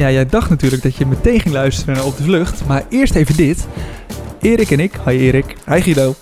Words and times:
Ja, 0.00 0.10
jij 0.10 0.26
dacht 0.26 0.50
natuurlijk 0.50 0.82
dat 0.82 0.96
je 0.96 1.06
meteen 1.06 1.40
ging 1.40 1.54
luisteren 1.54 2.04
Op 2.04 2.16
de 2.16 2.22
Vlucht. 2.22 2.66
Maar 2.66 2.84
eerst 2.88 3.14
even 3.14 3.36
dit. 3.36 3.66
Erik 4.40 4.70
en 4.70 4.80
ik, 4.80 4.92
hi 5.06 5.16
Erik, 5.18 5.56
hi 5.66 5.80
Guido. 5.80 6.14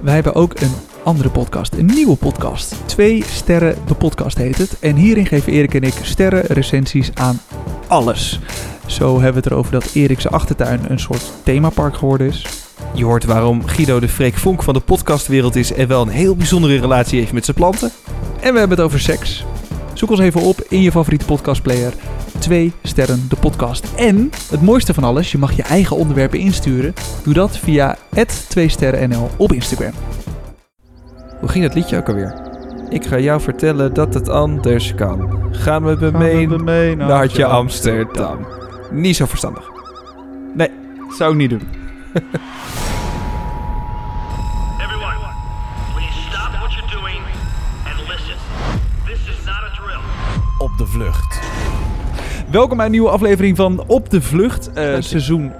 Wij 0.00 0.14
hebben 0.14 0.34
ook 0.34 0.60
een 0.60 0.72
andere 1.02 1.30
podcast, 1.30 1.72
een 1.72 1.86
nieuwe 1.86 2.16
podcast. 2.16 2.74
Twee 2.84 3.24
sterren, 3.26 3.76
de 3.86 3.94
podcast 3.94 4.38
heet 4.38 4.58
het. 4.58 4.78
En 4.78 4.96
hierin 4.96 5.26
geven 5.26 5.52
Erik 5.52 5.74
en 5.74 5.82
ik 5.82 5.94
sterren 6.02 6.40
recensies 6.40 7.10
aan 7.14 7.40
alles. 7.86 8.40
Zo 8.86 9.14
hebben 9.14 9.32
we 9.32 9.38
het 9.38 9.46
erover 9.46 9.72
dat 9.72 9.90
Erik's 9.94 10.26
achtertuin 10.26 10.80
een 10.88 11.00
soort 11.00 11.32
themapark 11.42 11.96
geworden 11.96 12.26
is. 12.26 12.46
Je 12.92 13.04
hoort 13.04 13.24
waarom 13.24 13.66
Guido 13.66 14.00
de 14.00 14.08
Freek 14.08 14.34
Vonk 14.34 14.62
van 14.62 14.74
de 14.74 14.80
podcastwereld 14.80 15.56
is 15.56 15.72
en 15.72 15.88
wel 15.88 16.02
een 16.02 16.08
heel 16.08 16.36
bijzondere 16.36 16.80
relatie 16.80 17.18
heeft 17.18 17.32
met 17.32 17.44
zijn 17.44 17.56
planten. 17.56 17.90
En 18.40 18.52
we 18.52 18.58
hebben 18.58 18.76
het 18.76 18.86
over 18.86 19.00
seks. 19.00 19.44
Zoek 19.92 20.10
ons 20.10 20.20
even 20.20 20.40
op 20.40 20.60
in 20.68 20.82
je 20.82 20.90
favoriete 20.90 21.24
podcastplayer. 21.24 21.92
Twee 22.44 22.72
sterren 22.82 23.28
de 23.28 23.36
podcast. 23.36 23.94
En 23.96 24.30
het 24.50 24.62
mooiste 24.62 24.94
van 24.94 25.04
alles, 25.04 25.32
je 25.32 25.38
mag 25.38 25.52
je 25.52 25.62
eigen 25.62 25.96
onderwerpen 25.96 26.38
insturen. 26.38 26.94
Doe 27.22 27.34
dat 27.34 27.58
via 27.58 27.96
2 28.48 28.68
sterrennl 28.68 29.30
op 29.36 29.52
Instagram. 29.52 29.92
Hoe 31.40 31.48
ging 31.48 31.64
dat 31.64 31.74
liedje 31.74 31.96
ook 31.96 32.08
alweer? 32.08 32.34
Ik 32.88 33.06
ga 33.06 33.18
jou 33.18 33.40
vertellen 33.40 33.94
dat 33.94 34.14
het 34.14 34.28
anders 34.28 34.94
kan. 34.94 35.48
Gaan 35.50 35.84
we 35.84 36.10
mee 36.10 36.48
mee 36.48 36.96
naar 36.96 37.10
hartje 37.10 37.46
Amsterdam. 37.46 38.46
Niet 38.90 39.16
zo 39.16 39.26
verstandig. 39.26 39.70
Nee, 40.54 40.70
zou 41.16 41.30
ik 41.32 41.36
niet 41.36 41.50
doen. 41.50 41.62
Everyone, 44.84 45.16
please 45.94 46.18
stop 46.28 46.52
what 46.60 46.72
you're 46.72 47.00
doing 47.00 47.20
and 47.84 48.08
listen. 48.08 48.36
This 49.06 49.18
is 49.18 49.44
not 49.44 49.54
a 49.54 49.70
drill. 49.74 50.00
Op 50.58 50.78
de 50.78 50.86
vlucht. 50.86 51.40
Welkom 52.54 52.76
bij 52.76 52.86
een 52.86 52.92
nieuwe 52.92 53.10
aflevering 53.10 53.56
van 53.56 53.84
Op 53.86 54.10
de 54.10 54.22
Vlucht. 54.22 54.72
eh, 54.72 54.96
seizoen 54.98 55.52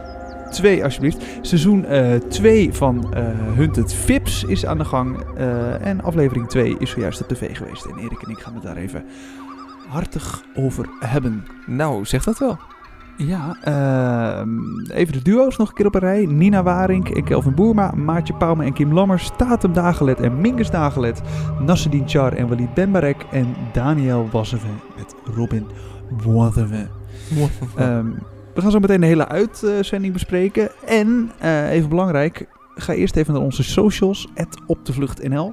2, 0.50 0.84
alsjeblieft. 0.84 1.24
Seizoen 1.40 1.86
2 2.28 2.72
van 2.72 3.14
eh 3.14 3.22
Hunted 3.54 3.94
Vips 3.94 4.44
is 4.44 4.66
aan 4.66 4.78
de 4.78 4.84
gang. 4.84 5.16
eh, 5.36 5.86
en 5.86 6.02
aflevering 6.02 6.48
2 6.48 6.76
is 6.78 6.90
zojuist 6.90 7.22
op 7.22 7.28
tv 7.28 7.56
geweest. 7.56 7.84
En 7.84 7.98
Erik 7.98 8.22
en 8.22 8.30
ik 8.30 8.38
gaan 8.38 8.54
het 8.54 8.62
daar 8.62 8.76
even 8.76 9.04
hartig 9.88 10.44
over 10.54 10.88
hebben. 11.00 11.44
Nou, 11.66 12.04
zeg 12.04 12.24
dat 12.24 12.38
wel. 12.38 12.58
Ja, 13.16 13.56
ehm, 13.62 14.80
even 14.90 15.12
de 15.12 15.22
duo's 15.22 15.56
nog 15.56 15.68
een 15.68 15.74
keer 15.74 15.86
op 15.86 15.94
een 15.94 16.00
rij. 16.00 16.26
Nina 16.26 16.62
Waring 16.62 17.14
en 17.16 17.24
Kelvin 17.24 17.54
Boerma, 17.54 17.92
Maartje 17.96 18.34
Pauwme 18.34 18.64
en 18.64 18.72
Kim 18.72 18.92
Lammers, 18.92 19.30
Tatum 19.36 19.72
Dagelet 19.72 20.20
en 20.20 20.40
Mingus 20.40 20.70
Dagelet, 20.70 21.22
Nasreddin 21.60 22.08
Char 22.08 22.32
en 22.32 22.48
Walid 22.48 22.74
Benbarek 22.74 23.26
en 23.30 23.56
Daniel 23.72 24.28
Wasseve 24.30 24.66
met 24.96 25.14
Robin 25.34 25.66
Wasseve. 26.22 26.86
Ehm, 27.76 28.06
we 28.54 28.60
gaan 28.60 28.70
zo 28.70 28.78
meteen 28.78 29.00
de 29.00 29.06
hele 29.06 29.28
uitzending 29.28 30.12
bespreken. 30.12 30.70
En, 30.86 31.30
eh, 31.38 31.70
even 31.70 31.88
belangrijk, 31.88 32.46
ga 32.74 32.92
eerst 32.92 33.16
even 33.16 33.34
naar 33.34 33.42
onze 33.42 33.62
socials, 33.62 34.28
@opdevluchtnl. 34.66 35.52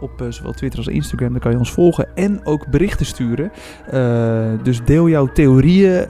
Op 0.00 0.22
eh, 0.22 0.26
zowel 0.30 0.52
Twitter 0.52 0.78
als 0.78 0.88
Instagram, 0.88 1.32
daar 1.32 1.40
kan 1.40 1.50
je 1.50 1.58
ons 1.58 1.72
volgen 1.72 2.08
en 2.14 2.40
ook 2.44 2.66
berichten 2.70 3.06
sturen. 3.06 3.52
Eh, 3.90 4.62
dus 4.62 4.84
deel 4.84 5.08
jouw 5.08 5.26
theorieën, 5.26 6.06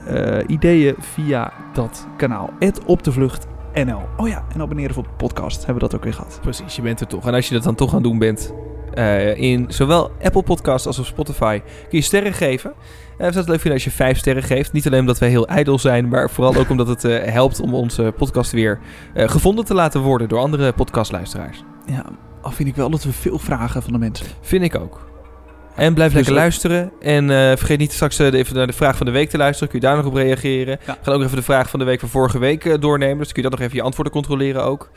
ideeën 0.47 0.95
via 0.99 1.53
dat 1.73 2.07
kanaal. 2.17 2.49
@opdevluchtnl. 2.85 4.01
Oh 4.17 4.27
ja, 4.27 4.45
en 4.53 4.61
abonneren 4.61 4.93
voor 4.93 5.03
de 5.03 5.09
podcast, 5.17 5.57
hebben 5.57 5.73
we 5.75 5.89
dat 5.89 5.95
ook 5.95 6.03
weer 6.03 6.13
gehad. 6.13 6.39
Precies, 6.41 6.75
je 6.75 6.81
bent 6.81 6.99
er 6.99 7.07
toch. 7.07 7.27
En 7.27 7.33
als 7.33 7.47
je 7.47 7.53
dat 7.53 7.63
dan 7.63 7.75
toch 7.75 7.89
aan 7.89 7.95
het 7.95 8.03
doen 8.03 8.19
bent, 8.19 8.53
in 9.35 9.65
zowel 9.67 10.11
Apple 10.21 10.43
Podcasts 10.43 10.87
als 10.87 10.99
op 10.99 11.05
Spotify, 11.05 11.61
kun 11.63 11.97
je 11.97 12.01
sterren 12.01 12.33
geven. 12.33 12.73
We 13.17 13.23
zouden 13.23 13.41
het 13.41 13.49
leuk 13.49 13.61
vinden 13.61 13.73
als 13.73 13.83
je 13.83 14.03
vijf 14.03 14.17
sterren 14.17 14.43
geeft. 14.43 14.71
Niet 14.71 14.87
alleen 14.87 14.99
omdat 14.99 15.19
wij 15.19 15.29
heel 15.29 15.47
ijdel 15.47 15.79
zijn, 15.79 16.07
maar 16.07 16.29
vooral 16.29 16.55
ook 16.55 16.69
omdat 16.69 16.87
het 16.87 17.03
eh, 17.03 17.31
helpt 17.31 17.59
om 17.59 17.73
onze 17.73 18.13
podcast 18.17 18.51
weer 18.51 18.79
eh, 19.13 19.29
gevonden 19.29 19.65
te 19.65 19.73
laten 19.73 20.01
worden 20.01 20.27
door 20.27 20.39
andere 20.39 20.73
podcastluisteraars. 20.73 21.63
Ja, 21.85 22.05
al 22.41 22.51
vind 22.51 22.69
ik 22.69 22.75
wel 22.75 22.89
dat 22.89 23.03
we 23.03 23.11
veel 23.11 23.39
vragen 23.39 23.83
van 23.83 23.91
de 23.93 23.99
mensen. 23.99 24.25
Vind 24.41 24.63
ik 24.63 24.75
ook. 24.75 25.09
En 25.75 25.93
blijf 25.93 26.11
Dus 26.11 26.19
lekker 26.19 26.41
luisteren. 26.41 26.91
En 27.01 27.29
eh, 27.29 27.37
vergeet 27.37 27.79
niet 27.79 27.91
straks 27.91 28.19
even 28.19 28.55
naar 28.55 28.67
de 28.67 28.73
vraag 28.73 28.97
van 28.97 29.05
de 29.05 29.11
week 29.11 29.29
te 29.29 29.37
luisteren. 29.37 29.69
Kun 29.69 29.79
je 29.79 29.85
daar 29.85 29.95
nog 29.95 30.05
op 30.05 30.13
reageren. 30.13 30.79
Ja. 30.85 30.97
Gaan 31.01 31.13
ook 31.13 31.23
even 31.23 31.35
de 31.35 31.43
vraag 31.43 31.69
van 31.69 31.79
de 31.79 31.85
week 31.85 31.99
van 31.99 32.09
vorige 32.09 32.39
week 32.39 32.81
doornemen. 32.81 33.17
Dus 33.17 33.31
kun 33.31 33.43
je 33.43 33.49
dat 33.49 33.57
nog 33.57 33.67
even 33.67 33.77
je 33.77 33.83
antwoorden 33.83 34.13
controleren 34.13 34.63
ook. 34.63 34.89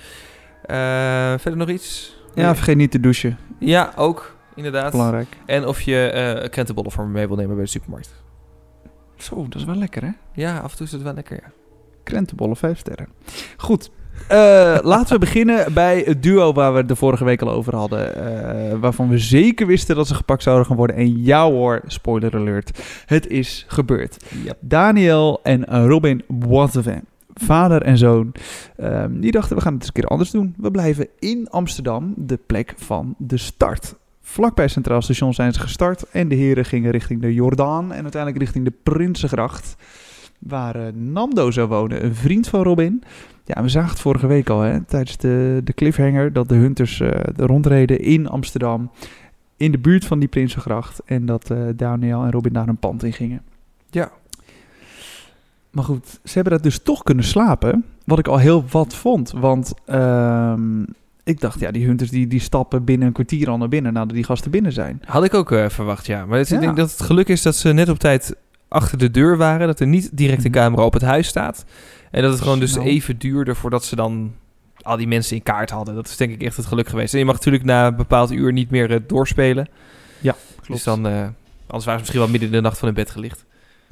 Verder 1.37 1.57
nog 1.57 1.69
iets? 1.69 2.17
Ja, 2.35 2.55
vergeet 2.55 2.77
niet 2.77 2.91
te 2.91 3.01
douchen. 3.01 3.39
Ja, 3.59 3.93
ook. 3.97 4.39
Inderdaad. 4.55 4.91
Belangrijk. 4.91 5.29
En 5.47 5.67
of 5.67 5.81
je 5.81 6.07
eh 6.11 6.51
krentenbollen 6.51 6.91
voor 6.93 7.05
me 7.07 7.11
mee 7.13 7.27
wil 7.27 7.37
nemen 7.37 7.55
bij 7.55 7.65
de 7.65 7.71
supermarkt. 7.71 8.15
Zo, 9.17 9.43
dat 9.49 9.55
is 9.55 9.65
wel 9.65 9.75
lekker 9.75 10.03
hè? 10.03 10.11
Ja, 10.35 10.59
af 10.59 10.71
en 10.71 10.77
toe 10.77 10.87
is 10.87 10.93
het 10.93 11.03
wel 11.03 11.15
lekker, 11.15 11.37
ja. 11.43 11.51
Krentenbollen, 12.05 12.57
5 12.57 12.79
sterren. 12.79 13.09
Goed. 13.57 13.91
eh, 14.29 14.79
laten 14.93 15.13
we 15.13 15.19
beginnen 15.19 15.73
bij 15.75 16.03
het 16.07 16.23
duo 16.23 16.53
waar 16.53 16.73
we 16.73 16.79
het 16.79 16.89
de 16.89 16.97
vorige 16.97 17.25
week 17.25 17.43
al 17.43 17.51
over 17.51 17.77
hadden. 17.77 18.15
eh, 18.15 18.79
waarvan 18.79 19.09
we 19.09 19.19
zeker 19.19 19.67
wisten 19.67 19.97
dat 19.97 20.07
ze 20.07 20.15
gepakt 20.15 20.43
zouden 20.43 20.67
gaan 20.67 20.77
worden. 20.77 20.97
En 20.97 21.23
ja 21.25 21.51
hoor, 21.51 21.81
spoiler 21.87 22.35
alert. 22.37 22.83
Het 23.07 23.27
is 23.27 23.65
gebeurd. 23.69 24.25
ja. 24.45 24.53
Daniel 24.61 25.41
en 25.43 25.87
Robin 25.87 26.23
Boisevin, 26.29 27.05
vader 27.35 27.83
en 27.83 27.99
zoon, 27.99 28.33
ehm, 28.77 29.21
die 29.21 29.31
dachten 29.33 29.57
we 29.57 29.63
gaan 29.63 29.73
het 29.73 29.81
eens 29.83 29.91
een 29.95 30.01
keer 30.01 30.11
anders 30.11 30.31
doen. 30.31 30.55
We 30.59 30.71
blijven 30.71 31.09
in 31.19 31.49
Amsterdam, 31.51 32.15
de 32.17 32.39
plek 32.47 32.75
van 32.77 33.15
de 33.19 33.37
start. 33.37 33.95
Vlakbij 34.31 34.69
Centraal 34.69 35.03
Station 35.03 35.35
zijn 35.35 35.53
ze 35.53 35.61
gestart 35.61 36.11
en 36.11 36.29
de 36.29 36.35
heren 36.35 36.65
gingen 36.65 36.91
richting 36.91 37.21
de 37.21 37.35
Jordaan 37.35 37.93
en 37.93 38.03
uiteindelijk 38.03 38.43
richting 38.43 38.65
de 38.65 38.73
Prinsengracht. 38.83 39.77
Waar 40.39 40.77
eh, 40.77 40.93
Nando 40.93 41.51
zou 41.51 41.69
wonen, 41.69 42.05
een 42.05 42.15
vriend 42.15 42.49
van 42.49 42.63
Robin. 42.63 43.03
Ja, 43.45 43.63
we 43.63 43.69
zagen 43.69 43.91
het 43.91 44.01
vorige 44.01 44.27
week 44.27 44.49
al, 44.49 44.61
hè, 44.61 44.81
tijdens 44.85 45.17
de, 45.17 45.61
de 45.65 45.73
cliffhanger, 45.73 46.33
dat 46.33 46.49
de 46.49 46.55
Hunters 46.55 46.97
de 47.37 47.47
rondreden 47.47 48.01
in 48.01 48.29
Amsterdam, 48.29 48.91
in 49.57 49.73
de 49.73 49.79
buurt 49.79 50.05
van 50.05 50.19
die 50.19 50.29
Prinsengracht. 50.29 51.03
En 51.05 51.27
dat 51.27 51.51
eh, 51.51 51.59
Daniel 51.77 52.25
en 52.25 52.31
Robin 52.31 52.53
daar 52.53 52.69
een 52.69 52.77
pand 52.77 53.03
in 53.03 53.13
gingen. 53.13 53.43
Ja. 53.91 54.11
Maar 55.71 55.85
goed, 55.85 56.21
ze 56.25 56.33
hebben 56.35 56.53
dat 56.53 56.63
dus 56.63 56.83
toch 56.83 57.03
kunnen 57.03 57.25
slapen. 57.25 57.85
Wat 58.05 58.19
ik 58.19 58.29
al 58.29 58.39
heel 58.39 58.65
wat 58.71 58.95
vond. 58.95 59.31
Want 59.31 59.73
ehm, 59.85 60.83
ik 61.31 61.41
dacht, 61.41 61.61
ja, 61.61 61.71
die 61.71 61.87
hunters 61.87 62.11
die, 62.11 62.27
die 62.27 62.41
stappen 62.41 62.85
binnen 62.85 63.07
een 63.07 63.13
kwartier 63.13 63.51
al 63.51 63.59
naar 63.59 63.69
binnen 63.69 63.93
nadat 63.93 64.15
die 64.15 64.25
gasten 64.25 64.51
binnen 64.51 64.73
zijn. 64.73 65.03
Had 65.05 65.25
ik 65.25 65.35
ook 65.35 65.53
eh, 65.53 65.69
verwacht, 65.69 66.07
ja. 66.07 66.27
Maar 66.27 66.39
het, 66.39 66.49
Ja. 66.49 66.55
ik 66.55 66.61
denk 66.61 66.77
dat 66.77 66.91
het 66.91 67.01
geluk 67.03 67.29
is 67.29 67.43
dat 67.43 67.57
ze 67.57 67.73
net 67.73 67.89
op 67.89 67.99
tijd 67.99 68.35
achter 68.69 68.99
de 68.99 69.11
deur 69.11 69.37
waren. 69.37 69.67
Dat 69.67 69.81
er 69.81 69.87
niet 69.87 70.11
direct 70.13 70.45
een 70.45 70.51
Mhm. 70.51 70.61
camera 70.61 70.83
op 70.85 70.93
het 70.93 71.03
huis 71.03 71.27
staat. 71.27 71.65
En 72.11 72.23
dat 72.23 72.33
het 72.33 72.41
gewoon 72.41 72.59
dus 72.61 72.71
Snel. 72.73 72.85
even 72.85 73.19
duurde 73.19 73.55
voordat 73.55 73.85
ze 73.85 73.97
dan 73.97 74.33
al 74.83 74.97
die 74.97 75.07
mensen 75.09 75.37
in 75.37 75.43
kaart 75.43 75.71
hadden. 75.71 75.95
Dat 75.95 76.09
is 76.09 76.17
denk 76.17 76.33
ik 76.33 76.43
echt 76.43 76.57
het 76.57 76.67
geluk 76.67 76.89
geweest. 76.89 77.13
En 77.13 77.19
je 77.19 77.25
mag 77.25 77.35
natuurlijk 77.35 77.65
na 77.65 77.87
een 77.87 77.97
bepaald 77.97 78.31
uur 78.31 78.53
niet 78.53 78.71
meer 78.71 78.91
eh, 78.91 78.99
doorspelen. 79.07 79.69
Dus 80.67 80.83
dan, 80.83 81.07
eh, 81.07 81.13
anders 81.13 81.31
waren 81.67 81.85
ze 81.85 81.99
misschien 81.99 82.19
wel 82.21 82.29
midden 82.29 82.49
in 82.49 82.55
de 82.55 82.61
nacht 82.61 82.79
van 82.79 82.87
hun 82.89 82.97
bed 82.97 83.11
gelicht. 83.11 83.45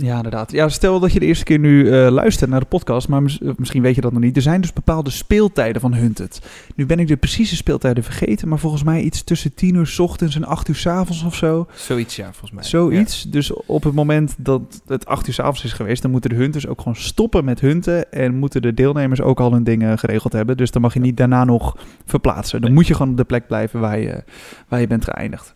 Ja, 0.03 0.17
inderdaad. 0.17 0.53
Ja, 0.53 0.69
stel 0.69 1.01
dat 1.01 1.13
je 1.13 1.21
de 1.21 1.27
eerste 1.27 1.45
keer 1.45 1.59
nu 1.59 1.91
eh, 1.91 2.11
luistert 2.11 2.51
naar 2.51 2.61
de 2.61 2.67
podcast, 2.67 3.09
maar 3.09 3.23
mis- 3.23 3.41
misschien 3.57 3.83
weet 3.83 3.95
je 3.95 4.01
dat 4.01 4.13
nog 4.13 4.21
niet. 4.23 4.37
Er 4.37 4.43
zijn 4.43 4.61
dus 4.61 4.73
bepaalde 4.73 5.11
speeltijden 5.11 5.81
van 5.81 5.95
Hunted. 5.95 6.41
Nu 6.75 6.87
ben 6.87 6.99
ik 6.99 7.07
de 7.09 7.17
precieze 7.17 7.57
speeltijden 7.57 8.05
vergeten, 8.05 8.49
maar 8.49 8.59
volgens 8.59 8.83
mij 8.83 9.01
iets 9.01 9.23
tussen 9.23 9.55
10 9.55 9.75
uur 9.75 9.87
's 9.87 9.99
ochtends 9.99 10.35
en 10.37 10.45
8 10.45 10.69
uur 10.69 10.75
's 10.77 10.87
avonds 10.87 11.23
of 11.23 11.35
zo. 11.35 11.67
Zoiets, 11.75 12.17
ja, 12.17 12.25
volgens 12.25 12.51
mij. 12.51 12.63
Zoiets. 12.65 13.23
Dus 13.23 13.53
op 13.53 13.83
het 13.85 13.95
moment 13.95 14.35
dat 14.39 14.83
het 14.87 15.07
8 15.07 15.27
uur 15.27 15.35
's 15.35 15.39
avonds 15.41 15.65
is 15.65 15.73
geweest, 15.73 16.03
dan 16.03 16.11
moeten 16.11 16.31
de 16.31 16.37
hunters 16.37 16.67
ook 16.67 16.79
gewoon 16.79 16.97
stoppen 16.97 17.45
met 17.45 17.61
hunten. 17.61 18.13
En 18.13 18.35
moeten 18.35 18.63
de 18.63 18.75
deelnemers 18.75 19.21
ook 19.21 19.41
al 19.41 19.53
hun 19.53 19.65
dingen 19.65 19.99
geregeld 19.99 20.33
hebben. 20.33 20.57
Dus 20.57 20.71
dan 20.71 20.83
mag 20.83 20.95
je 20.95 21.01
niet 21.01 21.17
daarna 21.17 21.45
nog 21.45 21.77
verplaatsen. 22.07 22.61
Dan 22.61 22.69
Nee. 22.69 22.79
moet 22.79 22.87
je 22.89 22.95
gewoon 22.95 23.11
op 23.11 23.17
de 23.17 23.25
plek 23.25 23.47
blijven 23.47 23.81
waar 23.81 23.99
je, 23.99 24.23
waar 24.69 24.81
je 24.81 24.87
bent 24.87 25.05
geëindigd. 25.05 25.55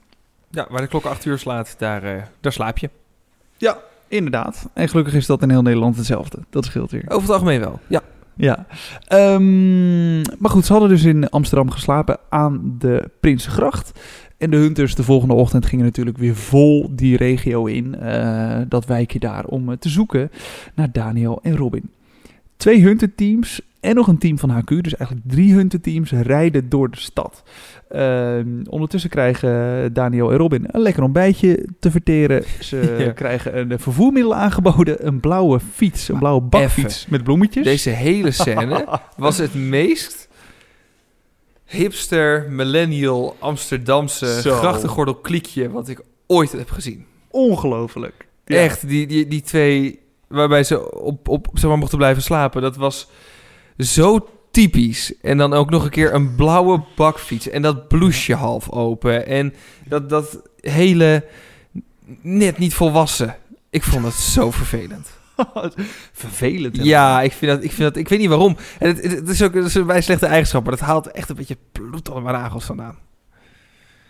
Ja, 0.51 0.67
waar 0.71 0.81
de 0.81 0.87
klok 0.89 1.05
acht 1.05 1.25
uur 1.25 1.39
slaat, 1.39 1.75
daar, 1.79 2.03
eh, 2.03 2.23
daar 2.41 2.53
slaap 2.53 2.79
je. 2.79 2.91
Inderdaad. 4.13 4.69
En 4.75 4.89
gelukkig 4.89 5.15
is 5.15 5.27
dat 5.27 5.43
in 5.43 5.51
heel 5.51 5.63
Nederland 5.63 5.97
hetzelfde. 5.97 6.39
Dat 6.51 6.65
scheelt 6.65 6.91
weer. 6.91 7.05
Over 7.09 7.23
het 7.23 7.31
algemeen 7.31 7.61
wel, 7.61 7.81
ja. 7.87 8.01
Ja. 8.37 8.67
Ehm, 9.07 10.17
maar 10.21 10.51
goed, 10.51 10.67
ze 10.67 10.73
hadden 10.73 10.91
dus 10.91 11.05
in 11.05 11.29
Amsterdam 11.29 11.71
geslapen 11.71 12.19
aan 12.29 12.75
de 12.79 13.11
Prinsengracht. 13.21 14.01
En 14.39 14.51
de 14.51 14.57
hunters 14.57 14.95
de 14.95 15.03
volgende 15.03 15.35
ochtend 15.35 15.67
gingen 15.67 15.85
natuurlijk 15.85 16.19
weer 16.19 16.37
vol 16.37 16.91
die 16.91 17.17
regio 17.17 17.65
in. 17.67 17.95
eh, 17.95 18.61
dat 18.69 18.85
wijkje 18.85 19.19
daar 19.19 19.45
om 19.45 19.71
eh, 19.71 19.77
te 19.77 19.89
zoeken 19.89 20.31
naar 20.75 20.93
Daniel 20.93 21.41
en 21.43 21.57
Robin. 21.57 21.91
Twee 22.63 22.83
hunterteams 22.83 23.61
en 23.81 23.95
nog 23.95 24.07
een 24.09 24.19
team 24.19 24.39
van 24.39 24.51
HQ. 24.51 24.69
Dus 24.83 24.97
eigenlijk 24.97 25.29
drie 25.29 25.55
hunterteams 25.55 26.11
rijden 26.11 26.69
door 26.69 26.91
de 26.91 27.01
stad. 27.01 27.43
Ehm, 27.89 28.47
ondertussen 28.69 29.11
krijgen 29.11 29.93
Daniel 29.93 30.31
en 30.31 30.37
Robin 30.37 30.65
een 30.67 30.81
lekker 30.81 31.03
ontbijtje 31.03 31.67
te 31.81 31.91
verteren. 31.91 32.45
Ze 32.61 32.95
Ja. 33.07 33.13
krijgen 33.13 33.59
een 33.71 33.79
vervoermiddel 33.79 34.35
aangeboden. 34.35 35.07
Een 35.07 35.21
blauwe 35.21 35.61
fiets, 35.73 36.09
een 36.09 36.19
blauwe 36.19 36.41
bakfiets 36.41 37.07
met 37.07 37.25
bloemetjes. 37.25 37.65
Deze 37.65 37.91
hele 37.91 38.31
scène 38.31 39.01
was 39.17 39.39
het 39.39 39.55
meest 39.55 40.29
hipster, 41.65 42.47
millennial, 42.51 43.37
Amsterdamse 43.39 44.27
grachtengordel 44.27 45.15
kliekje 45.15 45.71
wat 45.71 45.89
ik 45.89 46.01
ooit 46.27 46.53
heb 46.53 46.71
gezien. 46.71 47.05
Ongelooflijk. 47.31 48.27
Ja. 48.45 48.57
Echt, 48.57 48.89
die, 48.89 49.07
die, 49.07 49.27
die 49.29 49.41
twee 49.41 50.01
waarbij 50.33 50.65
ze 50.65 51.01
op, 51.01 51.29
op 51.29 51.49
zeg 51.53 51.69
maar, 51.71 51.79
mochten 51.79 51.99
blijven 51.99 52.23
slapen. 52.23 52.63
Dat 52.63 52.77
was 52.77 53.09
zo 53.79 54.29
typisch. 54.51 55.15
En 55.21 55.39
dan 55.39 55.53
ook 55.53 55.71
nog 55.71 55.85
een 55.85 55.91
keer 55.91 56.15
een 56.15 56.35
blauwe 56.35 56.85
bakfiets. 56.97 57.49
En 57.49 57.63
dat 57.63 57.89
blouseje 57.89 58.37
half 58.37 58.71
open. 58.71 59.27
En 59.27 59.55
dat, 59.85 60.09
dat 60.09 60.43
hele 60.61 61.25
net 62.21 62.59
niet 62.59 62.75
volwassen. 62.75 63.37
Ik 63.71 63.83
vond 63.83 64.05
het 64.05 64.15
zo 64.15 64.51
vervelend. 64.51 65.21
Vervelend. 66.13 66.77
hè? 66.77 66.83
Ja, 66.83 67.23
ik 67.23 67.33
vind 67.33 67.53
dat, 67.53 67.65
ik 67.65 67.73
vind 67.73 67.89
dat, 67.89 67.97
ik 67.97 68.09
weet 68.09 68.19
niet 68.19 68.29
waarom. 68.29 68.57
En 68.79 68.89
het, 68.89 69.03
het, 69.03 69.13
het 69.13 69.29
is 69.29 69.43
ook 69.43 69.55
het 69.55 69.65
is 69.65 69.75
een 69.75 69.87
bij 69.87 70.01
slechte 70.01 70.27
eigenschap, 70.27 70.63
maar 70.63 70.77
dat 70.77 70.87
haalt 70.87 71.11
echt 71.11 71.29
een 71.29 71.37
beetje 71.37 71.57
bloed 71.73 72.09
onder 72.09 72.23
mijn 72.23 72.37
nagels 72.37 72.65
vandaan. 72.65 72.99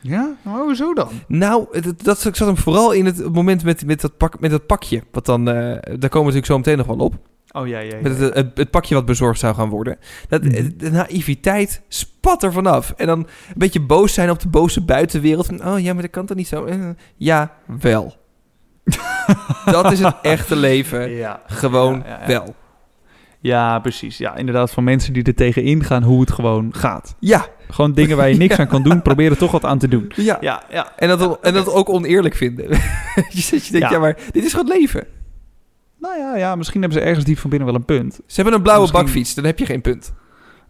Ja? 0.03 0.35
Oh, 0.45 0.61
hoezo 0.61 0.95
dan? 0.95 1.09
Nou, 1.29 1.81
dat 2.03 2.21
zat 2.21 2.39
hem 2.39 2.57
vooral 2.57 2.93
in 2.93 3.07
het 3.07 3.33
moment 3.33 3.65
met, 3.65 3.87
met, 3.87 4.01
dat, 4.01 4.17
pak, 4.17 4.41
met 4.41 4.51
dat 4.51 4.67
pakje. 4.67 5.03
Wat 5.13 5.27
dan, 5.27 5.49
eh, 5.49 5.55
daar 5.55 5.81
komen 5.83 5.99
we 5.99 6.09
natuurlijk 6.19 6.47
zo 6.47 6.57
meteen 6.57 6.77
nog 6.77 6.87
wel 6.87 6.97
op. 7.07 7.15
Oh 7.53 7.67
ja, 7.67 7.79
ja. 7.79 7.95
ja. 7.95 8.01
Met 8.03 8.19
het, 8.19 8.35
het, 8.35 8.51
het 8.55 8.71
pakje 8.71 8.95
wat 8.95 9.05
bezorgd 9.05 9.41
zou 9.41 9.55
gaan 9.55 9.69
worden. 9.69 9.99
Dat, 10.29 10.43
Mhm. 10.43 10.71
De 10.77 10.91
naïviteit 10.91 11.83
spat 11.89 12.43
er 12.43 12.53
vanaf. 12.53 12.95
En 12.97 13.07
dan 13.07 13.19
een 13.19 13.27
beetje 13.55 13.81
boos 13.81 14.15
zijn 14.15 14.31
op 14.31 14.41
de 14.41 14.49
boze 14.49 14.85
buitenwereld. 14.85 15.47
Van, 15.47 15.67
oh 15.67 15.81
ja, 15.81 15.93
maar 15.93 16.03
dat 16.03 16.11
kan 16.11 16.27
toch 16.27 16.37
niet 16.37 16.49
zo? 16.49 16.65
Eh, 16.65 16.79
Ja, 17.17 17.53
wel. 17.81 18.15
dat 19.65 19.93
is 19.93 20.01
het 20.01 20.15
echte 20.23 20.57
leven. 20.57 21.11
Ja. 21.11 21.43
Gewoon 21.47 22.03
ja. 22.07 22.27
wel. 22.27 22.55
Ja, 23.43 23.79
precies. 23.79 24.19
Ja, 24.19 24.37
inderdaad, 24.37 24.71
van 24.71 24.85
mensen 24.85 25.13
die 25.13 25.23
er 25.23 25.35
tegen 25.35 25.63
ingaan 25.63 26.03
hoe 26.03 26.21
het 26.21 26.31
gewoon 26.31 26.75
gaat. 26.75 27.15
Ja, 27.19 27.47
Gewoon 27.69 27.93
dingen 27.93 28.17
waar 28.17 28.29
je 28.29 28.37
niks 28.37 28.59
aan 28.59 28.67
kan 28.67 28.83
doen, 28.83 29.03
proberen 29.13 29.39
toch 29.39 29.51
wat 29.51 29.65
aan 29.65 29.79
te 29.79 29.89
doen. 29.89 30.13
ja. 30.17 30.39
Ja, 30.41 30.63
ja. 30.71 30.93
En 30.97 31.09
dat, 31.09 31.41
en 31.41 31.55
dat 31.55 31.69
ook 31.73 31.89
oneerlijk 31.89 32.35
vinden. 32.35 32.69
je, 33.29 33.41
zit- 33.41 33.67
je 33.67 33.73
denkt, 33.73 33.89
ja. 33.89 33.95
Ja. 33.95 33.99
maar 33.99 34.17
dit 34.31 34.45
is 34.45 34.51
gewoon 34.55 34.79
leven. 34.79 35.07
Nou 35.99 36.19
ja, 36.19 36.37
ja, 36.37 36.55
misschien 36.57 36.81
hebben 36.81 36.99
ze 37.01 37.05
ergens 37.07 37.25
diep 37.25 37.39
van 37.39 37.51
binnen 37.51 37.69
wel 37.69 37.77
een 37.77 37.85
punt. 37.85 38.15
Ze 38.27 38.35
hebben 38.35 38.55
een 38.55 38.63
blauwe 38.63 38.83
Misschien- 38.83 39.05
bakfiets, 39.05 39.35
dan 39.35 39.45
heb 39.45 39.59
je 39.59 39.67
geen 39.67 39.81
punt. 39.81 40.13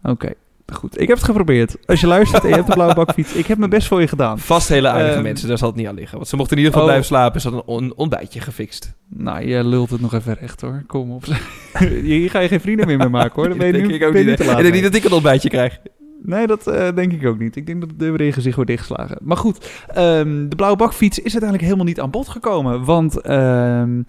Oké, 0.03 0.29
goed. 0.73 1.01
Ik 1.01 1.07
heb 1.07 1.17
het 1.17 1.25
geprobeerd. 1.25 1.77
Als 1.85 2.01
je 2.01 2.07
luistert 2.07 2.43
en 2.43 2.49
je 2.49 2.55
hebt 2.55 2.67
een 2.67 2.73
blauwe 2.73 2.95
bakfiets, 2.95 3.33
ik 3.33 3.45
heb 3.45 3.57
mijn 3.57 3.69
best 3.69 3.87
voor 3.87 4.01
je 4.01 4.07
gedaan. 4.07 4.39
Vast 4.39 4.67
hele 4.69 4.87
aardige 4.87 5.13
Ehm, 5.13 5.23
mensen, 5.23 5.47
daar 5.47 5.57
zal 5.57 5.67
het 5.67 5.77
niet 5.77 5.87
aan 5.87 5.95
liggen. 5.95 6.17
Want 6.17 6.29
ze 6.29 6.35
mochten 6.35 6.57
in 6.57 6.63
ieder 6.63 6.79
geval 6.79 6.87
oh. 6.87 6.93
blijven 6.93 7.15
slapen. 7.15 7.41
Ze 7.41 7.49
hadden 7.49 7.75
een 7.75 7.81
on- 7.83 7.93
ontbijtje 7.95 8.39
gefixt. 8.39 8.93
Nou, 9.09 9.47
je 9.47 9.63
lult 9.63 9.89
het 9.89 10.01
nog 10.01 10.13
even 10.13 10.33
recht 10.39 10.61
hoor. 10.61 10.83
Kom 10.87 11.11
op. 11.11 11.25
Hier 12.03 12.29
ga 12.29 12.39
je 12.39 12.47
geen 12.47 12.61
vrienden 12.61 12.87
meer 12.87 12.97
mee 12.97 13.09
maken 13.09 13.35
hoor. 13.35 13.49
Dan 13.49 13.57
ben 13.63 13.67
je 13.67 13.73
denk 13.73 13.87
nu 13.87 13.93
ik 13.93 14.03
ook 14.03 14.13
niet. 14.13 14.27
Ik 14.27 14.37
denk 14.37 14.73
niet 14.73 14.83
dat 14.83 14.95
ik 14.95 15.03
een 15.03 15.11
ontbijtje 15.11 15.49
krijg. 15.49 15.79
Nee, 16.23 16.47
dat 16.47 16.67
eh, 16.67 16.95
denk 16.95 17.11
ik 17.11 17.25
ook 17.25 17.39
niet. 17.39 17.55
Ik 17.55 17.65
denk 17.65 17.79
dat 17.79 17.89
de 17.89 17.95
deur 17.95 18.33
gezicht 18.33 18.55
wordt 18.55 18.69
dichtgeslagen. 18.69 19.17
Maar 19.21 19.37
goed, 19.37 19.83
ehm, 19.87 20.47
de 20.49 20.55
blauwe 20.55 20.77
bakfiets 20.77 21.17
is 21.17 21.23
uiteindelijk 21.23 21.63
helemaal 21.63 21.85
niet 21.85 21.99
aan 21.99 22.11
bod 22.11 22.27
gekomen. 22.27 22.83
Want 22.83 23.21
ehm, 23.21 24.01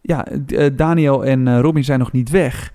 ja, 0.00 0.26
eh, 0.46 0.66
Daniel 0.72 1.24
en 1.24 1.48
eh, 1.48 1.60
Robin 1.60 1.84
zijn 1.84 1.98
nog 1.98 2.12
niet 2.12 2.30
weg. 2.30 2.72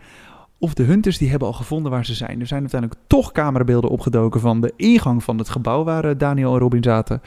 Of 0.65 0.73
de 0.73 0.83
hunters 0.83 1.17
die 1.17 1.29
hebben 1.29 1.47
al 1.47 1.53
gevonden 1.53 1.91
waar 1.91 2.05
ze 2.05 2.13
zijn. 2.13 2.39
Er 2.39 2.47
zijn 2.47 2.61
uiteindelijk 2.61 3.01
toch 3.07 3.31
camerabeelden 3.31 3.89
opgedoken 3.89 4.39
van 4.39 4.61
de 4.61 4.73
ingang 4.75 5.23
van 5.23 5.37
het 5.37 5.49
gebouw 5.49 5.83
waar 5.83 6.05
eh, 6.05 6.15
Daniel 6.17 6.53
en 6.53 6.59
Robin 6.59 6.83
zaten. 6.83 7.21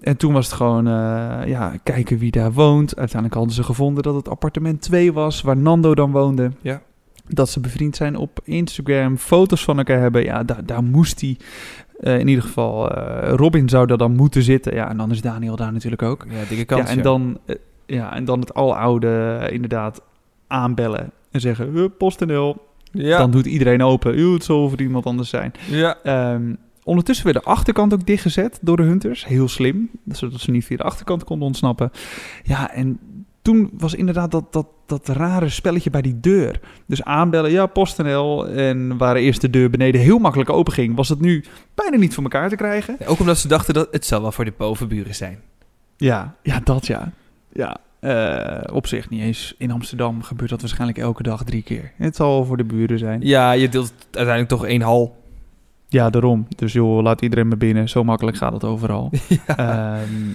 En 0.00 0.16
toen 0.16 0.32
was 0.32 0.46
het 0.46 0.54
gewoon, 0.54 0.86
eh, 0.86 1.46
ja, 1.46 1.72
kijken 1.82 2.18
wie 2.18 2.30
daar 2.30 2.52
woont. 2.52 2.96
Uiteindelijk 2.96 3.34
hadden 3.34 3.54
ze 3.54 3.62
gevonden 3.62 4.02
dat 4.02 4.14
het 4.14 4.28
appartement 4.28 4.80
2 4.80 5.12
was, 5.12 5.42
waar 5.42 5.56
Nando 5.56 5.94
dan 5.94 6.10
woonde. 6.10 6.50
Ja. 6.60 6.82
Dat 7.28 7.48
ze 7.48 7.60
bevriend 7.60 7.96
zijn 7.96 8.16
op 8.16 8.40
Instagram, 8.44 9.16
foto's 9.16 9.64
van 9.64 9.78
elkaar 9.78 10.00
hebben. 10.00 10.24
Ja, 10.24 10.44
daar, 10.44 10.66
daar 10.66 10.84
moest 10.84 11.20
hij, 11.20 11.36
eh, 12.00 12.18
in 12.18 12.28
ieder 12.28 12.44
geval, 12.44 12.92
Robin 13.36 13.68
zou 13.68 13.86
daar 13.86 13.98
dan 13.98 14.16
moeten 14.16 14.42
zitten. 14.42 14.74
Ja, 14.74 14.88
en 14.88 14.96
dan 14.96 15.10
is 15.10 15.20
Daniel 15.20 15.56
daar 15.56 15.72
natuurlijk 15.72 16.02
ook. 16.02 16.26
Ja, 16.28 16.48
dikke 16.48 16.64
kans. 16.64 16.90
ja, 16.90 16.96
en 16.96 17.02
Dan, 17.02 17.38
ja, 17.86 18.14
en 18.14 18.24
dan 18.24 18.40
het 18.40 18.54
aloude 18.54 19.48
inderdaad 19.52 20.02
aanbellen 20.46 21.12
en 21.30 21.40
zeggen, 21.40 21.70
"Hup, 21.72 21.92
PostNL. 21.98 22.68
Ja, 22.92 23.18
Dan 23.18 23.30
doet 23.30 23.46
iedereen 23.46 23.82
open. 23.82 24.14
"Uw, 24.14 24.32
het 24.34 24.44
zal 24.44 24.68
voor 24.68 24.80
iemand 24.80 25.06
anders 25.06 25.28
zijn. 25.28 25.52
ja. 25.70 25.98
Ehm, 26.02 26.54
ondertussen 26.84 27.24
werd 27.26 27.44
de 27.44 27.50
achterkant 27.50 27.92
ook 27.94 28.06
dichtgezet 28.06 28.58
door 28.62 28.76
de 28.76 28.82
hunters. 28.82 29.26
Heel 29.26 29.48
slim, 29.48 29.90
zodat 30.08 30.40
ze 30.40 30.50
niet 30.50 30.64
via 30.64 30.76
de 30.76 30.82
achterkant 30.82 31.24
konden 31.24 31.46
ontsnappen. 31.46 31.90
Ja, 32.42 32.72
en 32.72 32.98
toen 33.42 33.70
was 33.78 33.94
inderdaad 33.94 34.30
dat, 34.30 34.52
dat, 34.52 34.66
dat 34.86 35.08
rare 35.08 35.48
spelletje 35.48 35.90
bij 35.90 36.02
die 36.02 36.20
deur. 36.20 36.60
Dus 36.86 37.02
aanbellen, 37.04 37.50
ja, 37.50 37.66
PostNL. 37.66 38.48
En 38.48 38.96
waar 38.96 39.16
eerst 39.16 39.40
de 39.40 39.50
deur 39.50 39.70
beneden 39.70 40.00
heel 40.00 40.18
makkelijk 40.18 40.50
open 40.50 40.72
ging, 40.72 40.96
was 40.96 41.08
het 41.08 41.20
nu 41.20 41.44
bijna 41.74 41.96
niet 41.96 42.14
voor 42.14 42.22
elkaar 42.22 42.48
te 42.48 42.56
krijgen. 42.56 42.96
Ook 43.06 43.20
omdat 43.20 43.38
ze 43.38 43.48
dachten 43.48 43.74
dat 43.74 43.88
het 43.90 44.06
zal 44.06 44.22
wel 44.22 44.32
voor 44.32 44.44
de 44.44 44.52
bovenburen 44.56 45.14
zijn. 45.14 45.38
Ja, 45.96 46.34
ja 46.42 46.60
dat 46.64 46.86
ja. 46.86 47.12
Ja, 47.52 47.76
eh, 48.00 48.60
op 48.72 48.86
zich 48.86 49.10
niet 49.10 49.20
eens. 49.20 49.54
In 49.58 49.70
Amsterdam 49.70 50.22
gebeurt 50.22 50.50
dat 50.50 50.60
waarschijnlijk 50.60 50.98
elke 50.98 51.22
dag 51.22 51.44
drie 51.44 51.62
keer. 51.62 51.92
Het 51.96 52.16
zal 52.16 52.44
voor 52.44 52.56
de 52.56 52.64
buren 52.64 52.98
zijn. 52.98 53.20
Ja, 53.22 53.52
je 53.52 53.68
deelt 53.68 53.92
uiteindelijk 54.04 54.48
toch 54.48 54.66
één 54.66 54.80
hal. 54.80 55.16
Ja, 55.88 56.10
daarom. 56.10 56.46
Dus 56.56 56.72
joh, 56.72 57.02
laat 57.02 57.22
iedereen 57.22 57.48
maar 57.48 57.56
binnen. 57.56 57.88
Zo 57.88 58.04
makkelijk 58.04 58.36
gaat 58.36 58.52
het 58.52 58.64
overal. 58.64 59.10
ja. 59.46 59.56
Ehm, 59.56 60.32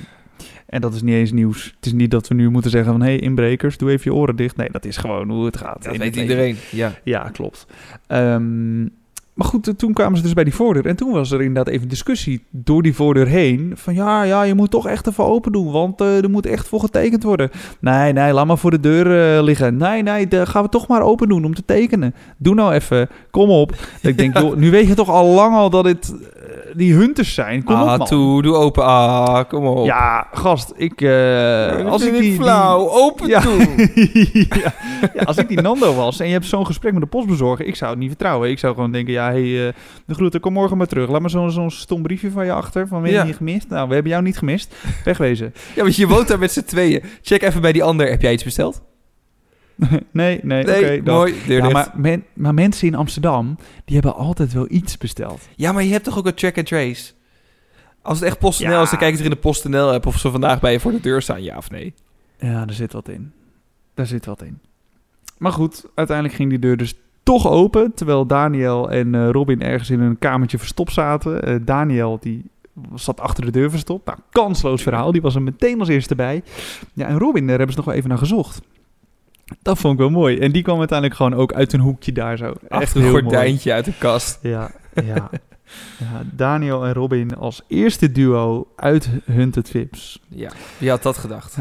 en 0.65 0.81
dat 0.81 0.93
is 0.93 1.01
niet 1.01 1.13
eens 1.13 1.31
nieuws. 1.31 1.73
Het 1.75 1.85
is 1.85 1.93
niet 1.93 2.11
dat 2.11 2.27
we 2.27 2.35
nu 2.35 2.49
moeten 2.49 2.71
zeggen 2.71 2.91
van... 2.91 3.01
hé, 3.01 3.07
hey, 3.07 3.19
inbrekers, 3.19 3.77
doe 3.77 3.91
even 3.91 4.11
je 4.11 4.17
oren 4.17 4.35
dicht. 4.35 4.55
Nee, 4.55 4.69
dat 4.71 4.85
is 4.85 4.97
gewoon 4.97 5.29
hoe 5.29 5.45
het 5.45 5.57
gaat. 5.57 5.83
dat 5.83 5.97
weet 5.97 6.15
iedereen. 6.15 6.55
Ja. 6.71 6.91
Ja, 7.03 7.29
klopt. 7.29 7.67
Ehm, 8.07 8.87
maar 9.35 9.47
goed, 9.47 9.73
toen 9.77 9.93
kwamen 9.93 10.17
ze 10.17 10.23
dus 10.23 10.33
bij 10.33 10.43
die 10.43 10.53
voordeur. 10.53 10.85
En 10.85 10.95
toen 10.95 11.11
was 11.11 11.31
er 11.31 11.41
inderdaad 11.41 11.73
even 11.73 11.87
discussie 11.87 12.45
door 12.49 12.81
die 12.81 12.95
voordeur 12.95 13.27
heen. 13.27 13.71
Van 13.75 13.93
ja, 13.93 14.23
ja, 14.23 14.43
je 14.43 14.53
moet 14.53 14.71
toch 14.71 14.87
echt 14.87 15.07
even 15.07 15.23
open 15.23 15.51
doen. 15.51 15.71
Want 15.71 16.01
eh, 16.01 16.23
er 16.23 16.29
moet 16.29 16.45
echt 16.45 16.67
voor 16.67 16.79
getekend 16.79 17.23
worden. 17.23 17.49
Nee, 17.79 18.13
nee, 18.13 18.33
laat 18.33 18.45
maar 18.45 18.57
voor 18.57 18.71
de 18.71 18.79
deur 18.79 19.35
eh, 19.37 19.43
liggen. 19.43 19.77
Nee, 19.77 20.03
nee, 20.03 20.27
de, 20.27 20.45
gaan 20.45 20.63
we 20.63 20.69
toch 20.69 20.87
maar 20.87 21.01
open 21.01 21.27
doen 21.27 21.45
om 21.45 21.53
te 21.53 21.65
tekenen. 21.65 22.15
Doe 22.37 22.55
nou 22.55 22.73
even, 22.73 23.09
kom 23.31 23.49
op. 23.49 23.75
Ik 24.01 24.17
denk, 24.17 24.55
nu 24.55 24.71
weet 24.71 24.87
je 24.87 24.93
toch 24.93 25.09
al 25.09 25.27
lang 25.27 25.55
al 25.55 25.69
dat 25.69 25.83
dit 25.83 26.13
die 26.75 26.93
hunters 26.93 27.33
zijn. 27.33 27.63
Kom 27.63 27.75
ah, 27.75 27.91
op, 27.91 27.97
man. 27.97 28.07
toe, 28.07 28.41
doe 28.41 28.55
open. 28.55 28.83
Ah, 28.83 29.49
kom 29.49 29.65
op. 29.65 29.85
Ja, 29.85 30.27
gast, 30.31 30.73
ik... 30.75 31.01
eh, 31.01 31.85
als 31.91 32.03
ik 32.05 32.11
die, 32.11 32.21
die- 32.21 32.35
flauw, 32.35 32.89
open 32.89 33.27
Ja. 33.27 33.41
toe. 33.41 33.89
ja. 35.13 35.23
als 35.23 35.37
ik 35.37 35.47
die 35.47 35.61
Nando 35.61 35.93
was 35.95 36.19
en 36.19 36.25
je 36.27 36.33
hebt 36.33 36.45
zo'n 36.45 36.65
gesprek 36.65 36.93
met 36.93 37.01
de 37.01 37.07
postbezorger, 37.07 37.65
ik 37.65 37.75
zou 37.75 37.89
het 37.91 37.99
niet 37.99 38.09
vertrouwen. 38.09 38.49
Ik 38.49 38.59
zou 38.59 38.73
gewoon 38.75 38.91
denken, 38.91 39.13
ja, 39.13 39.25
hey, 39.31 39.67
eh, 39.67 39.73
de 40.05 40.13
groeten, 40.13 40.39
kom 40.39 40.53
morgen 40.53 40.77
maar 40.77 40.87
terug. 40.87 41.09
Laat 41.09 41.21
maar 41.21 41.29
zo'n 41.29 41.51
zo'n 41.51 41.71
stom 41.71 42.01
briefje 42.01 42.31
van 42.31 42.45
je 42.45 42.51
achter, 42.51 42.87
van 42.87 43.01
we 43.01 43.07
hebben 43.07 43.25
Ja. 43.27 43.31
je 43.31 43.37
gemist. 43.37 43.69
Nou, 43.69 43.87
we 43.87 43.93
hebben 43.93 44.11
jou 44.11 44.23
niet 44.23 44.37
gemist. 44.37 44.75
Wegwezen. 45.03 45.53
ja, 45.75 45.81
want 45.81 45.95
je 45.95 46.07
woont 46.07 46.27
daar 46.27 46.39
met 46.39 46.51
z'n 46.51 46.63
tweeën. 46.63 47.03
Check 47.21 47.41
even 47.43 47.61
bij 47.61 47.71
die 47.71 47.83
ander. 47.83 48.09
Heb 48.09 48.21
jij 48.21 48.33
iets 48.33 48.43
besteld? 48.43 48.81
nee, 50.11 50.39
nee, 50.43 50.63
Nee, 50.63 51.03
mooi. 51.03 51.33
Ja, 51.47 51.69
maar, 51.69 51.91
men- 51.95 52.23
maar 52.33 52.53
mensen 52.53 52.87
in 52.87 52.95
Amsterdam, 52.95 53.57
die 53.85 53.95
hebben 53.95 54.15
altijd 54.15 54.53
wel 54.53 54.65
iets 54.69 54.97
besteld. 54.97 55.47
Ja, 55.55 55.71
maar 55.71 55.83
je 55.83 55.91
hebt 55.91 56.03
toch 56.03 56.17
ook 56.17 56.25
een 56.25 56.33
track 56.33 56.57
and 56.57 56.67
trace? 56.67 57.11
Als 58.01 58.19
het 58.19 58.27
echt 58.27 58.39
PostNL 58.39 58.69
Ja. 58.71 58.81
is, 58.81 58.89
dan 58.89 58.99
kijk 58.99 59.13
ik 59.13 59.19
er 59.19 59.25
in 59.25 59.31
de 59.31 59.35
PostNL 59.37 59.91
app 59.93 60.05
of 60.05 60.17
ze 60.19 60.31
vandaag 60.31 60.59
bij 60.59 60.71
je 60.71 60.79
voor 60.79 60.91
de 60.91 60.99
deur 60.99 61.21
staan, 61.21 61.43
ja 61.43 61.57
of 61.57 61.69
nee. 61.71 61.93
Ja, 62.39 62.65
daar 62.65 62.75
zit 62.75 62.93
wat 62.93 63.09
in. 63.09 63.31
Daar 63.93 64.05
zit 64.05 64.25
wat 64.25 64.41
in. 64.41 64.59
Maar 65.37 65.51
goed, 65.51 65.85
uiteindelijk 65.95 66.37
ging 66.37 66.49
die 66.49 66.59
deur 66.59 66.77
dus 66.77 66.93
toch 67.23 67.47
open. 67.47 67.93
Terwijl 67.93 68.25
Daniel 68.25 68.91
en 68.91 69.15
eh, 69.15 69.29
Robin 69.29 69.61
ergens 69.61 69.89
in 69.89 69.99
een 69.99 70.19
kamertje 70.19 70.57
verstopt 70.57 70.93
zaten. 70.93 71.43
Eh, 71.43 71.55
Daniel 71.61 72.17
die 72.21 72.43
zat 72.95 73.19
achter 73.19 73.45
de 73.45 73.51
deur 73.51 73.69
verstopt. 73.69 74.05
Nou, 74.05 74.17
kansloos 74.31 74.81
verhaal. 74.83 75.11
Die 75.11 75.21
was 75.21 75.35
er 75.35 75.41
meteen 75.41 75.79
als 75.79 75.87
eerste 75.89 76.15
bij. 76.15 76.43
Ja, 76.93 77.07
en 77.07 77.17
Robin, 77.19 77.41
daar 77.47 77.57
hebben 77.57 77.71
ze 77.71 77.77
nog 77.77 77.85
wel 77.85 77.95
even 77.95 78.09
naar 78.09 78.17
gezocht. 78.17 78.61
Dat 79.61 79.77
vond 79.77 79.93
ik 79.93 79.99
wel 79.99 80.09
mooi. 80.09 80.37
En 80.37 80.51
die 80.51 80.61
kwam 80.61 80.77
uiteindelijk 80.79 81.17
gewoon 81.17 81.33
ook 81.33 81.53
uit 81.53 81.73
een 81.73 81.79
hoekje 81.79 82.11
daar 82.11 82.37
zo. 82.37 82.53
Echt 82.67 82.95
een 82.95 83.01
heel 83.01 83.11
mooi. 83.11 83.23
gordijntje 83.23 83.73
uit 83.73 83.85
de 83.85 83.93
kast. 83.97 84.39
Ja, 84.41 84.71
ja. 84.93 85.03
ja. 85.99 86.21
Daniel 86.31 86.85
en 86.85 86.93
Robin 86.93 87.35
als 87.35 87.61
eerste 87.67 88.11
duo 88.11 88.67
uit 88.75 89.09
Hunted 89.25 89.69
Vips. 89.69 90.19
Ja, 90.27 90.51
wie 90.77 90.89
had 90.89 91.03
dat 91.03 91.17
gedacht? 91.17 91.55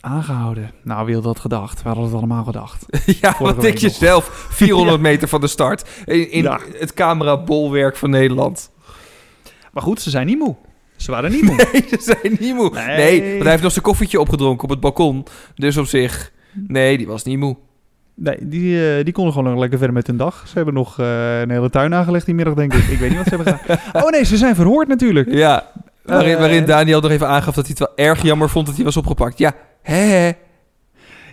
Aangehouden. 0.00 0.70
Nou, 0.82 1.06
wie 1.06 1.14
had 1.14 1.24
dat 1.24 1.38
gedacht? 1.40 1.82
We 1.82 1.88
hadden 1.88 2.04
het 2.06 2.14
allemaal 2.14 2.44
gedacht. 2.44 2.86
ja, 3.20 3.32
Vorige 3.32 3.42
wat 3.54 3.60
denk 3.60 3.78
je 3.78 3.86
nog. 3.86 3.96
zelf? 3.96 4.46
400 4.50 5.00
meter 5.00 5.28
van 5.28 5.40
de 5.40 5.46
start. 5.46 5.88
In, 6.04 6.30
in 6.30 6.42
Ja. 6.42 6.60
het 6.78 6.94
camerabolwerk 6.94 7.96
van 7.96 8.10
Nederland. 8.10 8.70
Maar 9.72 9.82
goed, 9.82 10.00
ze 10.00 10.10
zijn 10.10 10.26
niet 10.26 10.38
moe. 10.38 10.56
Ze 10.96 11.10
waren 11.10 11.30
niet 11.30 11.42
moe. 11.42 11.56
Nee, 11.72 11.84
ze 11.88 12.16
zijn 12.20 12.36
niet 12.40 12.54
moe. 12.54 12.70
Nee. 12.70 12.96
Nee. 12.96 13.30
want 13.30 13.42
hij 13.42 13.50
heeft 13.50 13.62
nog 13.62 13.72
zijn 13.72 13.84
koffietje 13.84 14.20
opgedronken 14.20 14.64
op 14.64 14.70
het 14.70 14.80
balkon. 14.80 15.26
Dus 15.54 15.76
op 15.76 15.86
zich, 15.86 16.32
nee, 16.52 16.96
die 16.96 17.06
was 17.06 17.24
niet 17.24 17.38
moe. 17.38 17.56
Nee, 18.14 18.36
die, 18.40 18.96
eh, 18.96 19.04
die 19.04 19.12
konden 19.12 19.32
gewoon 19.32 19.50
nog 19.50 19.60
lekker 19.60 19.78
verder 19.78 19.96
met 19.96 20.06
hun 20.06 20.16
dag. 20.16 20.44
Ze 20.48 20.56
hebben 20.56 20.74
nog 20.74 20.98
eh, 20.98 21.40
een 21.40 21.50
hele 21.50 21.70
tuin 21.70 21.94
aangelegd 21.94 22.26
die 22.26 22.34
middag, 22.34 22.54
denk 22.54 22.74
ik. 22.74 22.84
Ik 22.84 22.98
weet 22.98 23.08
niet 23.08 23.18
wat 23.18 23.28
ze 23.28 23.34
hebben 23.36 23.58
gedaan. 23.58 23.78
Oh 24.04 24.10
nee, 24.10 24.24
ze 24.24 24.36
zijn 24.36 24.54
verhoord 24.54 24.88
natuurlijk. 24.88 25.32
Ja, 25.32 25.66
waarin, 26.02 26.32
Eh, 26.32 26.38
waarin 26.38 26.64
Daniel 26.66 27.00
nog 27.00 27.10
even 27.10 27.28
aangaf 27.28 27.54
dat 27.54 27.66
hij 27.66 27.76
het 27.78 27.78
wel 27.78 28.06
erg 28.06 28.22
jammer 28.22 28.48
vond 28.48 28.66
dat 28.66 28.74
hij 28.76 28.84
was 28.84 28.96
opgepakt. 28.96 29.38
Ja, 29.38 29.52
hè. 29.82 30.30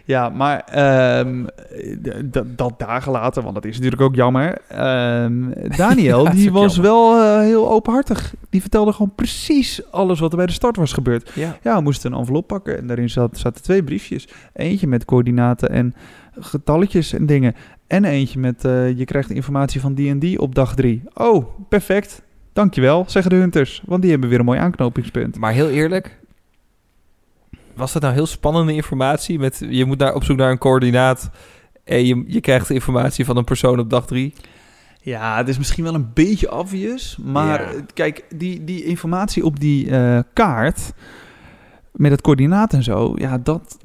Ja, 0.07 0.29
maar 0.29 0.59
ehm, 0.59 1.45
dat 2.45 2.79
dagen 2.79 3.11
later, 3.11 3.41
want 3.43 3.55
dat 3.55 3.65
is 3.65 3.75
natuurlijk 3.75 4.01
ook 4.01 4.15
jammer. 4.15 4.57
Ehm, 4.67 5.43
Daniel, 5.77 6.23
Ja, 6.23 6.31
die 6.31 6.51
was 6.51 6.75
jammer. 6.75 6.91
wel 6.91 7.21
eh, 7.21 7.39
heel 7.39 7.69
openhartig. 7.71 8.33
Die 8.49 8.61
vertelde 8.61 8.91
gewoon 8.91 9.15
precies 9.15 9.91
alles 9.91 10.19
wat 10.19 10.31
er 10.31 10.37
bij 10.37 10.45
de 10.45 10.51
start 10.51 10.75
was 10.75 10.93
gebeurd. 10.93 11.31
Ja. 11.35 11.57
Ja, 11.63 11.75
we 11.75 11.81
moesten 11.81 12.11
een 12.11 12.17
envelop 12.19 12.47
pakken 12.47 12.77
en 12.77 12.87
daarin 12.87 13.09
zat, 13.09 13.37
zaten 13.37 13.63
twee 13.63 13.83
briefjes. 13.83 14.27
Eentje 14.53 14.87
met 14.87 15.05
coördinaten 15.05 15.69
en 15.69 15.93
getalletjes 16.39 17.13
en 17.13 17.25
dingen. 17.25 17.55
En 17.87 18.05
eentje 18.05 18.39
met 18.39 18.65
eh, 18.65 18.97
je 18.97 19.05
krijgt 19.05 19.29
informatie 19.29 19.81
van 19.81 19.93
die 19.93 20.09
en 20.09 20.19
die 20.19 20.39
op 20.41 20.55
dag 20.55 20.75
drie. 20.75 21.03
Oh, 21.13 21.45
perfect. 21.69 22.21
Dankjewel, 22.53 23.03
zeggen 23.07 23.31
de 23.31 23.37
hunters. 23.37 23.83
Want 23.85 24.01
die 24.01 24.11
hebben 24.11 24.29
weer 24.29 24.39
een 24.39 24.45
mooi 24.45 24.59
aanknopingspunt. 24.59 25.39
Maar 25.39 25.51
heel 25.53 25.69
eerlijk, 25.69 26.19
was 27.77 27.93
dat 27.93 28.01
nou 28.01 28.13
heel 28.13 28.25
spannende 28.25 28.73
informatie? 28.73 29.39
Met, 29.39 29.61
je 29.69 29.85
moet 29.85 29.97
naar, 29.97 30.13
op 30.13 30.23
zoek 30.23 30.37
naar 30.37 30.51
een 30.51 30.57
coördinaat 30.57 31.29
en 31.83 32.05
je, 32.05 32.23
je 32.27 32.41
krijgt 32.41 32.69
informatie 32.69 33.25
van 33.25 33.37
een 33.37 33.43
persoon 33.43 33.79
op 33.79 33.89
dag 33.89 34.05
drie. 34.07 34.33
Ja, 35.01 35.37
het 35.37 35.47
is 35.47 35.57
misschien 35.57 35.83
wel 35.83 35.93
een 35.95 36.09
beetje 36.13 36.51
obvious. 36.57 37.17
Maar 37.23 37.75
Ja. 37.75 37.81
kijk, 37.93 38.23
die, 38.35 38.63
die 38.63 38.83
informatie 38.83 39.45
op 39.45 39.59
die 39.59 39.89
eh, 39.91 40.19
kaart 40.33 40.93
met 41.91 42.11
het 42.11 42.21
coördinaat 42.21 42.73
en 42.73 42.83
zo, 42.83 43.13
ja, 43.15 43.37
dat 43.37 43.77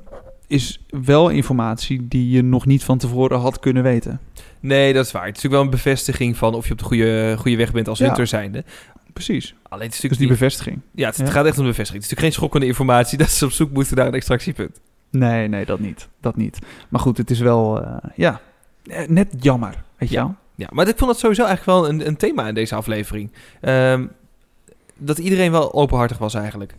is 0.46 0.80
wel 0.88 1.28
informatie 1.28 2.08
die 2.08 2.30
je 2.30 2.42
nog 2.42 2.66
niet 2.66 2.84
van 2.84 2.99
tevoren 2.99 3.38
had 3.38 3.58
kunnen 3.61 3.82
weten. 3.82 4.20
Nee, 4.61 4.92
dat 4.92 5.04
is 5.06 5.12
waar. 5.12 5.26
Het 5.26 5.37
is 5.37 5.42
natuurlijk 5.42 5.62
wel 5.62 5.72
een 5.72 5.82
bevestiging 5.82 6.37
van 6.37 6.54
of 6.54 6.66
je 6.66 6.72
op 6.72 6.78
de 6.78 6.84
goede, 6.84 7.34
goede 7.38 7.56
weg 7.56 7.72
bent 7.72 7.88
als 7.88 7.99
Ja. 7.99 8.06
hunter 8.06 8.26
zijnde. 8.26 8.64
Precies. 9.12 9.54
Alleen 9.69 9.85
het 9.87 9.95
is 9.95 10.00
Dus 10.00 10.11
natuurlijk 10.11 10.19
die 10.21 10.28
niet- 10.31 10.38
bevestiging. 10.38 10.81
Ja, 10.95 11.07
het, 11.09 11.16
Ja. 11.16 11.25
gaat 11.26 11.47
echt 11.47 11.59
om 11.59 11.62
de 11.64 11.71
bevestiging. 11.71 12.02
Het 12.02 12.12
is 12.12 12.19
natuurlijk 12.19 12.21
geen 12.21 12.33
schokkende 12.33 12.66
informatie 12.66 13.19
dat 13.25 13.31
ze 13.31 13.45
op 13.45 13.50
zoek 13.52 13.71
moeten 13.71 13.97
naar 13.97 14.07
een 14.07 14.14
extractiepunt. 14.14 14.81
Nee, 15.11 15.49
nee, 15.49 15.64
dat 15.64 15.81
niet. 15.81 16.09
Dat 16.21 16.37
niet. 16.37 16.59
Maar 16.88 17.00
goed, 17.00 17.16
het 17.16 17.31
is 17.31 17.40
wel, 17.40 17.83
eh, 17.83 17.95
ja, 18.16 18.40
eh, 18.87 19.09
net 19.09 19.28
jammer, 19.40 19.83
weet 19.99 20.09
je 20.09 20.14
Ja. 20.14 20.23
wel? 20.23 20.35
Ja, 20.54 20.66
maar 20.71 20.88
ik 20.88 20.97
vond 20.99 21.11
dat 21.11 21.19
sowieso 21.21 21.45
eigenlijk 21.45 21.78
wel 21.78 21.88
een, 21.88 22.07
een 22.07 22.16
thema 22.16 22.49
in 22.49 22.54
deze 22.54 22.75
aflevering. 22.75 23.33
Ehm, 23.61 24.07
dat 24.99 25.19
iedereen 25.19 25.50
wel 25.50 25.73
openhartig 25.75 26.19
was 26.19 26.35
eigenlijk. 26.35 26.75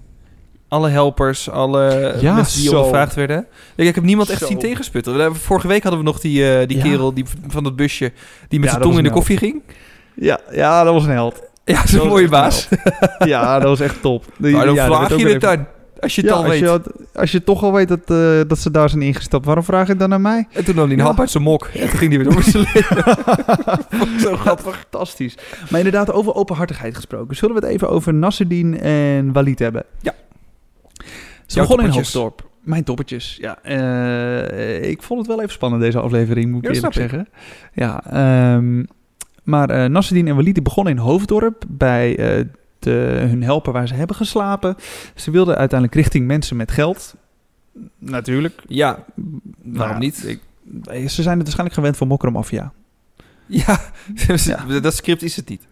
Alle 0.67 0.89
helpers, 0.89 1.49
alle 1.49 2.15
Ja, 2.21 2.33
mensen 2.35 2.59
die 2.59 2.69
zo. 2.69 2.75
ondervraagd 2.75 3.15
werden. 3.15 3.45
Ik, 3.75 3.87
ik 3.87 3.95
heb 3.95 4.03
niemand 4.03 4.29
echt 4.29 4.39
Zo. 4.39 4.45
zien 4.47 4.57
tegensputten. 4.59 5.35
Vorige 5.35 5.67
week 5.67 5.81
hadden 5.83 5.99
we 6.01 6.05
nog 6.05 6.19
die, 6.19 6.57
eh, 6.59 6.67
die 6.67 6.77
Ja. 6.77 6.83
kerel 6.83 7.13
die, 7.13 7.25
van 7.47 7.63
dat 7.63 7.75
busje 7.75 8.11
die 8.47 8.59
met 8.59 8.69
zijn 8.69 8.81
tong 8.81 8.97
in 8.97 9.03
de 9.03 9.09
koffie 9.09 9.37
ging. 9.37 9.61
Ja, 10.15 10.39
ja, 10.51 10.83
dat 10.83 10.93
was 10.93 11.03
een 11.03 11.09
held. 11.11 11.41
Ja, 11.65 11.75
dat 11.75 11.83
is 11.83 11.93
een 11.93 12.07
mooie 12.07 12.29
baas. 12.29 12.67
ja, 13.25 13.53
dat 13.59 13.67
was 13.67 13.79
echt 13.79 14.01
top. 14.01 14.25
Maar 14.37 14.65
dan 14.65 14.73
ja, 14.75 14.85
vraag 14.85 15.15
je 15.17 15.27
het 15.27 15.41
dan. 15.41 15.65
Als 15.99 16.15
je 16.15 16.21
het 16.21 16.29
Ja, 16.29 16.35
al 16.35 16.41
als 16.43 16.51
weet. 16.51 16.59
je, 16.59 16.67
had- 16.67 16.89
als 17.13 17.31
je 17.31 17.43
toch 17.43 17.63
al 17.63 17.73
weet 17.73 17.87
dat, 17.87 17.99
eh, 18.05 18.39
dat 18.47 18.59
ze 18.59 18.71
daar 18.71 18.89
zijn 18.89 19.01
ingestapt, 19.01 19.45
waarom 19.45 19.63
vraag 19.63 19.83
je 19.85 19.89
het 19.91 19.99
dan 19.99 20.09
naar 20.09 20.21
mij? 20.21 20.47
En 20.51 20.63
toen 20.65 20.75
nam 20.75 20.83
hij 20.83 20.93
een 20.93 20.99
Ja. 20.99 21.05
hap 21.05 21.19
uit 21.19 21.29
zijn 21.29 21.43
mok. 21.43 21.65
En 21.73 21.89
toen 21.89 21.97
ging 21.99 22.13
hij 22.13 22.23
weer 22.23 22.33
door 22.33 22.43
zijn. 22.43 22.65
Zo 24.25 24.35
grappig. 24.35 24.75
Fantastisch. 24.89 25.37
Maar 25.69 25.79
inderdaad, 25.79 26.11
over 26.11 26.33
openhartigheid 26.35 26.95
gesproken. 26.95 27.35
Zullen 27.35 27.55
we 27.55 27.61
het 27.61 27.69
even 27.69 27.89
over 27.89 28.13
Nasreddin 28.13 28.79
en 28.81 29.31
Walid 29.31 29.59
hebben? 29.59 29.83
Ja. 30.01 30.13
Ze 31.45 31.59
begonnen 31.59 31.85
in. 31.85 31.91
Hoofddorp. 31.91 32.49
Mijn 32.61 32.83
toppertjes, 32.83 33.37
ja. 33.41 33.57
Eh, 33.61 34.89
ik 34.89 35.01
vond 35.03 35.19
het 35.19 35.27
wel 35.27 35.39
even 35.39 35.51
spannend, 35.53 35.81
deze 35.81 35.99
aflevering, 35.99 36.51
moet 36.51 36.63
ik 36.63 36.69
Ja, 36.69 36.75
eerlijk 36.75 36.93
zeggen. 36.93 37.27
Ja, 37.73 38.03
ehm, 38.11 38.83
maar 39.43 39.69
eh 39.69 39.89
Nasreddin 39.89 40.27
en 40.27 40.35
Walid 40.35 40.53
die 40.53 40.63
begonnen 40.63 40.93
in 40.93 40.99
Hoofddorp 40.99 41.63
bij 41.67 42.17
eh, 42.17 42.45
de, 42.79 43.25
hun 43.29 43.43
helper 43.43 43.73
waar 43.73 43.87
ze 43.87 43.93
hebben 43.93 44.15
geslapen. 44.15 44.75
Ze 45.15 45.31
wilden 45.31 45.57
uiteindelijk 45.57 45.99
richting 46.01 46.27
mensen 46.27 46.55
met 46.57 46.71
geld. 46.71 47.15
Natuurlijk. 47.99 48.63
Ja, 48.67 49.03
Nou 49.15 49.77
waarom 49.77 49.99
niet? 49.99 50.27
ik- 50.27 50.41
ze 51.09 51.21
zijn 51.21 51.35
het 51.37 51.41
waarschijnlijk 51.43 51.73
gewend 51.73 51.97
van 51.97 52.07
Mokro 52.07 52.31
Mafia. 52.31 52.71
Ja, 53.47 53.79
Ja. 54.45 54.79
dat 54.79 54.93
script 54.95 55.21
is 55.23 55.35
het 55.35 55.49
niet. 55.49 55.67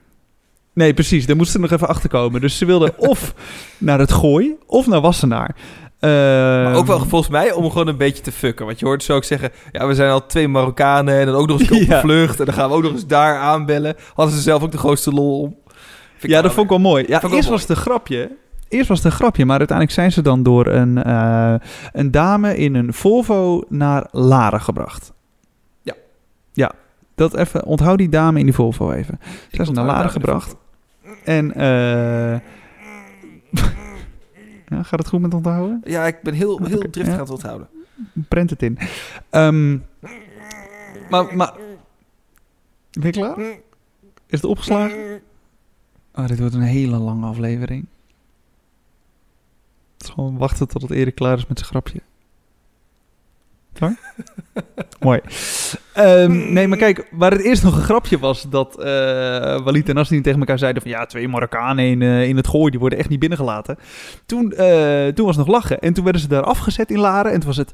Nee, 0.73 0.93
precies. 0.93 1.25
Daar 1.25 1.35
moesten 1.35 1.53
ze 1.55 1.59
nog 1.67 1.71
even 1.71 1.87
achter 1.87 2.09
komen. 2.09 2.41
Dus 2.41 2.57
ze 2.57 2.65
wilden 2.65 2.97
of 3.09 3.33
naar 3.77 3.99
het 3.99 4.11
Gooi 4.11 4.55
of 4.65 4.87
naar 4.87 5.01
Wassenaar. 5.01 5.55
Maar 6.01 6.65
Ehm, 6.65 6.75
ook 6.75 6.85
wel 6.85 6.99
volgens 6.99 7.31
mij 7.31 7.51
om 7.51 7.69
gewoon 7.69 7.87
een 7.87 7.97
beetje 7.97 8.23
te 8.23 8.31
fucken. 8.31 8.65
Want 8.65 8.79
je 8.79 8.85
hoort 8.85 9.03
ze 9.03 9.13
ook 9.13 9.23
zeggen... 9.23 9.49
Ja, 9.71 9.87
we 9.87 9.95
zijn 9.95 10.11
al 10.11 10.25
twee 10.25 10.47
Marokkanen 10.47 11.19
en 11.19 11.25
dan 11.25 11.35
ook 11.35 11.47
nog 11.47 11.59
eens 11.59 11.71
op 11.81 11.87
de 11.87 11.99
vlucht. 11.99 12.39
En 12.39 12.45
dan 12.45 12.53
gaan 12.53 12.69
we 12.69 12.75
ook 12.75 12.83
nog 12.83 12.91
eens 12.91 13.07
daar 13.07 13.37
aanbellen. 13.37 13.95
Hadden 14.13 14.35
ze 14.35 14.41
zelf 14.41 14.63
ook 14.63 14.71
de 14.71 14.77
grootste 14.77 15.11
lol 15.11 15.39
om. 15.41 15.55
Vind 16.11 16.23
ik 16.23 16.29
Ja, 16.29 16.41
dat 16.41 16.51
vond 16.51 16.63
ik 16.63 16.69
wel 16.69 16.79
mooi. 16.79 17.03
Ja, 17.07 17.21
eerst 17.21 17.31
mooi. 17.31 17.49
was 17.49 17.61
het 17.61 17.69
een 17.69 17.75
grapje. 17.75 18.31
Eerst 18.67 18.87
was 18.87 18.97
het 18.97 19.05
een 19.07 19.19
grapje, 19.19 19.45
maar 19.45 19.57
uiteindelijk 19.57 19.97
zijn 19.97 20.11
ze 20.11 20.21
dan 20.21 20.43
door 20.43 20.67
een, 20.67 21.03
eh, 21.03 21.53
een 21.91 22.11
dame 22.11 22.57
in 22.57 22.75
een 22.75 22.93
Volvo 22.93 23.63
naar 23.69 24.07
Laren 24.11 24.61
gebracht. 24.61 25.13
Ja. 25.81 25.93
Ja, 26.53 26.71
dat 27.15 27.35
even. 27.35 27.65
Onthoud 27.65 27.97
die 27.97 28.09
dame 28.09 28.39
in 28.39 28.45
die 28.45 28.53
Volvo 28.53 28.91
even. 28.91 29.19
Ik 29.23 29.55
Zijn 29.55 29.67
ze 29.67 29.73
naar 29.73 29.85
Laren 29.85 30.11
gebracht. 30.11 30.55
En 31.23 31.53
eh 31.53 32.39
ja, 34.71 34.83
gaat 34.83 34.99
het 34.99 35.07
goed 35.07 35.21
met 35.21 35.33
onthouden? 35.33 35.81
Ja, 35.83 36.07
ik 36.07 36.21
ben 36.21 36.33
heel, 36.33 36.63
heel 36.63 36.79
driftig 36.79 37.05
ja. 37.05 37.13
aan 37.13 37.19
het 37.19 37.29
onthouden. 37.29 37.67
Prent 38.27 38.49
het 38.49 38.63
in. 38.63 38.77
Ehm, 39.29 39.77
maar, 41.09 41.35
maar... 41.35 41.53
Ben 42.91 43.05
je 43.05 43.11
klaar? 43.11 43.39
Is 44.27 44.41
het 44.41 44.45
opgeslagen? 44.45 45.21
Oh, 46.15 46.27
dit 46.27 46.39
wordt 46.39 46.53
een 46.53 46.61
hele 46.61 46.97
lange 46.97 47.25
aflevering. 47.25 47.85
Het 49.93 50.03
is 50.03 50.09
gewoon 50.09 50.37
wachten 50.37 50.67
tot 50.67 50.81
het 50.81 50.91
Erik 50.91 51.15
klaar 51.15 51.37
is 51.37 51.47
met 51.47 51.57
zijn 51.57 51.69
grapje. 51.69 52.01
Klaar? 53.81 53.99
Mooi. 54.99 55.19
Ehm, 55.93 56.53
nee, 56.53 56.67
maar 56.67 56.77
kijk, 56.77 57.07
waar 57.11 57.31
het 57.31 57.41
eerst 57.41 57.63
nog 57.63 57.75
een 57.75 57.83
grapje 57.83 58.19
was... 58.19 58.49
dat 58.49 58.79
eh 58.79 58.85
Walid 59.63 59.89
en 59.89 59.95
Nasdien 59.95 60.21
tegen 60.21 60.39
elkaar 60.39 60.59
zeiden 60.59 60.81
van... 60.81 60.91
ja, 60.91 61.05
twee 61.05 61.27
Marokkanen 61.27 61.85
in, 61.85 62.01
eh, 62.01 62.27
in 62.27 62.37
het 62.37 62.47
gooi, 62.47 62.71
die 62.71 62.79
worden 62.79 62.99
echt 62.99 63.09
niet 63.09 63.19
binnengelaten. 63.19 63.77
Toen, 64.25 64.51
eh, 64.51 65.07
toen 65.07 65.25
was 65.25 65.35
het 65.35 65.45
nog 65.45 65.55
lachen. 65.55 65.79
En 65.79 65.93
toen 65.93 66.03
werden 66.03 66.21
ze 66.21 66.27
daar 66.27 66.43
afgezet 66.43 66.91
in 66.91 66.99
Laren. 66.99 67.31
En 67.31 67.39
toen 67.39 67.47
was 67.47 67.57
het... 67.57 67.71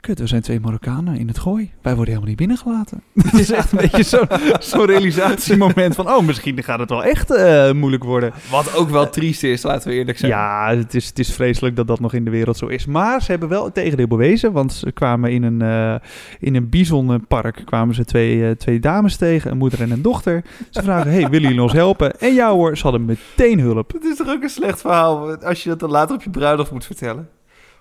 Kut, 0.00 0.18
we 0.18 0.26
zijn 0.26 0.42
twee 0.42 0.60
Marokkanen 0.60 1.18
in 1.18 1.28
het 1.28 1.38
gooi. 1.38 1.70
Wij 1.82 1.94
worden 1.94 2.14
helemaal 2.14 2.28
niet 2.28 2.36
binnengelaten. 2.36 3.02
Het 3.30 3.40
is 3.40 3.50
echt 3.50 3.72
een 3.72 3.78
beetje 3.78 4.02
zo'n 4.02 4.26
zo'n 4.60 4.84
realisatiemoment 4.84 5.94
van... 5.94 6.08
oh, 6.08 6.26
misschien 6.26 6.62
gaat 6.62 6.78
het 6.78 6.90
wel 6.90 7.04
echt 7.04 7.30
eh, 7.30 7.72
moeilijk 7.72 8.04
worden. 8.04 8.32
Wat 8.50 8.76
ook 8.76 8.90
wel 8.90 9.10
triest 9.10 9.42
is, 9.42 9.62
laten 9.62 9.88
we 9.88 9.94
eerlijk 9.94 10.18
zijn. 10.18 10.30
Ja, 10.30 10.76
het 10.76 10.94
is, 10.94 11.06
het 11.06 11.18
is 11.18 11.32
vreselijk 11.32 11.76
dat 11.76 11.86
dat 11.86 12.00
nog 12.00 12.12
in 12.12 12.24
de 12.24 12.30
wereld 12.30 12.56
zo 12.56 12.66
is. 12.66 12.86
Maar 12.86 13.22
ze 13.22 13.30
hebben 13.30 13.48
wel 13.48 13.64
het 13.64 13.74
tegendeel 13.74 14.06
bewezen. 14.06 14.52
Want 14.52 14.72
ze 14.72 14.92
kwamen 14.92 15.32
in 15.32 15.42
een, 15.42 15.62
eh 15.62 15.94
in 16.38 16.54
een 16.54 16.68
bisonpark 16.68 17.62
kwamen 17.64 17.94
ze 17.94 18.04
twee, 18.04 18.46
eh, 18.46 18.50
twee 18.50 18.80
dames 18.80 19.16
tegen. 19.16 19.50
Een 19.50 19.58
moeder 19.58 19.80
en 19.80 19.90
een 19.90 20.02
dochter. 20.02 20.44
Ze 20.70 20.82
vragen, 20.82 21.10
hey, 21.10 21.28
willen 21.28 21.48
jullie 21.48 21.62
ons 21.62 21.72
helpen? 21.72 22.20
En 22.20 22.34
ja 22.34 22.50
hoor, 22.50 22.76
ze 22.76 22.82
hadden 22.82 23.04
meteen 23.04 23.60
hulp. 23.60 23.92
Het 23.92 24.04
is 24.04 24.16
toch 24.16 24.28
ook 24.28 24.42
een 24.42 24.48
slecht 24.48 24.80
verhaal 24.80 25.36
als 25.36 25.62
je 25.62 25.68
dat 25.68 25.80
dan 25.80 25.90
later 25.90 26.14
op 26.14 26.22
je 26.22 26.30
bruiloft 26.30 26.70
moet 26.70 26.86
vertellen. 26.86 27.28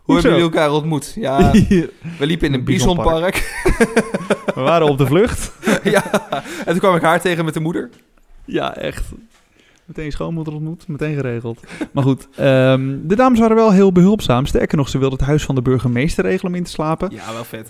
Hoe 0.10 0.20
hebben 0.20 0.40
jullie 0.40 0.56
elkaar 0.56 0.72
ontmoet? 0.72 1.16
Ja, 1.30 1.52
we 2.18 2.26
liepen 2.26 2.48
in 2.48 2.54
een 2.54 2.64
bisonpark. 2.64 3.64
We 4.56 4.62
waren 4.62 4.88
op 4.88 4.98
de 4.98 5.06
vlucht. 5.06 5.52
ja, 5.84 6.12
en 6.42 6.66
toen 6.66 6.80
kwam 6.80 6.96
ik 6.96 7.02
haar 7.02 7.22
tegen 7.22 7.46
met 7.46 7.54
de 7.54 7.60
moeder. 7.60 7.90
Ja, 8.46 8.76
echt. 8.76 9.06
Meteen 9.86 10.12
schoonmoeder 10.12 10.54
ontmoet, 10.54 10.88
meteen 10.88 11.16
geregeld. 11.16 11.64
Maar 11.92 12.04
goed, 12.04 12.28
ehm, 12.36 12.98
de 13.04 13.16
dames 13.16 13.40
waren 13.40 13.56
wel 13.56 13.72
heel 13.72 13.92
behulpzaam. 13.92 14.46
Sterker 14.46 14.78
nog, 14.78 14.90
ze 14.90 14.98
wilden 14.98 15.18
het 15.18 15.28
huis 15.28 15.44
van 15.44 15.56
de 15.56 15.62
burgemeester 15.62 16.24
regelen 16.24 16.52
om 16.52 16.58
in 16.58 16.64
te 16.64 16.72
slapen. 16.72 17.10
Ja, 17.12 17.34
wel 17.34 17.44
vet. 17.44 17.70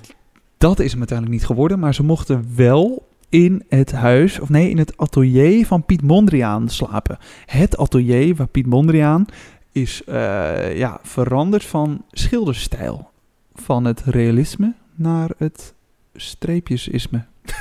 Dat 0.58 0.80
is 0.80 0.90
hem 0.90 1.00
uiteindelijk 1.00 1.40
niet 1.40 1.48
geworden, 1.48 1.80
maar 1.80 1.94
ze 1.94 2.04
mochten 2.04 2.46
wel 2.56 3.08
in 3.30 3.64
het 3.70 3.92
huis, 3.92 4.40
of 4.40 4.50
nee, 4.50 4.70
in 4.70 4.78
het 4.78 4.98
atelier 4.98 5.66
van 5.66 5.86
Piet 5.86 6.02
Mondriaan 6.02 6.70
slapen. 6.70 7.18
Het 7.46 7.78
atelier 7.78 8.36
waar 8.36 8.48
Piet 8.48 8.66
Mondriaan 8.66 9.26
is 9.72 10.04
eh, 10.04 10.78
ja, 10.78 11.00
veranderd 11.04 11.66
van 11.66 12.06
schilderstijl. 12.12 13.10
Van 13.54 13.86
het 13.86 14.02
realisme 14.06 14.74
naar 14.96 15.30
het 15.38 15.74
streepjesisme. 16.16 17.26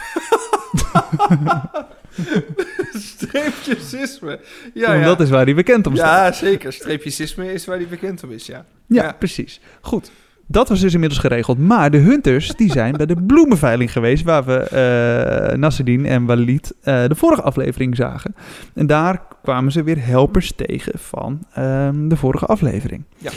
Streepjesisme. 2.95 4.41
Ja, 4.75 4.87
Want 4.89 5.01
ja. 5.01 5.05
dat 5.07 5.21
is 5.21 5.31
waar 5.31 5.45
hij 5.45 5.55
bekend 5.55 5.87
om 5.87 5.97
staat. 5.97 6.39
ja, 6.39 6.47
zeker. 6.47 6.73
Streepjesisme 6.73 7.53
is 7.53 7.67
waar 7.67 7.77
hij 7.77 7.89
bekend 7.89 8.23
om 8.25 8.31
is, 8.33 8.47
ja. 8.47 8.65
Ja, 8.87 9.03
Ja. 9.03 9.13
precies. 9.13 9.61
Goed. 9.81 10.11
Dat 10.51 10.69
was 10.69 10.81
dus 10.81 10.93
inmiddels 10.95 11.21
geregeld. 11.21 11.59
Maar 11.59 11.91
de 11.91 11.97
hunters 11.99 12.49
die 12.49 12.71
zijn 12.71 12.97
bij 12.97 13.07
de 13.07 13.23
bloemenveiling 13.23 13.93
geweest... 13.93 14.25
waar 14.25 14.45
we 14.45 14.55
eh 14.59 15.59
Nasreddin 15.59 16.07
en 16.07 16.25
Walid 16.25 16.75
eh, 16.83 17.05
de 17.07 17.15
vorige 17.15 17.43
aflevering 17.43 17.97
zagen. 17.97 18.35
En 18.75 18.87
daar 18.87 19.23
kwamen 19.43 19.73
ze 19.73 19.83
weer 19.83 20.07
helpers 20.07 20.53
tegen 20.53 20.99
van 20.99 21.43
ehm, 21.53 22.09
de 22.09 22.17
vorige 22.17 22.47
aflevering. 22.47 23.05
Ja. 23.19 23.31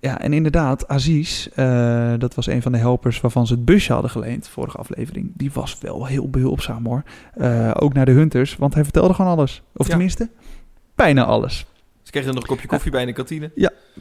Ja, 0.00 0.20
en 0.20 0.32
inderdaad, 0.32 0.88
Aziz, 0.88 1.46
eh, 1.54 2.12
dat 2.18 2.34
was 2.34 2.46
een 2.46 2.62
van 2.62 2.72
de 2.72 2.78
helpers 2.78 3.20
waarvan 3.20 3.46
ze 3.46 3.52
het 3.54 3.64
busje 3.64 3.92
hadden 3.92 4.10
geleend, 4.10 4.48
vorige 4.48 4.76
aflevering. 4.78 5.30
Die 5.34 5.50
was 5.52 5.78
wel 5.80 6.06
heel 6.06 6.30
behulpzaam 6.30 6.86
hoor. 6.86 7.02
Ook 7.74 7.92
naar 7.92 8.04
de 8.04 8.12
hunters, 8.12 8.56
want 8.56 8.74
hij 8.74 8.82
vertelde 8.84 9.14
gewoon 9.14 9.30
alles. 9.30 9.62
Of 9.74 9.86
Ja. 9.86 9.90
tenminste, 9.92 10.28
bijna 10.94 11.24
alles. 11.24 11.66
Ze 12.08 12.14
kregen 12.14 12.30
er 12.32 12.34
nog 12.40 12.44
een 12.48 12.54
kopje 12.56 12.68
koffie 12.68 12.90
bij 12.90 13.00
in 13.00 13.06
de 13.06 13.12
kantine. 13.12 13.50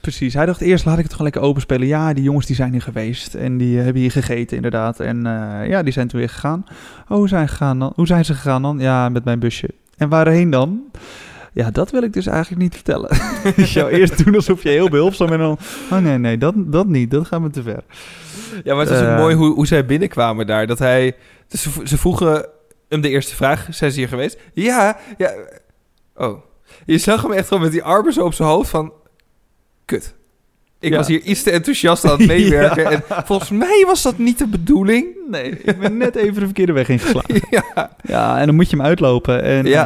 Precies. 0.01 0.33
Hij 0.33 0.45
dacht 0.45 0.61
eerst, 0.61 0.85
laat 0.85 0.97
ik 0.97 1.03
het 1.03 1.11
gewoon 1.11 1.27
lekker 1.31 1.41
openspelen. 1.49 1.87
Ja, 1.87 2.13
die 2.13 2.23
jongens 2.23 2.45
die 2.45 2.55
zijn 2.55 2.71
hier 2.71 2.81
geweest. 2.81 3.33
En 3.33 3.57
die 3.57 3.77
eh, 3.77 3.83
hebben 3.83 4.01
hier 4.01 4.11
gegeten, 4.11 4.55
inderdaad. 4.55 4.99
En 4.99 5.25
eh, 5.25 5.69
ja, 5.69 5.83
die 5.83 5.93
zijn 5.93 6.07
toen 6.07 6.19
weer 6.19 6.29
gegaan. 6.29 6.65
Oh, 7.07 7.17
hoe 7.17 7.27
zijn, 7.27 7.47
gegaan 7.47 7.79
dan? 7.79 7.91
hoe 7.95 8.07
zijn 8.07 8.25
ze 8.25 8.33
gegaan 8.33 8.61
dan? 8.61 8.79
Ja, 8.79 9.09
met 9.09 9.23
mijn 9.23 9.39
busje. 9.39 9.69
En 9.97 10.09
waarheen 10.09 10.49
dan? 10.49 10.81
Ja, 11.53 11.71
dat 11.71 11.91
wil 11.91 12.03
ik 12.03 12.13
dus 12.13 12.25
eigenlijk 12.27 12.61
niet 12.61 12.73
vertellen. 12.73 13.09
Je 13.55 13.65
zou 13.65 13.89
eerst 13.91 14.25
doen 14.25 14.35
alsof 14.35 14.63
je 14.63 14.69
heel 14.69 14.89
behulpzaam 14.89 15.27
bent. 15.27 15.41
En 15.41 15.47
dan, 15.47 15.57
oh 15.91 16.03
nee, 16.03 16.17
nee, 16.17 16.37
dat, 16.37 16.53
dat 16.57 16.87
niet. 16.87 17.11
Dat 17.11 17.27
gaat 17.27 17.41
me 17.41 17.49
te 17.49 17.61
ver. 17.61 17.83
Ja, 18.63 18.75
maar 18.75 18.85
het 18.85 18.89
was 18.93 19.01
ook 19.01 19.07
Eh. 19.07 19.17
mooi 19.17 19.35
hoe, 19.35 19.53
hoe 19.53 19.67
zij 19.67 19.85
binnenkwamen 19.85 20.47
daar. 20.47 20.67
Dat 20.67 20.79
hij... 20.79 21.15
Dus 21.47 21.61
ze, 21.61 21.69
ze 21.83 21.97
vroegen 21.97 22.45
hem 22.89 23.01
de 23.01 23.09
eerste 23.09 23.35
vraag. 23.35 23.67
Zijn 23.69 23.91
ze 23.91 23.99
hier 23.99 24.07
geweest? 24.07 24.37
Ja, 24.53 24.97
ja. 25.17 25.31
Oh. 26.15 26.45
Je 26.85 26.97
zag 26.97 27.21
hem 27.21 27.31
echt 27.31 27.47
gewoon 27.47 27.63
met 27.63 27.71
die 27.71 27.83
armen 27.83 28.13
zo 28.13 28.25
op 28.25 28.33
zijn 28.33 28.49
hoofd 28.49 28.69
van... 28.69 28.91
Kut. 29.85 30.15
Ik 30.79 30.89
Ja. 30.91 30.97
was 30.97 31.07
hier 31.07 31.21
iets 31.21 31.43
te 31.43 31.51
enthousiast 31.51 32.05
aan 32.05 32.17
het 32.17 32.27
meewerken. 32.37 32.83
Ja. 32.83 32.89
En 32.91 33.03
volgens 33.25 33.49
mij 33.49 33.83
was 33.87 34.01
dat 34.01 34.17
niet 34.17 34.37
de 34.37 34.47
bedoeling. 34.47 35.05
Nee, 35.29 35.49
ik 35.49 35.79
ben 35.79 35.97
net 35.97 36.15
even 36.15 36.33
de 36.33 36.45
verkeerde 36.45 36.71
weg 36.71 36.89
ingeslagen. 36.89 37.41
ja. 37.49 37.95
Ja, 38.03 38.39
en 38.39 38.45
dan 38.45 38.55
moet 38.55 38.69
je 38.69 38.75
hem 38.77 38.85
uitlopen. 38.85 39.43
En 39.43 39.65
Ja. 39.65 39.85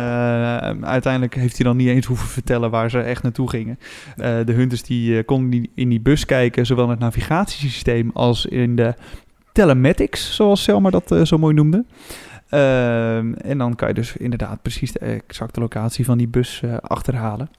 eh, 0.61 0.83
uiteindelijk 0.88 1.35
heeft 1.35 1.57
hij 1.57 1.65
dan 1.65 1.77
niet 1.77 1.88
eens 1.88 2.05
hoeven 2.05 2.27
vertellen 2.27 2.69
waar 2.69 2.89
ze 2.89 3.00
echt 3.00 3.23
naartoe 3.23 3.50
gingen. 3.50 3.79
Eh, 4.17 4.35
de 4.45 4.51
hunters 4.53 4.83
die 4.83 5.17
eh, 5.17 5.25
konden 5.25 5.50
die- 5.50 5.71
in 5.75 5.89
die 5.89 6.01
bus 6.01 6.25
kijken, 6.25 6.65
zowel 6.65 6.83
in 6.85 6.91
het 6.91 7.00
navigatiesysteem 7.00 8.11
als 8.13 8.45
in 8.45 8.75
de 8.75 8.93
telematics, 9.51 10.35
zoals 10.35 10.63
Selma 10.63 10.89
dat 10.89 11.15
zo 11.23 11.38
mooi 11.38 11.53
noemde. 11.53 11.85
Ehm, 12.51 13.34
en 13.34 13.58
dan 13.58 13.75
kan 13.75 13.88
je 13.88 13.93
dus 13.93 14.17
inderdaad 14.17 14.62
precies 14.62 14.91
de 14.91 15.00
exacte 15.00 15.60
locatie 15.60 16.05
van 16.05 16.17
die 16.17 16.27
bus 16.27 16.62
eh, 16.63 16.77
achterhalen. 16.81 17.50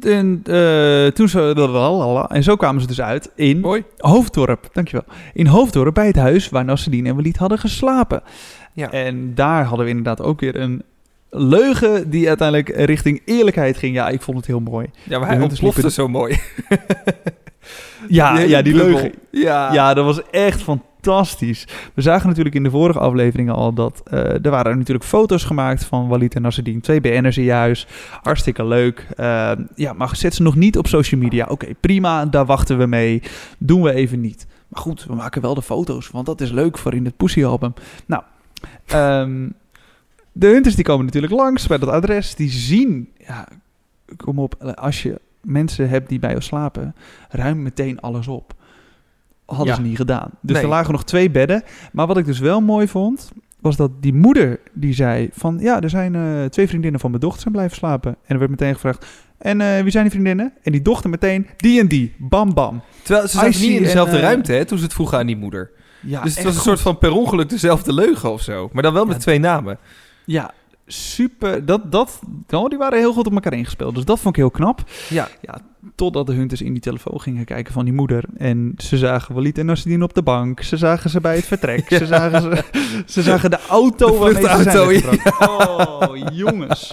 En, 0.00 0.42
eh, 0.44 1.06
toen 1.06 1.28
ze, 1.28 2.26
en 2.28 2.42
zo 2.42 2.56
kwamen 2.56 2.80
ze 2.80 2.86
dus 2.86 3.00
uit 3.00 3.30
in 3.34 3.60
Mooi. 3.60 3.84
Hoofddorp, 3.96 4.68
dankjewel. 4.72 5.04
In 5.32 5.46
Hoofddorp 5.46 5.94
bij 5.94 6.06
het 6.06 6.16
huis 6.16 6.48
waar 6.48 6.64
Nasreddin 6.64 7.06
en 7.06 7.14
Walid 7.14 7.36
hadden 7.36 7.58
geslapen. 7.58 8.22
Ja. 8.72 8.90
En 8.90 9.34
daar 9.34 9.64
hadden 9.64 9.84
we 9.84 9.90
inderdaad 9.90 10.22
ook 10.22 10.40
weer 10.40 10.56
een 10.56 10.82
leugen 11.30 12.10
die 12.10 12.28
uiteindelijk 12.28 12.68
richting 12.68 13.22
eerlijkheid 13.24 13.76
ging. 13.76 13.94
Ja, 13.94 14.08
ik 14.08 14.22
vond 14.22 14.36
het 14.36 14.46
heel 14.46 14.60
mooi. 14.60 14.90
Ja, 15.02 15.18
maar 15.18 15.28
hij 15.28 15.36
hunters 15.36 15.60
ontplofte 15.60 15.90
zo 15.90 16.08
mooi. 16.08 16.38
Ja, 18.08 18.38
ja 18.54 18.62
die 18.62 18.74
leugen. 18.74 19.12
Ja. 19.30 19.72
Ja, 19.72 19.94
dat 19.94 20.04
was 20.04 20.30
echt 20.30 20.62
fantastisch. 20.62 20.88
We 21.02 22.02
zagen 22.02 22.28
natuurlijk 22.28 22.54
in 22.54 22.62
de 22.62 22.70
vorige 22.70 22.98
afleveringen 22.98 23.54
al 23.54 23.72
dat 23.72 24.02
eh, 24.04 24.44
er 24.44 24.50
waren 24.50 24.78
natuurlijk 24.78 25.06
foto's 25.06 25.44
gemaakt 25.44 25.84
van 25.84 26.08
Walid 26.08 26.34
en 26.34 26.42
Nasreddin. 26.42 26.80
Twee 26.80 27.00
BN'ers 27.00 27.38
in 27.38 27.44
je 27.44 27.52
huis. 27.52 27.86
Hartstikke 28.22 28.64
leuk. 28.64 29.06
Eh, 29.16 29.52
ja, 29.74 29.92
maar 29.92 30.16
zet 30.16 30.34
ze 30.34 30.42
nog 30.42 30.56
niet 30.56 30.78
op 30.78 30.86
social 30.86 31.20
media. 31.20 31.46
Oké, 31.48 31.74
prima, 31.80 32.26
daar 32.26 32.46
wachten 32.46 32.78
we 32.78 32.86
mee. 32.86 33.22
Doen 33.58 33.82
we 33.82 33.92
even 33.92 34.20
niet. 34.20 34.46
Maar 34.68 34.80
goed, 34.80 35.04
we 35.04 35.14
maken 35.14 35.42
wel 35.42 35.54
de 35.54 35.62
foto's, 35.62 36.10
want 36.10 36.26
dat 36.26 36.40
is 36.40 36.50
leuk 36.50 36.78
voor 36.78 36.94
in 36.94 37.04
het 37.04 37.16
Pussy 37.16 37.44
album. 37.44 37.74
Nou, 38.06 38.22
ehm, 38.86 39.48
de 40.32 40.46
hunters 40.46 40.74
die 40.74 40.84
komen 40.84 41.04
natuurlijk 41.04 41.32
langs 41.32 41.66
bij 41.66 41.78
dat 41.78 41.88
adres. 41.88 42.34
Die 42.34 42.50
zien, 42.50 43.08
ja, 43.26 43.48
kom 44.16 44.38
op, 44.38 44.74
als 44.74 45.02
je 45.02 45.20
mensen 45.42 45.88
hebt 45.88 46.08
die 46.08 46.18
bij 46.18 46.30
jou 46.30 46.42
slapen, 46.42 46.94
ruim 47.28 47.62
meteen 47.62 48.00
alles 48.00 48.28
op. 48.28 48.54
Hadden 49.50 49.66
Ja. 49.66 49.74
ze 49.74 49.80
niet 49.88 49.96
gedaan. 49.96 50.30
Dus 50.42 50.54
Nee. 50.54 50.62
er 50.64 50.68
lagen 50.68 50.92
nog 50.92 51.04
twee 51.04 51.30
bedden. 51.30 51.62
Maar 51.92 52.06
wat 52.06 52.16
ik 52.18 52.24
dus 52.24 52.38
wel 52.38 52.60
mooi 52.60 52.88
vond, 52.88 53.30
was 53.60 53.76
dat 53.76 53.90
die 54.02 54.14
moeder 54.14 54.60
die 54.72 54.94
zei 54.94 55.28
van... 55.32 55.58
Ja, 55.60 55.80
er 55.80 55.90
zijn 55.90 56.14
eh, 56.14 56.44
twee 56.44 56.68
vriendinnen 56.68 57.00
van 57.00 57.10
mijn 57.10 57.22
dochter 57.22 57.40
zijn 57.42 57.54
blijven 57.54 57.76
slapen. 57.76 58.10
En 58.10 58.32
er 58.32 58.38
werd 58.38 58.50
meteen 58.50 58.74
gevraagd... 58.74 59.06
En 59.38 59.60
eh, 59.60 59.82
wie 59.82 59.90
zijn 59.90 60.04
die 60.04 60.12
vriendinnen? 60.12 60.52
En 60.62 60.72
die 60.72 60.82
dochter 60.82 61.10
meteen, 61.10 61.46
die 61.56 61.80
en 61.80 61.88
die. 61.88 62.14
Bam, 62.18 62.54
bam. 62.54 62.82
Terwijl 63.02 63.28
ze 63.28 63.36
zaten 63.36 63.60
niet 63.60 63.70
in 63.76 63.82
dezelfde 63.82 64.16
en, 64.16 64.22
eh, 64.22 64.28
ruimte 64.28 64.52
hè, 64.52 64.64
toen 64.64 64.78
ze 64.78 64.84
het 64.84 64.92
vroegen 64.92 65.18
aan 65.18 65.26
die 65.26 65.36
moeder. 65.36 65.70
Ja, 66.02 66.22
dus 66.22 66.34
het 66.34 66.44
was 66.44 66.52
een 66.54 66.60
goed. 66.60 66.68
soort 66.68 66.80
van 66.80 66.98
per 66.98 67.12
ongeluk 67.12 67.48
dezelfde 67.48 67.92
leugen 67.92 68.32
of 68.32 68.42
zo. 68.42 68.68
Maar 68.72 68.82
dan 68.82 68.92
wel 68.92 69.04
met 69.04 69.14
Ja. 69.16 69.20
twee 69.22 69.38
namen. 69.38 69.78
Ja, 70.24 70.50
super. 70.92 71.64
Dat, 71.66 71.92
dat, 71.92 72.20
oh, 72.50 72.68
die 72.68 72.78
waren 72.78 72.98
heel 72.98 73.12
goed 73.12 73.26
op 73.26 73.32
elkaar 73.32 73.52
ingespeeld. 73.52 73.94
Dus 73.94 74.04
dat 74.04 74.20
vond 74.20 74.36
ik 74.36 74.40
heel 74.40 74.50
knap. 74.50 74.82
Ja. 75.08 75.28
Totdat 75.94 76.26
de 76.26 76.32
hunters 76.32 76.62
in 76.62 76.72
die 76.72 76.82
telefoon 76.82 77.20
gingen 77.20 77.44
kijken 77.44 77.72
van 77.72 77.84
die 77.84 77.94
moeder. 77.94 78.24
En 78.36 78.74
ze 78.76 78.98
zagen 78.98 79.34
Walid 79.34 79.58
en 79.58 79.66
Nasreddin 79.66 80.02
op 80.02 80.14
de 80.14 80.22
bank. 80.22 80.62
Ze 80.62 80.76
zagen 80.76 81.10
ze 81.10 81.20
bij 81.20 81.36
het 81.36 81.44
vertrek. 81.46 81.90
Ja. 81.90 81.98
Ze, 81.98 82.06
zagen 82.06 82.40
ze, 82.42 82.64
ze 83.06 83.22
zagen 83.22 83.50
de 83.50 83.58
auto 83.68 84.06
De 84.12 84.18
waarmee 84.18 84.42
ze 84.64 84.70
zijn 84.70 84.86
weggebracht. 84.88 85.48
Oh, 85.48 86.16
jongens. 86.32 86.92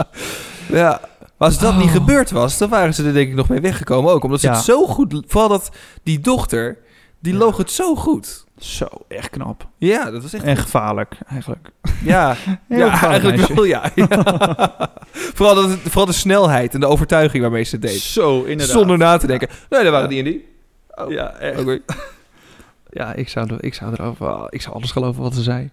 Ja. 0.71 1.01
Maar 1.37 1.47
als 1.47 1.59
dat 1.59 1.75
niet 1.75 1.85
Oh. 1.85 1.91
gebeurd 1.91 2.31
was, 2.31 2.57
dan 2.57 2.69
waren 2.69 2.93
ze 2.93 3.03
er 3.05 3.13
denk 3.13 3.29
ik 3.29 3.35
nog 3.35 3.49
mee 3.49 3.59
weggekomen 3.61 4.11
ook. 4.13 4.23
Omdat 4.23 4.39
ze 4.39 4.47
Ja. 4.47 4.53
het 4.53 4.63
zo 4.63 4.85
goed... 4.87 5.23
Vooral 5.27 5.49
dat 5.49 5.69
die 6.03 6.19
dochter, 6.19 6.77
die 7.19 7.33
Ja. 7.33 7.39
loog 7.39 7.57
het 7.57 7.71
zo 7.71 7.95
goed. 7.95 8.45
Zo, 8.57 8.87
echt 9.07 9.29
knap. 9.29 9.67
Ja, 9.77 10.11
dat 10.11 10.21
was 10.21 10.33
echt... 10.33 10.43
En 10.43 10.57
gevaarlijk, 10.57 11.17
eigenlijk. 11.27 11.69
Ja, 12.03 12.35
ja 12.69 13.01
eigenlijk 13.03 13.37
meisje. 13.37 13.53
wel, 13.53 13.63
ja. 13.63 13.91
ja. 13.95 14.07
vooral, 15.35 15.55
dat, 15.55 15.69
vooral 15.69 16.05
de 16.05 16.11
snelheid 16.11 16.73
en 16.73 16.79
de 16.79 16.85
overtuiging 16.85 17.41
waarmee 17.41 17.63
ze 17.63 17.75
het 17.75 17.81
deed. 17.81 17.99
Zo, 17.99 18.43
inderdaad. 18.43 18.75
Zonder 18.75 18.97
na 18.97 19.17
te 19.17 19.27
denken. 19.27 19.47
Nee, 19.69 19.83
dat 19.83 19.91
waren 19.91 20.09
die 20.09 20.17
en 20.19 20.23
die. 20.23 20.47
Oh, 20.95 21.11
Ja, 21.11 21.33
echt. 21.33 21.79
Ja, 22.89 23.13
ik 23.13 23.29
zou, 23.29 23.55
ik, 23.59 23.73
zou 23.73 23.93
erover, 23.93 24.47
ik 24.49 24.61
zou 24.61 24.75
alles 24.75 24.91
geloven 24.91 25.21
wat 25.21 25.35
ze 25.35 25.41
zei. 25.41 25.69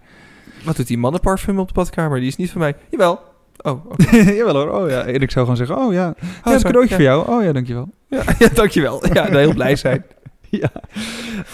Wat 0.63 0.75
doet 0.75 0.87
die 0.87 0.97
mannenparfum 0.97 1.59
op 1.59 1.67
de 1.67 1.73
badkamer? 1.73 2.19
Die 2.19 2.27
is 2.27 2.35
niet 2.35 2.51
van 2.51 2.61
mij. 2.61 2.75
Jawel. 2.89 3.21
Oh, 3.61 3.85
oké. 3.85 4.17
Jawel 4.39 4.55
hoor. 4.55 4.69
Oh 4.69 4.89
ja. 4.89 5.03
En 5.05 5.21
ik 5.21 5.31
zou 5.31 5.45
gewoon 5.45 5.65
zeggen, 5.65 5.77
oh 5.77 5.93
ja. 5.93 6.13
Ja, 6.19 6.31
Oh, 6.43 6.53
een 6.53 6.61
cadeautje 6.61 6.89
ja. 6.89 6.95
voor 6.95 7.03
jou. 7.03 7.29
Oh 7.29 7.43
ja, 7.43 7.51
dankjewel. 7.51 7.89
Ja, 8.07 8.23
ja, 8.39 8.47
dankjewel. 8.53 9.13
Ja, 9.13 9.25
heel 9.25 9.53
blij 9.53 9.75
zijn. 9.75 10.05
Ja. 10.61 10.71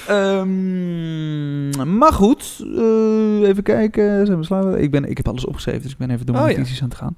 Ehm, 0.08 1.98
maar 1.98 2.14
goed, 2.14 2.64
eh, 2.76 3.48
even 3.48 3.64
kijken. 3.64 4.26
Zijn 4.26 4.72
we? 4.72 4.82
Ik, 4.82 4.92
ben, 4.92 5.10
ik 5.10 5.18
heb 5.18 5.28
alles 5.28 5.46
opgeschreven, 5.46 5.82
dus 5.82 5.92
ik 5.92 5.98
ben 5.98 6.10
even 6.10 6.26
door 6.26 6.36
mijn 6.36 6.48
Oh, 6.48 6.52
ja. 6.52 6.58
notities 6.58 6.82
aan 6.82 6.90
het 6.90 6.98
gaan. 6.98 7.18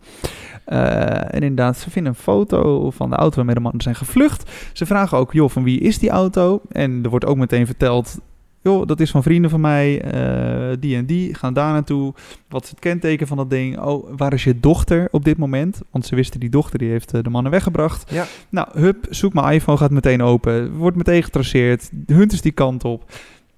Eh, 0.65 1.33
en 1.35 1.41
inderdaad, 1.41 1.77
ze 1.77 1.89
vinden 1.89 2.11
een 2.11 2.19
foto 2.19 2.91
van 2.91 3.09
de 3.09 3.15
auto 3.15 3.35
waarmee 3.35 3.55
de 3.55 3.61
mannen 3.61 3.81
zijn 3.81 3.95
gevlucht. 3.95 4.51
Ze 4.73 4.85
vragen 4.85 5.17
ook, 5.17 5.33
joh, 5.33 5.49
van 5.49 5.63
wie 5.63 5.79
is 5.79 5.99
die 5.99 6.09
auto? 6.09 6.61
En 6.71 6.99
er 7.03 7.09
wordt 7.09 7.25
ook 7.25 7.37
meteen 7.37 7.65
verteld, 7.65 8.19
joh, 8.63 8.87
dat 8.87 8.99
is 8.99 9.11
van 9.11 9.23
vrienden 9.23 9.49
van 9.49 9.61
mij. 9.61 10.01
eh, 10.01 10.77
die 10.79 10.95
en 10.95 11.05
die 11.05 11.33
gaan 11.33 11.53
daar 11.53 11.71
naartoe. 11.71 12.13
Wat 12.49 12.63
is 12.63 12.69
het 12.69 12.79
kenteken 12.79 13.27
van 13.27 13.37
dat 13.37 13.49
ding? 13.49 13.79
Oh, 13.79 14.09
waar 14.17 14.33
is 14.33 14.43
je 14.43 14.59
dochter 14.59 15.07
op 15.11 15.25
dit 15.25 15.37
moment? 15.37 15.81
Want 15.91 16.05
ze 16.05 16.15
wisten, 16.15 16.39
die 16.39 16.49
dochter 16.49 16.79
die 16.79 16.89
heeft 16.89 17.13
eh, 17.13 17.23
de 17.23 17.29
mannen 17.29 17.51
weggebracht. 17.51 18.11
Ja. 18.11 18.25
Nou, 18.49 18.67
hup, 18.73 19.05
zoek 19.09 19.33
mijn 19.33 19.53
iPhone, 19.53 19.77
gaat 19.77 19.91
meteen 19.91 20.21
open. 20.21 20.73
Wordt 20.73 20.97
meteen 20.97 21.23
getraceerd. 21.23 21.89
De 21.91 22.13
hunt 22.13 22.31
is 22.31 22.41
die 22.41 22.51
kant 22.51 22.83
op. 22.83 23.11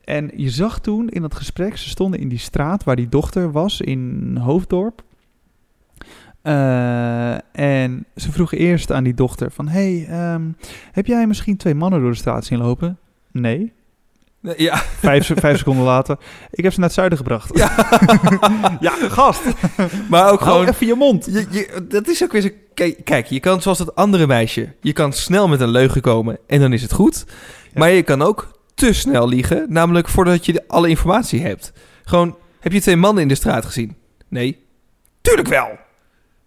En 0.03 0.31
je 0.35 0.49
zag 0.49 0.79
toen 0.79 1.09
in 1.09 1.21
dat 1.21 1.35
gesprek, 1.35 1.77
ze 1.77 1.89
stonden 1.89 2.19
in 2.19 2.29
die 2.29 2.37
straat 2.37 2.83
waar 2.83 2.95
die 2.95 3.09
dochter 3.09 3.51
was, 3.51 3.81
in 3.81 4.37
Hoofddorp. 4.41 5.03
Eh, 6.41 7.33
en 7.51 8.05
ze 8.15 8.31
vroegen 8.31 8.57
eerst 8.57 8.91
aan 8.91 9.03
die 9.03 9.13
dochter 9.13 9.51
van... 9.51 9.67
hey, 9.67 10.05
ehm, 10.09 10.43
heb 10.91 11.05
jij 11.05 11.27
misschien 11.27 11.57
twee 11.57 11.75
mannen 11.75 12.01
door 12.01 12.11
de 12.11 12.17
straat 12.17 12.45
zien 12.45 12.59
lopen? 12.59 12.97
Nee. 13.31 13.73
Ja, 14.57 14.77
Vijf, 14.77 15.31
vijf 15.35 15.57
seconden 15.57 15.85
later. 15.85 16.17
Ik 16.51 16.63
heb 16.63 16.73
ze 16.73 16.79
naar 16.79 16.87
het 16.87 16.97
zuiden 16.97 17.17
gebracht. 17.17 17.57
Ja. 17.57 17.99
ja 18.79 18.93
gast. 19.09 19.41
maar 20.09 20.31
ook 20.31 20.39
Hou 20.39 20.51
gewoon... 20.51 20.67
even 20.67 20.87
je 20.87 20.95
mond. 20.95 21.25
Je, 21.25 21.45
je, 21.49 21.85
dat 21.87 22.07
is 22.07 22.23
ook 22.23 22.31
weer 22.31 22.41
zo... 22.41 22.49
Kijk, 22.73 23.01
kijk, 23.03 23.25
je 23.27 23.39
kan 23.39 23.61
zoals 23.61 23.77
dat 23.77 23.95
andere 23.95 24.27
meisje... 24.27 24.73
Je 24.81 24.93
kan 24.93 25.13
snel 25.13 25.47
met 25.47 25.61
een 25.61 25.69
leugen 25.69 26.01
komen 26.01 26.37
en 26.47 26.59
dan 26.59 26.73
is 26.73 26.81
het 26.81 26.93
goed. 26.93 27.23
Ja. 27.27 27.33
Maar 27.73 27.89
je 27.89 28.03
kan 28.03 28.21
ook 28.21 28.51
te 28.75 28.93
snel 28.93 29.27
liegen. 29.27 29.65
Namelijk 29.69 30.07
voordat 30.07 30.45
je 30.45 30.63
alle 30.67 30.89
informatie 30.89 31.41
hebt. 31.41 31.71
Gewoon, 32.03 32.37
heb 32.59 32.71
je 32.71 32.81
twee 32.81 32.95
mannen 32.95 33.23
in 33.23 33.29
de 33.29 33.35
straat 33.35 33.65
gezien? 33.65 33.95
Nee. 34.29 34.65
Tuurlijk 35.21 35.47
wel. 35.47 35.69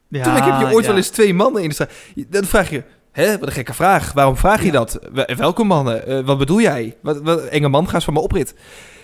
Ja, 0.09 0.23
Tuurlijk 0.23 0.45
heb 0.45 0.61
je 0.61 0.75
ooit 0.75 0.85
ja. 0.85 0.91
wel 0.91 0.97
eens 0.97 1.09
twee 1.09 1.35
mannen 1.35 1.63
in 1.63 1.69
de 1.69 1.75
straat. 1.75 1.93
Dan 2.15 2.45
vraag 2.45 2.71
je... 2.71 2.83
Hè, 3.25 3.39
wat 3.39 3.49
een 3.49 3.55
gekke 3.55 3.75
vraag. 3.75 4.13
Waarom 4.13 4.37
vraag 4.37 4.61
je 4.61 4.67
Ja. 4.67 4.73
dat? 4.73 4.99
Wel- 5.13 5.27
Welke 5.37 5.65
mannen? 5.65 6.07
Eh, 6.07 6.25
wat 6.25 6.39
bedoel 6.39 6.61
jij? 6.61 6.97
Wat, 7.03 7.21
wat, 7.23 7.45
enge 7.45 7.69
man, 7.69 7.89
ga 7.89 7.95
eens 7.95 8.05
van 8.05 8.15
me 8.15 8.21
oprit. 8.21 8.55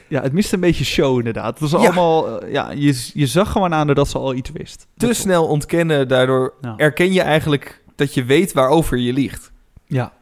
Ja, 0.08 0.22
het 0.22 0.32
miste 0.32 0.54
een 0.54 0.60
beetje 0.60 0.84
show 0.84 1.18
inderdaad. 1.18 1.58
Het 1.60 1.70
was 1.70 1.70
Ja. 1.70 1.76
allemaal... 1.86 2.40
eh, 2.40 2.52
ja, 2.52 2.70
je, 2.70 3.10
je 3.14 3.26
zag 3.26 3.52
gewoon 3.52 3.74
aan 3.74 3.86
dat 3.86 4.08
ze 4.08 4.18
al 4.18 4.34
iets 4.34 4.50
wist. 4.50 4.86
Te 4.96 5.06
Dat- 5.06 5.16
snel 5.16 5.46
ontkennen, 5.46 6.08
daardoor 6.08 6.54
Ja. 6.60 6.74
erken 6.76 7.12
je 7.12 7.20
eigenlijk 7.22 7.82
dat 7.96 8.14
je 8.14 8.24
weet 8.24 8.52
waarover 8.52 8.98
je 8.98 9.12
liegt. 9.12 9.52
Ja. 9.86 10.12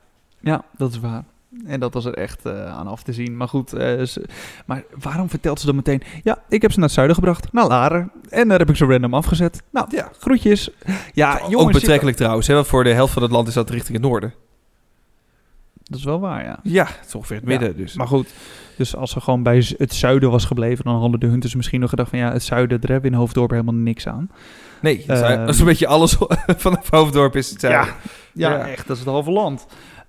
ja, 0.40 0.64
dat 0.76 0.90
is 0.92 0.98
waar. 1.00 1.24
En 1.66 1.80
dat 1.80 1.94
was 1.94 2.04
er 2.04 2.14
echt 2.14 2.46
eh, 2.46 2.66
aan 2.66 2.86
af 2.86 3.02
te 3.02 3.12
zien. 3.12 3.36
Maar 3.36 3.48
goed, 3.48 3.72
eh, 3.72 4.02
ze- 4.02 4.24
maar 4.66 4.84
waarom 5.00 5.28
vertelt 5.28 5.60
ze 5.60 5.66
dan 5.66 5.74
meteen... 5.74 6.02
Ja, 6.22 6.38
ik 6.48 6.62
heb 6.62 6.70
ze 6.70 6.76
naar 6.78 6.86
het 6.86 6.94
zuiden 6.96 7.16
gebracht, 7.16 7.52
naar 7.52 7.66
Laren. 7.66 8.10
En 8.28 8.48
daar 8.48 8.58
heb 8.58 8.68
ik 8.70 8.76
ze 8.76 8.84
random 8.86 9.14
afgezet. 9.14 9.62
Nou, 9.70 9.86
Ja. 9.90 10.08
groetjes. 10.20 10.70
Ja, 11.12 11.38
jongens... 11.48 11.54
ook 11.56 11.72
betrekkelijk 11.72 12.16
trouwens, 12.16 12.46
hè, 12.46 12.54
want 12.54 12.66
voor 12.66 12.84
de 12.84 12.92
helft 12.92 13.12
van 13.12 13.22
het 13.22 13.30
land 13.30 13.48
is 13.48 13.54
dat 13.54 13.70
richting 13.70 13.92
het 13.98 14.06
noorden. 14.06 14.34
Dat 15.82 15.98
is 15.98 16.04
wel 16.04 16.20
waar, 16.20 16.44
ja. 16.44 16.58
Ja, 16.62 16.84
het 16.84 17.06
is 17.06 17.14
ongeveer 17.14 17.36
het 17.36 17.44
midden. 17.44 17.68
Ja, 17.68 17.74
dus. 17.74 17.94
Maar 17.94 18.06
goed, 18.06 18.28
dus 18.76 18.96
als 18.96 19.10
ze 19.10 19.20
gewoon 19.20 19.42
bij 19.42 19.64
het 19.76 19.94
zuiden 19.94 20.30
was 20.30 20.44
gebleven, 20.44 20.84
dan 20.84 21.00
hadden 21.00 21.20
de 21.20 21.26
hunters 21.26 21.54
misschien 21.54 21.80
nog 21.80 21.90
gedacht 21.90 22.10
van 22.10 22.18
ja, 22.18 22.32
het 22.32 22.42
zuiden, 22.42 22.80
daar 22.80 22.90
hebben 22.90 23.10
we 23.10 23.16
in 23.16 23.22
Hoofddorp 23.22 23.50
helemaal 23.50 23.74
niks 23.74 24.06
aan. 24.08 24.30
nee, 24.80 25.04
dat 25.06 25.16
is- 25.16 25.22
Ehm, 25.22 25.38
dat 25.38 25.48
is 25.54 25.58
een 25.60 25.66
beetje 25.66 25.86
alles 25.86 26.16
vanaf 26.56 26.90
Hoofddorp 26.90 27.36
is 27.36 27.50
het 27.50 27.60
zuiden. 27.60 27.94
Ja, 28.32 28.50
Ja. 28.50 28.66
echt, 28.68 28.86
dat 28.86 28.96
is 28.96 29.02
het 29.02 29.12
halve 29.12 29.30
land. 29.30 29.66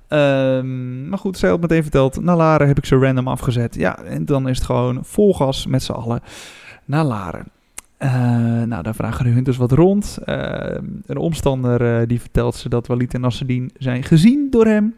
Ehm, 0.07 1.09
maar 1.09 1.17
goed, 1.17 1.37
zij 1.37 1.49
had 1.49 1.61
meteen 1.61 1.81
verteld, 1.81 2.21
naar 2.21 2.35
Laren 2.35 2.67
heb 2.67 2.77
ik 2.77 2.85
ze 2.85 2.95
random 2.95 3.27
afgezet. 3.27 3.75
Ja, 3.75 4.03
en 4.03 4.25
dan 4.25 4.49
is 4.49 4.57
het 4.57 4.65
gewoon 4.65 4.99
vol 5.05 5.33
gas 5.33 5.65
met 5.65 5.83
z'n 5.83 5.91
allen 5.91 6.21
naar 6.85 7.03
Laren. 7.03 7.47
Eh, 7.97 8.61
nou, 8.63 8.83
daar 8.83 8.95
vragen 8.95 9.25
de 9.25 9.31
hunters 9.31 9.57
wat 9.57 9.71
rond. 9.71 10.17
Ehm, 10.25 10.85
een 11.05 11.17
omstander 11.17 11.99
eh, 11.99 12.07
die 12.07 12.19
vertelt 12.19 12.55
ze 12.55 12.69
dat 12.69 12.87
Walid 12.87 13.13
en 13.13 13.21
Nasreddin 13.21 13.71
zijn 13.77 14.03
gezien 14.03 14.47
door 14.49 14.65
hem. 14.65 14.95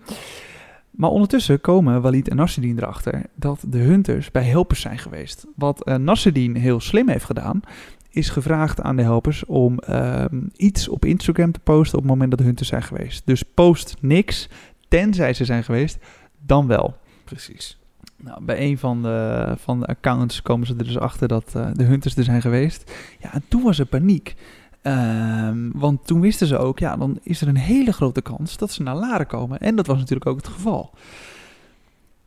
Maar 0.92 1.10
ondertussen 1.10 1.62
komen 1.62 2.02
Walid 2.02 2.30
en 2.30 2.36
Nasreddin 2.36 2.78
erachter 2.78 3.22
dat 3.36 3.64
de 3.68 3.78
hunters 3.78 4.32
bij 4.32 4.44
helpers 4.44 4.82
zijn 4.82 4.98
geweest. 4.98 5.46
Wat 5.56 5.84
eh 5.84 5.96
Nasreddin 5.96 6.56
heel 6.56 6.80
slim 6.80 7.10
heeft 7.10 7.26
gedaan, 7.26 7.62
is 8.10 8.30
gevraagd 8.30 8.82
aan 8.82 8.96
de 8.96 9.02
helpers 9.02 9.46
om 9.46 9.80
ehm, 9.80 10.42
iets 10.56 10.90
op 10.90 11.06
Instagram 11.06 11.52
te 11.52 11.60
posten 11.60 11.98
op 11.98 12.04
het 12.04 12.12
moment 12.12 12.30
dat 12.30 12.40
de 12.40 12.46
hunters 12.46 12.70
zijn 12.70 12.84
geweest. 12.84 13.22
Dus 13.26 13.44
post 13.44 13.96
niks, 14.02 14.50
tenzij 14.88 15.34
ze 15.34 15.46
zijn 15.46 15.64
geweest, 15.64 15.98
dan 16.46 16.68
wel. 16.68 16.98
Precies. 17.24 17.80
Nou, 18.18 18.44
bij 18.44 18.60
een 18.60 18.78
van 18.78 19.02
de, 19.02 19.54
van 19.58 19.80
de 19.80 19.86
accounts 19.86 20.42
komen 20.42 20.68
ze 20.68 20.76
er 20.78 20.86
dus 20.86 20.98
achter 20.98 21.28
dat 21.28 21.56
eh, 21.56 21.68
de 21.74 21.84
hunters 21.84 22.16
er 22.16 22.24
zijn 22.24 22.42
geweest. 22.42 22.92
Ja, 23.20 23.34
en 23.34 23.44
toen 23.48 23.64
was 23.64 23.80
er 23.80 23.86
paniek. 23.86 24.36
Ehm, 24.82 25.70
want 25.74 26.08
toen 26.08 26.22
wisten 26.22 26.48
ze 26.48 26.58
ook, 26.58 26.80
ja, 26.80 26.98
dan 26.98 27.20
is 27.24 27.42
er 27.42 27.48
een 27.48 27.58
hele 27.58 27.92
grote 27.92 28.22
kans 28.22 28.58
dat 28.58 28.72
ze 28.72 28.84
naar 28.84 28.96
Laren 28.96 29.28
komen. 29.28 29.60
En 29.60 29.76
dat 29.76 29.88
was 29.88 29.98
natuurlijk 29.98 30.30
ook 30.30 30.38
het 30.38 30.48
geval. 30.48 30.94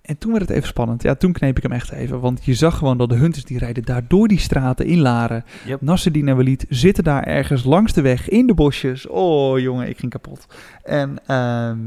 En 0.08 0.18
toen 0.18 0.32
werd 0.32 0.48
het 0.48 0.56
even 0.56 0.68
spannend. 0.68 1.02
Ja, 1.02 1.14
toen 1.14 1.32
kneep 1.32 1.56
ik 1.56 1.62
hem 1.62 1.72
echt 1.72 1.90
even. 1.90 2.20
Want 2.20 2.44
je 2.44 2.54
zag 2.54 2.78
gewoon 2.78 2.98
dat 2.98 3.08
de 3.08 3.14
hunters 3.14 3.44
die 3.44 3.58
rijden 3.58 3.82
daar 3.82 4.04
door 4.08 4.28
die 4.28 4.38
straten 4.38 4.86
in 4.86 4.98
Laren. 4.98 5.44
Yep. 5.66 5.80
Nasreddin 5.80 6.28
en 6.28 6.36
Walid 6.36 6.66
zitten 6.68 7.04
daar 7.04 7.22
ergens 7.22 7.64
langs 7.64 7.92
de 7.92 8.00
weg 8.00 8.28
in 8.28 8.46
de 8.46 8.54
bosjes. 8.54 9.06
Oh 9.06 9.58
jongen, 9.58 9.88
ik 9.88 9.98
ging 9.98 10.12
kapot. 10.12 10.46
En 10.82 11.18
ehm, 11.26 11.78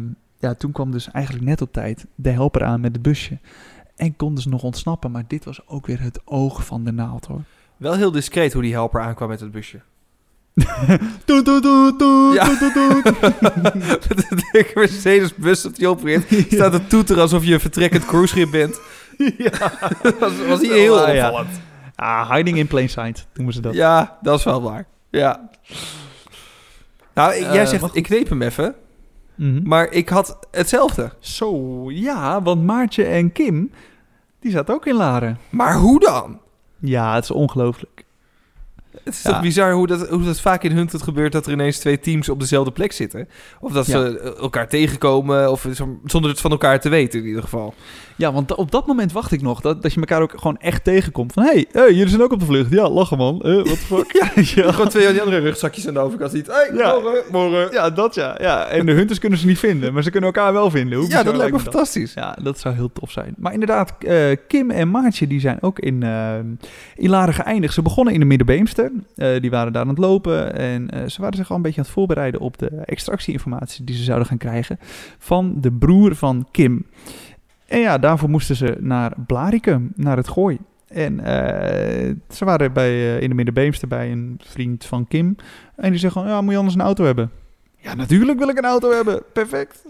ja, 0.42 0.54
toen 0.54 0.72
kwam 0.72 0.92
dus 0.92 1.12
eigenlijk 1.12 1.46
net 1.46 1.62
op 1.62 1.74
tijd 1.74 2.06
de 2.16 2.30
helper 2.30 2.64
aan 2.64 2.82
met 2.82 2.94
het 2.94 3.02
busje. 3.02 3.38
En 3.96 4.16
konden 4.16 4.44
ze 4.44 4.50
nog 4.50 4.64
ontsnappen. 4.64 5.12
Maar 5.12 5.24
dit 5.28 5.46
was 5.46 5.68
ook 5.68 5.86
weer 5.88 6.02
het 6.02 6.20
oog 6.26 6.66
van 6.66 6.84
de 6.84 6.92
naald 6.92 7.26
hoor. 7.26 7.42
Wel 7.78 7.94
heel 7.94 8.12
discreet 8.12 8.54
hoe 8.54 8.62
die 8.62 8.74
helper 8.74 9.02
aankwam 9.02 9.30
met 9.30 9.40
het 9.40 9.52
busje. 9.52 9.80
Doet, 11.26 11.46
doet, 11.46 11.64
doet, 11.64 12.00
doet, 12.00 12.34
Ja. 12.34 12.46
doet, 12.46 12.60
doet, 12.60 12.74
doet. 13.04 13.22
Met 14.10 14.26
een 14.32 14.42
dikke 14.52 14.72
Mercedes-bus 14.74 15.66
op 15.66 15.76
die 15.76 15.90
oprit 15.90 16.46
staat 16.50 16.72
te 16.72 16.88
toeteren 16.88 17.22
alsof 17.22 17.44
je 17.44 17.54
een 17.54 17.60
vertrekkend 17.60 18.06
cruiseschip 18.06 18.52
bent. 18.52 18.80
ja. 19.38 19.50
Dat 20.04 20.20
was, 20.20 20.32
was 20.48 20.62
hier 20.62 20.74
heel 20.74 21.06
Ah, 21.06 21.14
ja. 21.16 21.28
opvallend. 21.28 21.60
Ah, 21.96 22.32
hiding 22.32 22.58
in 22.58 22.68
plain 22.68 22.90
sight 22.90 23.28
noemen 23.34 23.54
ze 23.54 23.62
dat. 23.62 23.74
Ja, 23.74 24.18
dat 24.22 24.38
is 24.40 24.44
wel 24.46 24.62
waar. 24.62 24.86
Ja. 25.10 25.50
Nou, 27.14 27.34
ik- 27.34 27.40
jij 27.42 27.62
Eh, 27.62 27.68
zegt, 27.68 27.96
ik 27.96 28.04
kneep 28.04 28.30
hem 28.30 28.42
even, 28.42 28.76
Mhm. 29.42 29.68
maar 29.68 29.92
ik 29.92 30.10
had 30.10 30.38
hetzelfde. 30.52 31.12
Zo, 31.20 31.92
ja, 31.92 32.42
want 32.42 32.64
Maartje 32.64 33.04
en 33.04 33.32
Kim, 33.32 33.72
die 34.40 34.52
zaten 34.52 34.74
ook 34.74 34.86
in 34.86 34.96
Laren. 34.96 35.38
Maar 35.50 35.76
hoe 35.76 36.00
dan? 36.00 36.40
Ja, 36.80 37.16
het 37.16 37.24
is 37.24 37.32
ongelooflijk. 37.32 38.06
Het 39.06 39.14
is 39.14 39.22
Ja. 39.22 39.30
toch 39.32 39.42
bizar 39.42 39.74
hoe 39.74 39.88
dat, 39.88 40.10
hoe 40.10 40.24
dat 40.24 40.40
vaak 40.40 40.64
in 40.64 40.72
Hunted 40.72 41.02
gebeurt 41.02 41.32
dat 41.32 41.46
er 41.46 41.52
ineens 41.52 41.78
twee 41.80 42.00
teams 42.00 42.30
op 42.30 42.40
dezelfde 42.40 42.72
plek 42.72 42.92
zitten. 42.92 43.28
Of 43.60 43.72
dat 43.72 43.86
ze 43.86 44.20
eh, 44.20 44.42
elkaar 44.42 44.68
tegenkomen, 44.70 45.52
of 45.52 45.68
zo- 45.74 46.00
zonder 46.06 46.30
het 46.30 46.40
van 46.42 46.52
elkaar 46.52 46.80
te 46.80 46.90
weten 46.90 47.20
in 47.20 47.26
ieder 47.26 47.42
geval. 47.42 47.74
Ja, 48.16 48.34
want 48.34 48.56
op 48.56 48.72
dat 48.72 48.88
moment 48.88 49.12
wacht 49.12 49.32
ik 49.32 49.42
nog 49.42 49.62
dat, 49.62 49.82
dat 49.82 49.94
je 49.94 50.00
elkaar 50.00 50.22
ook 50.22 50.32
gewoon 50.36 50.58
echt 50.58 50.84
tegenkomt. 50.84 51.34
Van, 51.34 51.44
hé, 51.44 51.50
hey, 51.52 51.66
hey, 51.72 51.94
jullie 51.94 52.08
zijn 52.10 52.22
ook 52.22 52.32
op 52.32 52.40
de 52.40 52.46
vlucht. 52.46 52.72
Ja, 52.72 52.90
lachen 52.90 53.18
man. 53.18 53.42
Eh, 53.42 53.54
what 53.54 53.66
the 53.66 53.76
fuck? 53.78 54.12
ja, 54.22 54.32
ja. 54.64 54.72
Gewoon 54.72 54.90
twee 54.90 55.04
van 55.04 55.12
die 55.14 55.22
andere 55.22 55.40
rugzakjes 55.42 55.88
aan 55.88 55.94
de 55.94 56.00
overkant 56.00 56.32
ziet. 56.32 56.48
Hey, 56.48 56.72
Ja. 56.76 56.94
morgen, 56.94 57.24
morgen. 57.32 57.72
ja, 57.72 57.90
dat 57.90 58.16
ja. 58.16 58.38
ja. 58.42 58.66
En 58.66 58.86
de 58.86 58.92
hunters 58.92 59.20
kunnen 59.20 59.40
ze 59.40 59.46
niet 59.46 59.60
vinden, 59.60 59.94
maar 59.94 60.04
ze 60.04 60.10
kunnen 60.10 60.34
elkaar 60.34 60.54
wel 60.54 60.70
vinden. 60.70 61.00
Hoe 61.00 61.10
Ja, 61.10 61.24
dat 61.24 61.36
lijkt 61.36 61.52
me 61.52 61.58
dat? 61.64 61.74
fantastisch. 61.74 62.14
Ja, 62.14 62.38
dat 62.44 62.60
zou 62.60 62.76
heel 62.76 62.92
tof 62.94 63.12
zijn. 63.12 63.34
Maar 63.38 63.54
inderdaad, 63.54 63.94
eh, 64.00 64.18
Kim 64.48 64.72
en 64.72 64.92
Maartje 64.92 65.28
die 65.28 65.40
zijn 65.40 65.58
ook 65.62 65.80
in, 65.80 66.04
eh 66.04 66.34
in 66.96 67.10
Laren 67.10 67.34
geëindigd. 67.34 67.74
Ze 67.74 67.82
begonnen 67.82 68.14
in 68.14 68.20
de 68.20 68.26
Middenbeemster. 68.26 68.91
Eh, 69.16 69.42
die 69.42 69.50
waren 69.50 69.74
daar 69.74 69.82
aan 69.82 69.88
het 69.88 69.98
lopen. 69.98 70.56
En 70.56 70.90
eh, 70.90 71.08
ze 71.08 71.22
waren 71.22 71.38
zich 71.38 71.50
al 71.50 71.56
een 71.56 71.62
beetje 71.62 71.78
aan 71.78 71.84
het 71.84 71.94
voorbereiden 71.94 72.40
op 72.40 72.58
de 72.58 72.68
extractieinformatie 72.68 73.84
die 73.84 73.96
ze 73.96 74.04
zouden 74.04 74.28
gaan 74.28 74.38
krijgen 74.38 74.80
van 75.18 75.56
de 75.58 75.72
broer 75.72 76.16
van 76.16 76.48
Kim. 76.52 76.86
En 77.68 77.80
ja, 77.80 77.98
daarvoor 77.98 78.30
moesten 78.30 78.56
ze 78.56 78.78
naar 78.80 79.14
Blarikum, 79.28 79.92
naar 79.96 80.18
het 80.18 80.28
Gooi. 80.28 80.58
En 80.88 81.20
eh, 81.20 82.16
ze 82.30 82.46
waren 82.46 82.74
bij, 82.74 83.18
in 83.18 83.30
de 83.30 83.36
Middenbeemster 83.36 83.88
bij 83.88 84.12
een 84.12 84.40
vriend 84.44 84.86
van 84.86 85.08
Kim. 85.08 85.36
En 85.76 85.90
die 85.90 86.00
zegt 86.00 86.14
gewoon, 86.14 86.28
ja, 86.28 86.42
moet 86.42 86.52
je 86.52 86.58
anders 86.58 86.76
een 86.76 86.82
auto 86.82 87.06
hebben? 87.06 87.32
Ja, 87.78 87.96
natuurlijk 87.96 88.40
wil 88.40 88.50
ik 88.50 88.58
een 88.58 88.66
auto 88.66 88.92
hebben. 88.92 89.22
Perfect. 89.34 89.86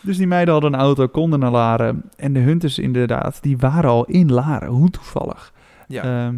Dus 0.00 0.16
die 0.16 0.26
meiden 0.26 0.52
hadden 0.52 0.72
een 0.72 0.78
auto, 0.78 1.06
konden 1.06 1.38
naar 1.38 1.50
Laren. 1.50 2.02
En 2.16 2.32
de 2.32 2.40
hunters 2.40 2.78
inderdaad, 2.78 3.38
die 3.42 3.58
waren 3.58 3.90
al 3.90 4.04
in 4.04 4.32
Laren. 4.32 4.68
Hoe 4.68 4.90
toevallig. 4.90 5.52
Ja. 5.86 6.02
Ehm, 6.02 6.36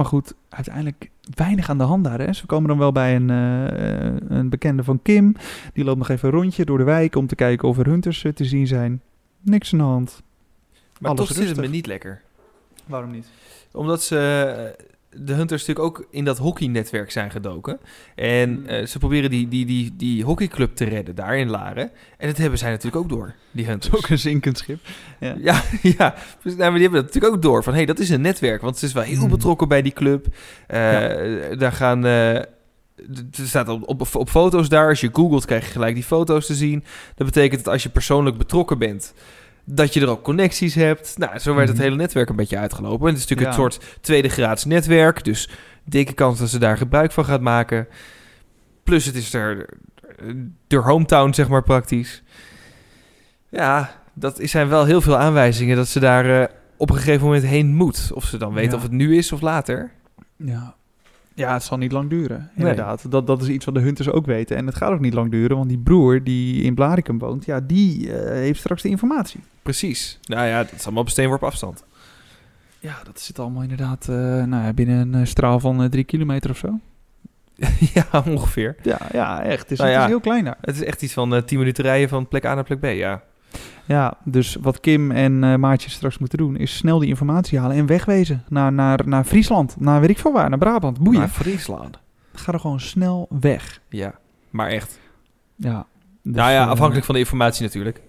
maar 0.00 0.08
goed, 0.08 0.34
uiteindelijk 0.48 1.10
weinig 1.34 1.70
aan 1.70 1.78
de 1.78 1.84
hand 1.84 2.04
daar. 2.04 2.18
Hè. 2.18 2.32
Ze 2.32 2.46
komen 2.46 2.68
dan 2.68 2.78
wel 2.78 2.92
bij 2.92 3.16
een, 3.16 3.30
eh, 3.30 4.36
een 4.36 4.48
bekende 4.48 4.84
van 4.84 5.02
Kim. 5.02 5.36
Die 5.72 5.84
loopt 5.84 5.98
nog 5.98 6.08
even 6.08 6.28
een 6.28 6.34
rondje 6.34 6.64
door 6.64 6.78
de 6.78 6.84
wijk 6.84 7.16
om 7.16 7.26
te 7.26 7.34
kijken 7.34 7.68
of 7.68 7.78
er 7.78 7.86
hunters 7.86 8.24
eh, 8.24 8.32
te 8.32 8.44
zien 8.44 8.66
zijn. 8.66 9.02
Niks 9.40 9.72
aan 9.72 9.78
de 9.78 9.84
hand. 9.84 10.22
maar 11.00 11.10
alles 11.10 11.26
toch 11.26 11.36
zit 11.36 11.46
het 11.46 11.46
me 11.46 11.54
rustig. 11.54 11.70
niet 11.74 11.86
lekker. 11.86 12.22
Waarom 12.86 13.10
niet? 13.10 13.26
Omdat 13.72 14.02
ze, 14.02 14.76
de 15.16 15.32
Hunters 15.32 15.66
natuurlijk 15.66 15.98
ook 15.98 16.06
in 16.10 16.24
dat 16.24 16.38
hockeynetwerk 16.38 17.10
zijn 17.10 17.30
gedoken. 17.30 17.78
En 18.14 18.54
Hmm. 18.54 18.66
eh, 18.66 18.86
ze 18.86 18.98
proberen 18.98 19.30
die, 19.30 19.48
die, 19.48 19.66
die, 19.66 19.92
die 19.96 20.24
hockeyclub 20.24 20.74
te 20.76 20.84
redden 20.84 21.14
daar 21.14 21.38
in 21.38 21.50
Laren. 21.50 21.90
En 22.18 22.28
dat 22.28 22.36
hebben 22.36 22.58
zij 22.58 22.70
natuurlijk 22.70 23.02
ook 23.02 23.08
door, 23.08 23.34
die 23.50 23.66
Hunters. 23.66 23.94
Ook 23.94 24.08
een 24.08 24.18
zinkend 24.18 24.58
schip. 24.58 24.80
Ja. 25.20 25.34
Ja, 25.42 25.62
ja. 25.82 26.14
Dus, 26.42 26.56
nou, 26.56 26.70
maar 26.70 26.72
die 26.78 26.82
hebben 26.82 27.00
dat 27.02 27.14
natuurlijk 27.14 27.34
ook 27.34 27.42
door. 27.42 27.62
Van, 27.62 27.72
hé, 27.72 27.78
hey, 27.78 27.86
dat 27.86 27.98
is 27.98 28.10
een 28.10 28.20
netwerk. 28.20 28.60
Want 28.62 28.78
ze 28.78 28.86
is 28.86 28.92
wel 28.92 29.02
heel 29.02 29.18
Hmm. 29.18 29.28
betrokken 29.30 29.68
bij 29.68 29.82
die 29.82 29.92
club. 29.92 30.26
Eh, 30.66 30.78
Daar 31.58 31.72
gaan... 31.72 32.04
er 32.04 32.46
staat 33.32 33.68
op, 33.68 33.88
op, 33.88 34.14
op 34.14 34.30
foto's 34.30 34.68
daar. 34.68 34.88
Als 34.88 35.00
je 35.00 35.10
googelt, 35.12 35.44
krijg 35.44 35.64
je 35.66 35.70
gelijk 35.72 35.94
die 35.94 36.04
foto's 36.04 36.46
te 36.46 36.54
zien. 36.54 36.84
Dat 37.14 37.26
betekent 37.26 37.64
dat 37.64 37.72
als 37.72 37.82
je 37.82 37.88
persoonlijk 37.88 38.36
betrokken 38.38 38.78
bent... 38.78 39.14
dat 39.72 39.94
je 39.94 40.00
er 40.00 40.08
ook 40.08 40.22
connecties 40.22 40.74
hebt. 40.74 41.18
Nou, 41.18 41.38
zo 41.38 41.54
werd 41.54 41.68
het 41.68 41.76
Mhm. 41.76 41.86
hele 41.86 41.96
netwerk 41.96 42.28
een 42.28 42.36
beetje 42.36 42.58
uitgelopen. 42.58 43.06
En 43.06 43.12
het 43.14 43.22
is 43.22 43.28
natuurlijk 43.28 43.56
Ja. 43.56 43.64
een 43.64 43.70
soort 43.70 43.98
tweede 44.00 44.28
graads 44.28 44.64
netwerk. 44.64 45.24
Dus 45.24 45.50
dikke 45.84 46.12
kans 46.12 46.38
dat 46.38 46.48
ze 46.48 46.58
daar 46.58 46.76
gebruik 46.76 47.12
van 47.12 47.24
gaat 47.24 47.40
maken. 47.40 47.88
Plus 48.84 49.04
het 49.04 49.14
is 49.14 49.34
er... 49.34 49.68
De 50.66 50.76
hometown, 50.76 51.32
zeg 51.32 51.48
maar, 51.48 51.62
praktisch. 51.62 52.22
Ja, 53.48 53.90
dat 54.14 54.38
is- 54.40 54.50
zijn 54.50 54.68
wel 54.68 54.84
heel 54.84 55.00
veel 55.00 55.16
aanwijzingen 55.16 55.76
dat 55.76 55.88
ze 55.88 56.00
daar 56.00 56.40
eh, 56.42 56.46
op 56.76 56.90
een 56.90 56.96
gegeven 56.96 57.26
moment 57.26 57.44
heen 57.44 57.74
moet. 57.74 58.10
Of 58.14 58.24
ze 58.24 58.36
dan 58.36 58.52
weten 58.52 58.70
Ja. 58.70 58.76
of 58.76 58.82
het 58.82 58.92
nu 58.92 59.16
is 59.16 59.32
of 59.32 59.40
later. 59.40 59.90
Ja. 60.36 60.74
Ja, 61.34 61.52
het 61.52 61.62
zal 61.62 61.76
niet 61.76 61.92
lang 61.92 62.10
duren. 62.10 62.50
Inderdaad. 62.56 63.10
Dat, 63.10 63.26
dat 63.26 63.42
is 63.42 63.48
iets 63.48 63.64
wat 63.64 63.74
de 63.74 63.80
hunters 63.80 64.10
ook 64.10 64.26
weten. 64.26 64.56
En 64.56 64.66
het 64.66 64.74
gaat 64.74 64.92
ook 64.92 65.00
niet 65.00 65.14
lang 65.14 65.30
duren, 65.30 65.56
want 65.56 65.68
die 65.68 65.78
broer 65.78 66.24
die 66.24 66.62
in 66.62 66.74
Blarikum 66.74 67.18
woont, 67.18 67.44
ja, 67.44 67.60
die 67.60 68.12
eh, 68.12 68.30
heeft 68.30 68.58
straks 68.60 68.82
de 68.82 68.88
informatie. 68.88 69.40
Precies. 69.62 70.18
Nou 70.22 70.46
ja, 70.46 70.62
dat 70.62 70.72
is 70.72 70.84
allemaal 70.84 71.02
op 71.02 71.08
steenworp 71.08 71.42
afstand. 71.42 71.84
Ja, 72.78 72.94
dat 73.04 73.20
zit 73.20 73.38
allemaal 73.38 73.62
inderdaad 73.62 74.08
eh, 74.08 74.16
nou 74.16 74.64
ja, 74.64 74.72
binnen 74.72 74.96
een 74.98 75.20
eh, 75.20 75.26
straal 75.26 75.60
van 75.60 75.88
drie 75.88 76.04
kilometer 76.04 76.50
of 76.50 76.56
zo. 76.56 76.78
ja, 77.94 78.24
ongeveer. 78.26 78.76
Ja, 78.82 78.98
ja 79.12 79.42
echt. 79.42 79.62
Het 79.62 79.70
is, 79.70 79.78
Nou 79.78 79.90
het 79.90 79.98
ja. 79.98 80.04
is 80.04 80.10
heel 80.10 80.20
klein 80.20 80.44
daar. 80.44 80.58
Het 80.60 80.74
is 80.74 80.84
echt 80.84 81.02
iets 81.02 81.12
van 81.12 81.44
10 81.44 81.58
minuten 81.58 81.84
rijden 81.84 82.08
van 82.08 82.28
plek 82.28 82.44
A 82.44 82.54
naar 82.54 82.64
plek 82.64 82.80
B, 82.80 82.84
ja. 82.84 83.22
Ja, 83.86 84.14
dus 84.24 84.56
wat 84.60 84.80
Kim 84.80 85.10
en 85.10 85.44
eh 85.44 85.54
Maartje 85.56 85.90
straks 85.90 86.18
moeten 86.18 86.38
doen, 86.38 86.56
is 86.56 86.76
snel 86.76 86.98
die 86.98 87.08
informatie 87.08 87.58
halen 87.58 87.76
en 87.76 87.86
wegwezen 87.86 88.44
naar, 88.48 88.72
naar, 88.72 89.00
naar 89.04 89.24
Friesland, 89.24 89.76
naar 89.80 90.00
weet 90.00 90.10
ik 90.10 90.18
veel 90.18 90.32
waar, 90.32 90.48
naar 90.48 90.58
Brabant. 90.58 90.98
Boeien. 90.98 91.18
Naar 91.20 91.28
Friesland. 91.28 91.98
Ga 92.32 92.52
er 92.52 92.60
gewoon 92.60 92.80
snel 92.80 93.26
weg. 93.40 93.80
Ja, 93.88 94.14
maar 94.50 94.68
echt. 94.68 94.98
Ja. 95.56 95.86
Dus, 96.22 96.34
nou 96.34 96.50
ja, 96.50 96.62
eh, 96.64 96.68
afhankelijk 96.70 97.04
van 97.06 97.14
de 97.14 97.20
informatie 97.20 97.62
natuurlijk. 97.64 98.00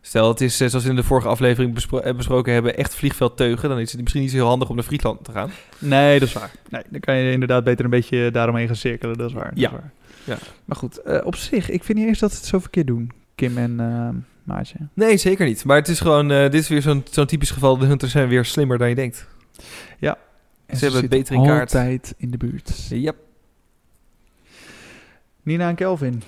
Stel, 0.00 0.28
het 0.28 0.40
is, 0.40 0.60
eh, 0.60 0.68
zoals 0.68 0.84
we 0.84 0.90
in 0.90 0.96
de 0.96 1.02
vorige 1.02 1.28
aflevering 1.28 1.74
bespro- 1.74 2.14
besproken 2.14 2.52
hebben, 2.52 2.76
echt 2.76 2.94
vliegveldteugen. 2.94 3.68
Dan 3.68 3.78
is 3.78 3.92
het 3.92 4.00
misschien 4.00 4.22
niet 4.22 4.30
zo 4.30 4.36
heel 4.36 4.46
handig 4.46 4.68
om 4.68 4.74
naar 4.74 4.84
Friesland 4.84 5.24
te 5.24 5.32
gaan. 5.32 5.50
Nee, 5.78 6.18
dat 6.18 6.28
is 6.28 6.34
waar. 6.34 6.50
Nee, 6.68 6.82
dan 6.90 7.00
kan 7.00 7.16
je 7.16 7.32
inderdaad 7.32 7.64
beter 7.64 7.84
een 7.84 7.90
beetje 7.90 8.30
daaromheen 8.30 8.66
gaan 8.66 8.76
cirkelen. 8.76 9.18
Dat 9.18 9.28
is 9.28 9.34
waar. 9.34 9.50
dat 9.50 9.58
Ja. 9.58 9.66
is 9.70 9.72
waar. 9.72 9.90
Ja. 10.24 10.36
Maar 10.64 10.76
goed, 10.76 11.22
op 11.24 11.36
zich, 11.36 11.70
ik 11.70 11.84
vind 11.84 11.98
niet 11.98 12.06
eens 12.06 12.18
dat 12.18 12.30
ze 12.32 12.36
het 12.36 12.46
zo 12.46 12.58
verkeerd 12.58 12.86
doen. 12.86 13.10
Kim 13.34 13.58
en 13.58 13.80
Maartje. 14.44 14.76
Nee, 14.94 15.16
zeker 15.16 15.46
niet. 15.46 15.64
Maar 15.64 15.76
het 15.76 15.88
is 15.88 16.00
gewoon, 16.00 16.30
eh, 16.30 16.42
dit 16.42 16.54
is 16.54 16.68
weer 16.68 16.82
zo'n 16.82 17.02
zo'n 17.10 17.26
typisch 17.26 17.50
geval. 17.50 17.78
De 17.78 17.86
hunters 17.86 18.12
zijn 18.12 18.28
weer 18.28 18.44
slimmer 18.44 18.78
dan 18.78 18.88
je 18.88 18.94
denkt. 18.94 19.26
En 20.66 20.76
Ze 20.76 20.84
hebben 20.84 21.00
het 21.02 21.10
beter 21.10 21.34
in 21.34 21.42
kaart. 21.42 21.74
altijd 21.74 22.14
in 22.16 22.30
de 22.30 22.36
buurt. 22.36 22.86
Yep. 22.88 23.16
Nina 25.42 25.68
en 25.68 25.74
Kelvin. 25.74 26.22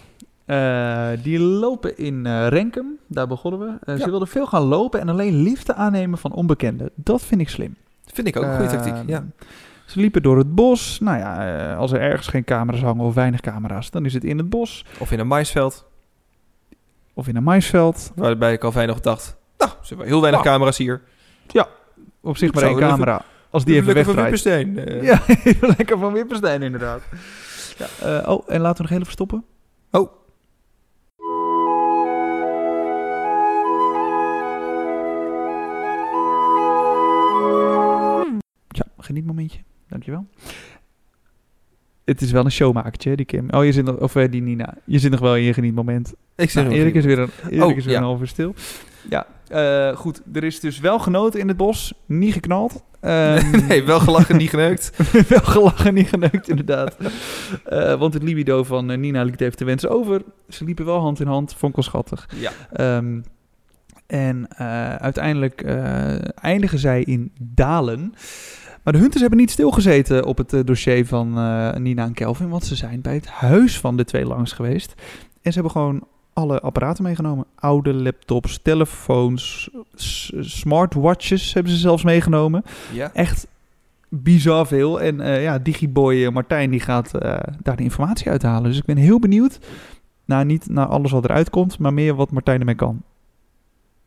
Eh, 0.45 1.09
die 1.23 1.39
lopen 1.39 1.99
in 1.99 2.27
eh, 2.27 2.47
Renkum, 2.49 2.99
daar 3.07 3.27
begonnen 3.27 3.61
we. 3.61 3.93
Ja. 3.93 3.99
Ze 3.99 4.11
wilden 4.11 4.29
veel 4.29 4.47
gaan 4.47 4.63
lopen 4.63 5.01
en 5.01 5.09
alleen 5.09 5.43
liefde 5.43 5.75
aannemen 5.75 6.19
van 6.19 6.33
onbekenden. 6.33 6.91
Dat 6.95 7.23
vind 7.23 7.41
ik 7.41 7.49
slim. 7.49 7.77
Vind 8.13 8.27
ik 8.27 8.37
ook 8.37 8.45
een 8.45 8.57
goede 8.57 8.71
tactiek. 8.71 8.95
Ja. 9.07 9.25
Ze 9.87 10.01
liepen 10.01 10.23
door 10.23 10.39
het 10.39 10.55
bos. 10.55 11.01
Nou 11.01 11.19
ja, 11.19 11.59
eh, 11.71 11.79
als 11.79 11.93
er 11.93 12.01
ergens 12.01 12.27
geen 12.27 12.45
camera's 12.45 12.83
hangen 12.83 13.05
of 13.05 13.15
weinig 13.15 13.41
camera's, 13.41 13.91
dan 13.91 14.05
is 14.05 14.15
het 14.15 14.25
in 14.25 14.39
het 14.39 14.49
bos 14.51 14.85
Of 14.99 15.13
in 15.13 15.19
een 15.19 15.27
maisveld, 15.27 15.87
of 17.17 17.29
in 17.29 17.37
een 17.37 17.43
maisveld. 17.43 18.13
waarbij 18.15 18.59
Calvin 18.59 18.87
nog 18.87 19.01
dacht... 19.01 19.37
Nou, 19.59 19.71
ze 19.81 19.89
hebben 19.89 20.07
heel 20.07 20.21
weinig 20.21 20.41
Nou. 20.43 20.53
camera's 20.53 20.79
hier. 20.79 21.03
Op 22.21 22.37
zich 22.37 22.53
maar 22.53 22.63
één 22.63 22.77
even- 22.77 22.89
camera. 22.89 23.25
Als 23.51 23.65
die 23.65 23.75
even 23.81 23.95
Lekker 23.95 24.15
van 24.15 24.25
eh. 24.79 25.03
Ja, 25.03 25.23
even 25.45 25.69
lekker 25.77 25.99
van 25.99 26.13
Wipperstein 26.13 26.63
inderdaad. 26.63 27.03
Ja, 27.79 27.87
eh, 28.23 28.29
oh, 28.29 28.45
en 28.47 28.61
laten 28.61 28.77
we 28.77 28.83
nog 28.83 28.91
heel 28.91 29.01
even 29.01 29.13
stoppen. 29.13 29.45
Oh. 29.91 30.13
Ja, 38.69 38.85
genietmomentje. 38.99 39.59
Dankjewel. 39.89 40.27
Het 42.07 42.23
is 42.23 42.31
wel 42.31 42.45
een 42.45 42.53
showmakertje, 42.53 43.17
die 43.17 43.27
Kim. 43.27 43.51
Oh, 43.51 43.65
je 43.65 43.73
zit 43.73 43.85
nog, 43.85 43.97
of 43.97 44.17
eh, 44.17 44.31
die 44.31 44.43
Nina. 44.43 44.75
Je 44.85 44.99
zit 44.99 45.11
nog 45.11 45.21
wel 45.21 45.37
in 45.37 45.43
je 45.43 45.53
genietmoment. 45.53 46.15
Ik 46.37 46.51
zeg 46.51 46.65
Nou, 46.65 46.77
Erik 46.77 46.95
is 46.95 47.05
weer, 47.05 47.19
een, 47.19 47.31
Erik 47.51 47.63
Oh, 47.63 47.77
is 47.77 47.85
weer 47.85 47.93
ja. 47.93 47.99
een 47.99 48.05
half 48.05 48.21
uur 48.21 48.27
stil. 48.27 48.55
Ja, 49.11 49.27
eh, 49.49 49.97
goed. 49.97 50.23
Er 50.33 50.45
is 50.45 50.61
dus 50.61 50.79
wel 50.79 50.99
genoten 50.99 51.41
in 51.41 51.49
het 51.49 51.57
bos. 51.57 51.95
Niet 52.07 52.33
geknald. 52.33 52.83
Ehm, 53.01 53.51
nee, 53.69 53.83
wel 53.83 54.01
gelachen, 54.01 54.37
niet 54.37 54.51
geneukt. 54.51 54.93
wel 55.29 55.41
gelachen, 55.41 55.95
niet 55.95 56.09
geneukt, 56.09 56.49
inderdaad. 56.49 56.97
Eh, 57.65 57.95
want 57.99 58.15
het 58.15 58.23
libido 58.23 58.65
van 58.65 59.01
Nina 59.01 59.23
liet 59.23 59.41
even 59.41 59.57
te 59.57 59.65
wensen 59.65 59.91
over. 59.91 60.23
Ze 60.49 60.65
liepen 60.65 60.85
wel 60.85 61.01
hand 61.01 61.21
in 61.21 61.27
hand. 61.27 61.55
Vond 61.55 61.77
ik 61.77 61.77
wel 61.77 61.85
schattig. 61.85 62.29
Ja. 62.35 62.51
Ehm, 62.73 63.21
en 64.07 64.57
uiteindelijk 65.01 65.65
eindigen 66.35 66.79
zij 66.79 67.03
in 67.03 67.33
Dalen. 67.41 68.15
Maar 68.87 68.95
de 68.95 69.01
Hunters 69.01 69.21
hebben 69.21 69.41
niet 69.41 69.51
stilgezeten 69.51 70.25
op 70.25 70.39
het 70.39 70.53
eh, 70.53 70.61
dossier 70.65 71.07
van 71.07 71.39
eh, 71.39 71.75
Nina 71.75 72.05
en 72.05 72.13
Kelvin. 72.13 72.49
Want 72.49 72.65
ze 72.65 72.75
zijn 72.75 73.01
bij 73.01 73.15
het 73.15 73.27
huis 73.27 73.81
van 73.81 73.97
de 73.97 74.05
twee 74.05 74.25
langs 74.25 74.53
geweest. 74.53 74.95
En 75.43 75.53
ze 75.53 75.61
hebben 75.61 75.71
gewoon 75.71 76.07
alle 76.33 76.61
apparaten 76.61 77.05
meegenomen. 77.05 77.47
Oude 77.55 77.95
laptops, 77.95 78.59
telefoons, 78.63 79.71
smartwatches 80.41 81.55
hebben 81.55 81.73
ze 81.73 81.79
zelfs 81.79 82.03
meegenomen. 82.03 82.63
Ja. 82.93 83.11
Echt 83.13 83.47
bizar 84.09 84.67
veel. 84.67 85.01
En 85.01 85.21
eh, 85.21 85.43
ja, 85.43 85.59
Digiboy 85.59 86.29
Martijn 86.29 86.71
die 86.71 86.81
gaat 86.81 87.11
daar 87.63 87.77
de 87.77 87.83
informatie 87.83 88.31
uithalen. 88.31 88.71
Dus 88.71 88.79
ik 88.79 88.85
ben 88.85 88.97
heel 88.97 89.19
benieuwd. 89.19 89.59
Nou, 90.25 90.45
niet 90.45 90.69
naar 90.69 90.87
alles 90.87 91.11
wat 91.11 91.25
eruit 91.25 91.51
komt, 91.51 91.79
maar 91.79 91.95
meer 91.95 92.15
wat 92.15 92.31
Martijn 92.31 92.59
ermee 92.59 92.75
kan. 92.75 93.03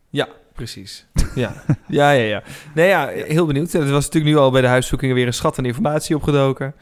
Ja, 0.09 0.27
precies. 0.59 1.05
Ja, 1.35 1.63
ja, 1.87 2.11
ja. 2.11 2.23
ja. 2.23 2.43
Nee, 2.75 2.87
ja, 2.87 3.07
heel 3.07 3.45
benieuwd. 3.45 3.73
Er 3.73 3.91
was 3.91 4.05
natuurlijk 4.05 4.33
nu 4.33 4.37
al 4.41 4.51
bij 4.51 4.61
de 4.61 4.67
huiszoekingen 4.67 5.15
weer 5.15 5.27
een 5.27 5.33
schat 5.33 5.57
aan 5.57 5.65
informatie 5.65 6.15
opgedoken. 6.15 6.73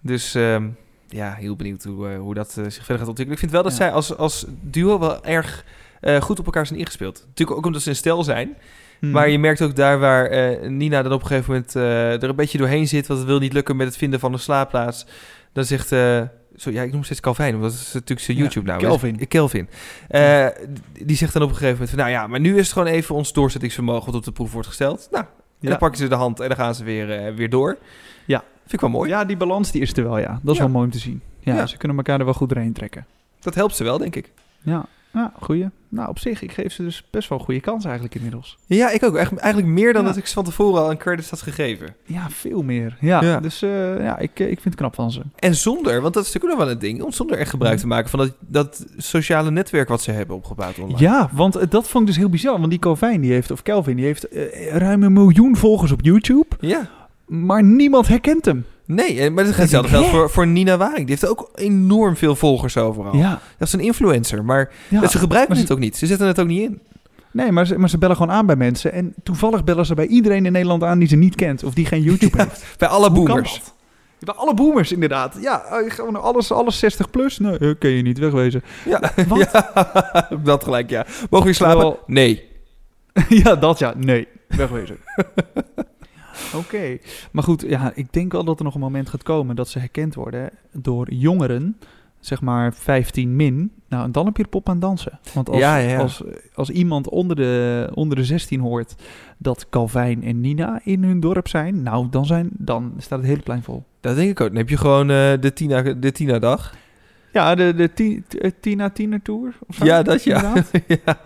Dus 0.00 0.34
ehm, 0.34 0.68
ja, 1.08 1.34
heel 1.34 1.56
benieuwd 1.56 1.84
hoe, 1.84 2.08
eh, 2.08 2.18
hoe 2.18 2.34
dat 2.34 2.48
eh, 2.48 2.64
zich 2.64 2.84
verder 2.84 2.98
gaat 2.98 3.08
ontwikkelen. 3.08 3.32
Ik 3.32 3.38
vind 3.38 3.52
wel 3.52 3.62
dat 3.62 3.72
Ja. 3.72 3.78
zij 3.78 3.92
als, 3.92 4.16
als 4.16 4.44
duo 4.60 4.98
wel 4.98 5.24
erg 5.24 5.64
eh, 6.00 6.20
goed 6.20 6.38
op 6.38 6.44
elkaar 6.44 6.66
zijn 6.66 6.78
ingespeeld. 6.78 7.22
Natuurlijk 7.26 7.58
ook 7.58 7.66
omdat 7.66 7.82
ze 7.82 7.88
een 7.88 7.96
stel 7.96 8.24
zijn. 8.24 8.56
Hmm. 8.98 9.10
Maar 9.10 9.28
je 9.28 9.38
merkt 9.38 9.62
ook 9.62 9.76
daar 9.76 9.98
waar 9.98 10.30
Nina 10.70 11.02
dan 11.02 11.12
op 11.12 11.20
een 11.20 11.26
gegeven 11.26 11.52
moment 11.52 11.74
er 12.22 12.28
een 12.28 12.36
beetje 12.36 12.58
doorheen 12.58 12.88
zit... 12.88 13.06
want 13.06 13.20
het 13.20 13.28
wil 13.28 13.38
niet 13.38 13.52
lukken 13.52 13.76
met 13.76 13.86
het 13.86 13.96
vinden 13.96 14.20
van 14.20 14.32
een 14.32 14.38
slaapplaats. 14.38 15.06
Dan 15.52 15.64
zegt... 15.64 15.90
zo, 16.60 16.70
ja, 16.70 16.82
ik 16.82 16.92
noem 16.92 17.04
steeds 17.04 17.20
Calvin, 17.20 17.50
want 17.50 17.62
dat 17.62 17.72
is 17.72 17.92
natuurlijk 17.92 18.20
zijn 18.20 18.36
Ja, 18.36 18.42
YouTube 18.42 18.66
nou. 18.66 18.80
Kelvin. 18.80 19.28
Kelvin. 19.28 19.68
Eh, 20.08 20.46
die 21.04 21.16
zegt 21.16 21.32
dan 21.32 21.42
op 21.42 21.48
een 21.48 21.54
gegeven 21.54 21.72
moment 21.72 21.90
van... 21.90 21.98
nou 21.98 22.10
ja, 22.10 22.26
maar 22.26 22.40
nu 22.40 22.56
is 22.58 22.62
het 22.64 22.72
gewoon 22.72 22.88
even 22.88 23.14
ons 23.14 23.32
doorzettingsvermogen... 23.32 24.06
wat 24.06 24.14
op 24.14 24.24
de 24.24 24.32
proef 24.32 24.52
wordt 24.52 24.68
gesteld. 24.68 25.08
Nou, 25.10 25.24
Ja. 25.60 25.68
dan 25.68 25.78
pakken 25.78 25.98
ze 25.98 26.08
de 26.08 26.14
hand 26.14 26.40
en 26.40 26.48
dan 26.48 26.56
gaan 26.56 26.74
ze 26.74 26.84
weer, 26.84 27.10
eh, 27.10 27.34
weer 27.34 27.50
door. 27.50 27.78
Ja. 28.26 28.38
Vind 28.60 28.72
ik 28.72 28.80
wel 28.80 28.90
mooi. 28.90 29.10
Ja, 29.10 29.24
die 29.24 29.36
balans 29.36 29.70
die 29.70 29.80
is 29.82 29.96
er 29.96 30.02
wel, 30.04 30.18
ja. 30.18 30.40
Dat 30.42 30.52
is 30.52 30.58
Ja. 30.58 30.64
wel 30.64 30.72
mooi 30.72 30.84
om 30.84 30.90
te 30.92 30.98
zien. 30.98 31.22
Ja, 31.40 31.54
Ja. 31.54 31.66
ze 31.66 31.76
kunnen 31.76 31.96
elkaar 31.96 32.18
er 32.18 32.24
wel 32.24 32.34
goed 32.34 32.48
doorheen 32.48 32.72
trekken. 32.72 33.06
Dat 33.40 33.54
helpt 33.54 33.76
ze 33.76 33.84
wel, 33.84 33.98
denk 33.98 34.16
ik. 34.16 34.32
Ja, 34.62 34.86
ja 35.12 35.32
goeie. 35.40 35.68
Nou, 35.88 36.08
op 36.08 36.18
zich, 36.18 36.42
ik 36.42 36.52
geef 36.52 36.72
ze 36.72 36.82
dus 36.82 37.04
best 37.10 37.28
wel 37.28 37.38
een 37.38 37.44
goede 37.44 37.60
kans 37.60 37.84
eigenlijk 37.84 38.14
inmiddels. 38.14 38.58
Ja, 38.66 38.90
ik 38.90 39.02
ook. 39.04 39.14
Eigenlijk, 39.14 39.44
eigenlijk 39.44 39.74
meer 39.74 39.92
dan 39.92 40.02
Ja. 40.02 40.08
dat 40.08 40.16
ik 40.16 40.26
ze 40.26 40.34
van 40.34 40.44
tevoren 40.44 40.82
al 40.82 40.90
een 40.90 40.96
credits 40.96 41.30
had 41.30 41.42
gegeven. 41.42 41.94
Ja, 42.04 42.30
veel 42.30 42.62
meer. 42.62 42.96
Ja, 43.00 43.22
Ja. 43.22 43.40
dus 43.40 43.62
eh, 43.62 44.02
ja, 44.02 44.18
ik, 44.18 44.40
eh, 44.40 44.46
ik 44.46 44.52
vind 44.60 44.64
het 44.64 44.74
knap 44.74 44.94
van 44.94 45.10
ze. 45.12 45.20
En 45.36 45.54
zonder, 45.54 46.00
want 46.00 46.14
dat 46.14 46.24
is 46.26 46.32
natuurlijk 46.32 46.44
ook 46.44 46.58
nog 46.58 46.66
wel 46.68 46.70
een 46.76 46.92
ding... 46.92 47.02
om 47.02 47.12
zonder 47.12 47.38
echt 47.38 47.50
gebruik 47.50 47.78
te 47.78 47.86
maken 47.86 48.10
van 48.10 48.18
dat, 48.18 48.32
dat 48.40 48.86
sociale 48.96 49.50
netwerk... 49.50 49.88
wat 49.88 50.02
ze 50.02 50.10
hebben 50.10 50.36
opgebouwd 50.36 50.78
online. 50.78 50.98
Ja, 51.00 51.30
want 51.32 51.56
eh, 51.56 51.66
dat 51.70 51.88
vond 51.88 52.02
ik 52.02 52.08
dus 52.08 52.18
heel 52.18 52.28
bizar. 52.30 52.58
Want 52.58 52.70
die 52.70 52.78
Calvin, 52.78 53.20
die 53.20 53.32
heeft, 53.32 53.50
of 53.50 53.62
Kelvin, 53.62 53.96
die 53.96 54.04
heeft 54.04 54.26
ruim 54.70 55.02
een 55.02 55.12
miljoen 55.12 55.56
volgers 55.56 55.92
op 55.92 56.00
YouTube. 56.02 56.46
Ja. 56.60 56.88
Maar 57.26 57.64
niemand 57.64 58.08
herkent 58.08 58.44
hem. 58.44 58.64
Nee, 58.90 59.20
eh, 59.20 59.30
maar 59.30 59.44
dat 59.44 59.70
Dat 59.70 59.86
geldt 59.86 60.08
voor, 60.08 60.30
voor 60.30 60.46
Nina 60.46 60.76
Waring. 60.76 61.06
Die 61.06 61.16
heeft 61.18 61.26
ook 61.26 61.50
enorm 61.54 62.16
veel 62.16 62.36
volgers 62.36 62.76
overal. 62.76 63.16
Ja, 63.16 63.40
Dat 63.58 63.68
is 63.68 63.72
een 63.74 63.80
influencer, 63.80 64.44
maar 64.44 64.70
ja. 64.88 65.00
dat 65.00 65.10
ze 65.10 65.18
gebruiken 65.18 65.54
maar 65.54 65.62
het 65.62 65.72
ook 65.72 65.78
niet. 65.78 65.96
Ze 65.96 66.06
zetten 66.06 66.26
het 66.26 66.40
ook 66.40 66.46
niet 66.46 66.60
in. 66.60 66.80
Nee, 67.32 67.52
maar 67.52 67.66
ze, 67.66 67.78
maar 67.78 67.88
ze 67.88 67.98
bellen 67.98 68.16
gewoon 68.16 68.32
aan 68.32 68.46
bij 68.46 68.56
mensen. 68.56 68.92
En 68.92 69.14
toevallig 69.22 69.64
bellen 69.64 69.86
ze 69.86 69.94
bij 69.94 70.06
iedereen 70.06 70.46
in 70.46 70.52
Nederland 70.52 70.82
aan 70.82 70.98
die 70.98 71.08
ze 71.08 71.16
niet 71.16 71.34
kent. 71.34 71.64
Of 71.64 71.74
die 71.74 71.86
geen 71.86 72.02
YouTube 72.02 72.36
Ja, 72.36 72.44
heeft. 72.44 72.64
Bij 72.78 72.88
alle 72.88 73.10
Hoe 73.10 73.24
boomers. 73.24 73.60
Bij 74.18 74.34
alle 74.34 74.54
boomers, 74.54 74.92
inderdaad. 74.92 75.36
Ja, 75.40 75.64
eh, 75.64 75.90
gewoon 75.90 76.22
alles, 76.22 76.52
alles 76.52 76.78
60 76.78 77.10
plus. 77.10 77.38
Nee, 77.38 77.58
eh, 77.58 77.70
ken 77.78 77.90
je 77.90 78.02
niet, 78.02 78.18
wegwezen. 78.18 78.62
Ja, 78.84 79.12
Wat? 79.28 79.50
ja, 79.52 79.72
dat 80.44 80.64
gelijk, 80.64 80.90
ja. 80.90 81.06
Mogen 81.30 81.46
we 81.46 81.52
slapen? 81.52 81.96
Nee. 82.06 82.48
ja, 83.44 83.56
dat 83.56 83.78
ja. 83.78 83.94
Nee, 83.96 84.28
wegwezen. 84.48 84.96
Oké. 86.54 86.98
Maar 87.32 87.42
goed, 87.42 87.64
ja, 87.68 87.92
ik 87.94 88.12
denk 88.12 88.32
wel 88.32 88.44
dat 88.44 88.58
er 88.58 88.64
nog 88.64 88.74
een 88.74 88.80
moment 88.80 89.08
gaat 89.08 89.22
komen 89.22 89.56
dat 89.56 89.68
ze 89.68 89.78
herkend 89.78 90.14
worden 90.14 90.50
door 90.72 91.12
jongeren. 91.12 91.76
Zeg 92.20 92.40
maar 92.40 92.74
15 92.74 93.36
min. 93.36 93.72
Nou, 93.88 94.04
en 94.04 94.12
dan 94.12 94.26
heb 94.26 94.36
je 94.36 94.42
de 94.42 94.48
pop 94.48 94.68
aan 94.68 94.80
dansen. 94.80 95.18
Want 95.34 95.48
als, 95.48 95.58
Ja, 95.58 95.76
ja, 95.76 95.88
ja. 95.88 95.98
als, 95.98 96.22
als 96.54 96.70
iemand 96.70 97.08
onder 97.08 97.36
de, 97.36 97.90
onder 97.94 98.16
de 98.16 98.24
16 98.24 98.60
hoort 98.60 98.94
dat 99.38 99.66
Calvin 99.70 100.24
en 100.24 100.40
Nina 100.40 100.80
in 100.84 101.04
hun 101.04 101.20
dorp 101.20 101.48
zijn. 101.48 101.82
Nou, 101.82 102.06
dan, 102.10 102.26
zijn, 102.26 102.50
dan 102.52 102.92
staat 102.98 103.18
het 103.18 103.28
hele 103.28 103.42
plein 103.42 103.62
vol. 103.62 103.84
Dat 104.00 104.16
denk 104.16 104.30
ik 104.30 104.40
ook. 104.40 104.48
Dan 104.48 104.56
heb 104.56 104.68
je 104.68 104.76
gewoon 104.76 105.10
eh, 105.10 105.32
de 105.40 105.52
Tina, 105.54 105.82
de 105.82 106.12
Tina 106.12 106.38
dag. 106.38 106.74
Ja, 107.32 107.54
de, 107.54 107.74
de 107.74 108.22
eh, 108.38 108.50
Tina 108.60 108.90
Tiener 108.90 109.22
Tour. 109.22 109.54
Of 109.66 109.76
zo, 109.76 109.84
Ja, 109.84 110.02
dat 110.02 110.24
ja. 110.24 110.54
ja. 111.04 111.18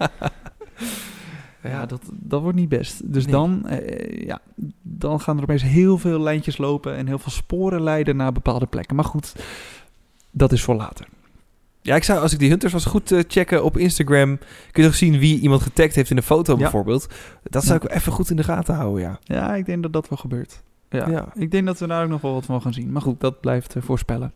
Ja, 1.71 1.87
dat, 1.87 2.01
dat 2.13 2.43
wordt 2.43 2.59
niet 2.59 2.69
best. 2.69 3.13
Dus 3.13 3.25
Nee. 3.25 3.33
dan, 3.35 3.67
eh, 3.69 4.27
ja, 4.27 4.41
dan 4.83 5.21
gaan 5.21 5.37
er 5.37 5.43
opeens 5.43 5.63
heel 5.63 5.99
veel 5.99 6.21
lijntjes 6.21 6.59
lopen 6.59 6.97
en 6.97 7.07
heel 7.07 7.19
veel 7.19 7.33
sporen 7.33 7.83
leiden 7.83 8.17
naar 8.17 8.33
bepaalde 8.33 8.67
plekken. 8.67 8.97
Maar 8.97 9.05
goed, 9.05 9.33
dat 10.31 10.53
is 10.53 10.63
voor 10.63 10.75
later. 10.75 11.07
Ja, 11.83 11.97
ik 11.97 12.05
zou, 12.05 12.21
als 12.21 12.33
ik 12.33 12.39
die 12.39 12.49
hunters 12.51 12.73
was, 12.73 12.85
goed 12.85 13.13
eh, 13.13 13.21
checken 13.29 13.65
op 13.65 13.77
Instagram. 13.79 14.39
Kun 14.73 14.83
je 14.83 14.89
toch 14.89 14.99
zien 14.99 15.19
wie 15.19 15.41
iemand 15.41 15.63
getagd 15.63 15.95
heeft 15.95 16.11
in 16.11 16.17
een 16.17 16.23
foto 16.23 16.53
Ja. 16.53 16.59
bijvoorbeeld. 16.59 17.07
Dat 17.43 17.65
zou 17.65 17.79
Ja. 17.83 17.89
ik 17.89 17.97
even 17.97 18.13
goed 18.13 18.31
in 18.31 18.37
de 18.37 18.43
gaten 18.45 18.75
houden, 18.75 19.03
ja. 19.03 19.19
Ja, 19.25 19.55
ik 19.55 19.67
denk 19.67 19.83
dat 19.83 19.93
dat 19.93 20.09
wel 20.09 20.19
gebeurt. 20.19 20.63
Ja, 20.91 21.09
Ja. 21.09 21.29
ik 21.35 21.51
denk 21.51 21.67
dat 21.67 21.79
we 21.79 21.87
daar 21.87 22.03
ook 22.05 22.09
nog 22.11 22.21
wel 22.21 22.33
wat 22.33 22.45
van 22.45 22.63
gaan 22.63 22.73
zien. 22.73 22.93
Maar 22.93 23.03
goed, 23.03 23.21
dat 23.21 23.41
blijft 23.41 23.77
eh, 23.77 23.83
voorspellen. 23.83 24.33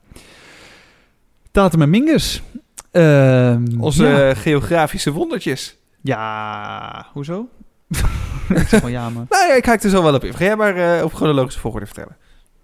Tatum 1.51 1.83
en 1.83 1.91
Mingus. 1.91 2.43
Ehm, 2.91 3.65
Onze 3.79 4.33
geografische 4.37 5.13
wondertjes. 5.13 5.78
Ja, 6.01 7.07
hoezo? 7.13 7.49
ik 8.55 8.69
zeg 8.69 8.81
wel 8.81 8.91
ja, 8.91 9.11
maar... 9.11 9.27
Nou 9.29 9.47
ja, 9.49 9.55
ik 9.55 9.65
haak 9.67 9.83
er 9.83 9.91
zo 9.91 10.03
wel 10.03 10.15
op 10.15 10.25
in. 10.25 10.35
Ga 10.35 10.45
jij 10.45 10.57
maar 10.57 10.77
eh, 10.99 11.05
op 11.05 11.15
chronologische 11.15 11.61
volgorde 11.61 11.87
vertellen. 11.87 12.17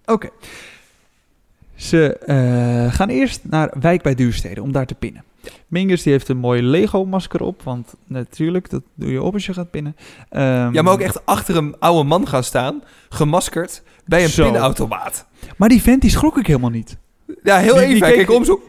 Oké. 0.05 0.29
Ze 1.75 2.17
eh, 2.17 2.93
gaan 2.93 3.09
eerst 3.09 3.39
naar 3.43 3.73
Wijk 3.79 4.01
bij 4.01 4.15
Duurstede 4.15 4.61
om 4.61 4.71
daar 4.71 4.85
te 4.85 4.95
pinnen. 4.95 5.23
Mingus 5.67 6.03
die 6.03 6.11
heeft 6.11 6.29
een 6.29 6.37
mooi 6.37 6.61
Lego-masker 6.61 7.41
op, 7.41 7.61
want 7.63 7.93
natuurlijk, 8.07 8.69
dat 8.69 8.81
doe 8.93 9.11
je 9.11 9.21
op 9.21 9.33
als 9.33 9.45
je 9.45 9.53
gaat 9.53 9.71
pinnen. 9.71 9.95
Ehm, 10.29 10.73
Ja, 10.73 10.81
maar 10.81 10.93
ook 10.93 10.99
echt 10.99 11.25
achter 11.25 11.55
een 11.57 11.75
oude 11.79 12.03
man 12.03 12.27
gaan 12.27 12.43
staan, 12.43 12.83
gemaskerd, 13.09 13.81
bij 14.05 14.23
een 14.23 14.29
Zo. 14.29 14.51
pinautomaat. 14.51 15.25
Maar 15.57 15.69
die 15.69 15.81
vent 15.81 16.01
die 16.01 16.09
schrok 16.11 16.37
ik 16.37 16.47
helemaal 16.47 16.69
niet. 16.69 16.97
Ja, 17.43 17.57
heel 17.57 17.73
Die- 17.75 17.85
die 17.85 17.93
even. 17.95 18.07
Hij 18.07 18.15
keek- 18.15 18.25
keek 18.27 18.35
om 18.35 18.45
zo. 18.45 18.61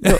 Ja, 0.00 0.16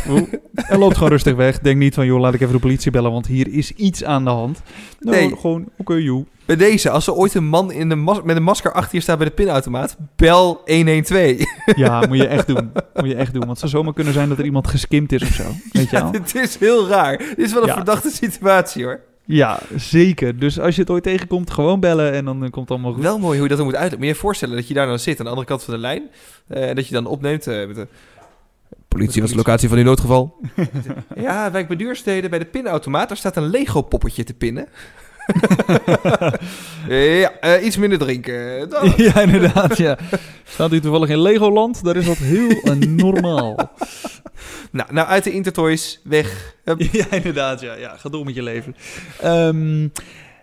Hij 0.54 0.78
loopt 0.78 0.94
gewoon 0.94 1.10
rustig 1.12 1.34
weg. 1.34 1.58
Denk 1.58 1.78
niet 1.78 1.94
van, 1.94 2.06
joh, 2.06 2.20
laat 2.20 2.34
ik 2.34 2.40
even 2.40 2.52
de 2.54 2.60
politie 2.60 2.90
bellen, 2.90 3.12
want 3.12 3.26
hier 3.26 3.48
is 3.52 3.72
iets 3.72 4.04
aan 4.04 4.24
de 4.24 4.30
hand. 4.30 4.62
Nou, 5.00 5.16
Nee. 5.16 5.36
gewoon, 5.36 5.64
oké, 5.78 5.94
joh. 5.94 6.26
Bij 6.44 6.56
deze, 6.56 6.90
als 6.90 7.06
er 7.06 7.14
ooit 7.14 7.34
een 7.34 7.46
man 7.46 7.72
in 7.72 7.88
de 7.88 7.94
mas- 7.94 8.22
met 8.22 8.36
een 8.36 8.42
masker 8.42 8.72
achter 8.72 8.94
je 8.96 9.00
staat 9.02 9.18
bij 9.18 9.26
de 9.26 9.32
pinautomaat, 9.32 9.96
bel 10.16 10.60
112. 10.64 11.36
Ja, 11.76 12.06
moet 12.08 12.16
je 12.16 12.26
echt 12.26 12.46
doen. 12.46 12.70
Moet 12.94 13.06
je 13.08 13.14
echt 13.14 13.32
doen, 13.32 13.46
want 13.46 13.50
het 13.50 13.58
zou 13.58 13.70
zomaar 13.70 13.92
kunnen 13.94 14.12
zijn 14.12 14.28
dat 14.28 14.38
er 14.38 14.44
iemand 14.44 14.66
geskimd 14.68 15.12
is 15.12 15.22
of 15.22 15.28
zo. 15.28 15.42
Weet 15.72 15.90
je 15.90 16.00
wel? 16.00 16.10
dit 16.10 16.34
is 16.34 16.56
heel 16.58 16.88
raar. 16.88 17.18
Dit 17.18 17.38
is 17.38 17.52
wel 17.52 17.62
een 17.62 17.68
Ja. 17.68 17.74
verdachte 17.74 18.10
situatie 18.10 18.84
hoor. 18.84 19.00
Ja, 19.24 19.58
zeker. 19.76 20.38
Dus 20.38 20.60
als 20.60 20.74
je 20.74 20.80
het 20.80 20.90
ooit 20.90 21.02
tegenkomt, 21.02 21.50
gewoon 21.50 21.80
bellen 21.80 22.12
en 22.12 22.24
dan 22.24 22.44
eh, 22.44 22.50
komt 22.50 22.68
het 22.68 22.70
allemaal 22.70 22.92
goed. 22.92 23.02
Wel 23.02 23.18
mooi 23.18 23.32
hoe 23.32 23.42
je 23.42 23.48
dat 23.48 23.56
dan 23.56 23.66
moet 23.66 23.74
uitleggen. 23.74 23.98
Moet 23.98 24.08
je 24.08 24.14
je 24.14 24.20
voorstellen 24.20 24.56
dat 24.56 24.68
je 24.68 24.74
daar 24.74 24.86
dan 24.86 24.98
zit 24.98 25.18
aan 25.18 25.24
de 25.24 25.30
andere 25.30 25.48
kant 25.48 25.62
van 25.62 25.74
de 25.74 25.80
lijn. 25.80 26.02
eh, 26.46 26.68
En 26.68 26.74
dat 26.74 26.86
je 26.88 26.94
dan 26.94 27.06
opneemt 27.06 27.46
eh, 27.46 27.66
met 27.66 27.76
een... 27.76 27.88
Politie 28.88 29.20
was 29.20 29.30
de 29.30 29.36
locatie 29.36 29.68
van 29.68 29.78
uw 29.78 29.84
noodgeval. 29.84 30.40
ja, 31.14 31.50
wijk 31.50 31.68
bij 31.68 31.76
Duurstede. 31.76 32.28
Bij 32.28 32.38
de 32.38 32.44
pinautomaat. 32.44 33.08
Daar 33.08 33.16
staat 33.16 33.36
een 33.36 33.50
Lego-poppetje 33.50 34.24
te 34.24 34.34
pinnen. 34.34 34.68
ja, 37.22 37.32
eh, 37.40 37.64
iets 37.64 37.76
minder 37.76 37.98
drinken. 37.98 38.68
Dan- 38.68 38.92
ja, 39.06 39.20
inderdaad, 39.20 39.76
ja. 39.76 39.98
Staat 40.44 40.72
u 40.72 40.80
toevallig 40.80 41.08
in 41.08 41.20
Legoland? 41.20 41.84
Daar 41.84 41.96
is 41.96 42.06
dat 42.06 42.16
heel 42.16 42.74
normaal. 42.88 43.72
nou, 44.70 44.92
nou, 44.92 45.08
uit 45.08 45.24
de 45.24 45.32
Intertoys. 45.32 46.00
Weg. 46.04 46.54
Hup. 46.64 46.80
Ja, 46.80 47.10
inderdaad, 47.10 47.60
ja. 47.60 47.74
ja. 47.74 47.96
Ga 47.96 48.08
door 48.08 48.24
met 48.24 48.34
je 48.34 48.42
leven. 48.42 48.76
Ehm 49.20 49.86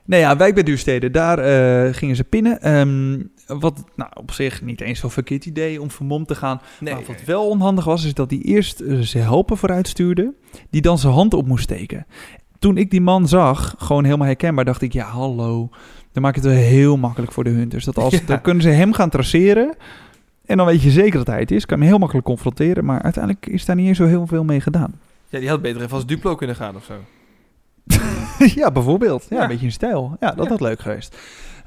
nou 0.05 0.21
ja, 0.21 0.37
wijk 0.37 0.53
bij 0.53 0.63
Duurstede, 0.63 1.11
daar 1.11 1.39
eh, 1.39 1.93
gingen 1.93 2.15
ze 2.15 2.23
pinnen. 2.23 2.61
Ehm, 2.61 3.21
wat 3.45 3.83
nou, 3.95 4.09
op 4.13 4.31
zich 4.31 4.61
niet 4.61 4.81
eens 4.81 4.99
zo'n 4.99 5.09
verkeerd 5.09 5.45
idee 5.45 5.81
om 5.81 5.91
vermomd 5.91 6.27
te 6.27 6.35
gaan. 6.35 6.61
Nee, 6.79 6.93
maar 6.93 7.03
wat 7.07 7.23
wel 7.25 7.47
onhandig 7.49 7.85
was, 7.85 8.05
is 8.05 8.13
dat 8.13 8.29
hij 8.29 8.39
eerst 8.39 8.79
eh, 8.79 8.97
zijn 8.99 9.23
helper 9.23 9.57
vooruit 9.57 9.87
stuurde, 9.87 10.33
die 10.69 10.81
dan 10.81 10.97
zijn 10.97 11.13
hand 11.13 11.33
op 11.33 11.47
moest 11.47 11.63
steken. 11.63 12.05
Toen 12.59 12.77
ik 12.77 12.91
die 12.91 13.01
man 13.01 13.27
zag, 13.27 13.75
gewoon 13.77 14.03
helemaal 14.03 14.27
herkenbaar, 14.27 14.65
dacht 14.65 14.81
ik, 14.81 14.93
ja 14.93 15.05
hallo, 15.05 15.69
dan 16.11 16.23
maak 16.23 16.35
je 16.35 16.41
het 16.41 16.49
wel 16.49 16.59
heel 16.59 16.97
makkelijk 16.97 17.31
voor 17.31 17.43
de 17.43 17.49
hunters. 17.49 17.85
Dat 17.85 17.97
als, 17.97 18.13
Ja. 18.19 18.19
Dan 18.25 18.41
kunnen 18.41 18.63
ze 18.63 18.69
hem 18.69 18.93
gaan 18.93 19.09
traceren 19.09 19.75
en 20.45 20.57
dan 20.57 20.65
weet 20.65 20.81
je 20.81 20.89
zeker 20.91 21.17
dat 21.17 21.27
hij 21.27 21.39
het 21.39 21.51
is. 21.51 21.65
Kan 21.65 21.79
hem 21.79 21.87
heel 21.87 21.97
makkelijk 21.97 22.25
confronteren, 22.27 22.85
maar 22.85 23.01
uiteindelijk 23.01 23.45
is 23.47 23.65
daar 23.65 23.75
niet 23.75 23.87
eens 23.87 23.97
zo 23.97 24.05
heel 24.05 24.27
veel 24.27 24.43
mee 24.43 24.61
gedaan. 24.61 24.99
Ja, 25.29 25.39
die 25.39 25.49
had 25.49 25.61
beter 25.61 25.81
even 25.81 25.93
als 25.95 26.05
Duplo 26.05 26.35
kunnen 26.35 26.55
gaan 26.55 26.75
of 26.75 26.83
zo. 26.83 26.93
ja, 28.61 28.71
bijvoorbeeld. 28.71 29.25
Ja, 29.29 29.35
Ja. 29.35 29.41
een 29.43 29.47
beetje 29.49 29.65
in 29.65 29.71
stijl. 29.71 30.17
Ja, 30.19 30.31
dat 30.31 30.43
Ja. 30.45 30.49
had 30.51 30.61
leuk 30.61 30.79
geweest. 30.79 31.17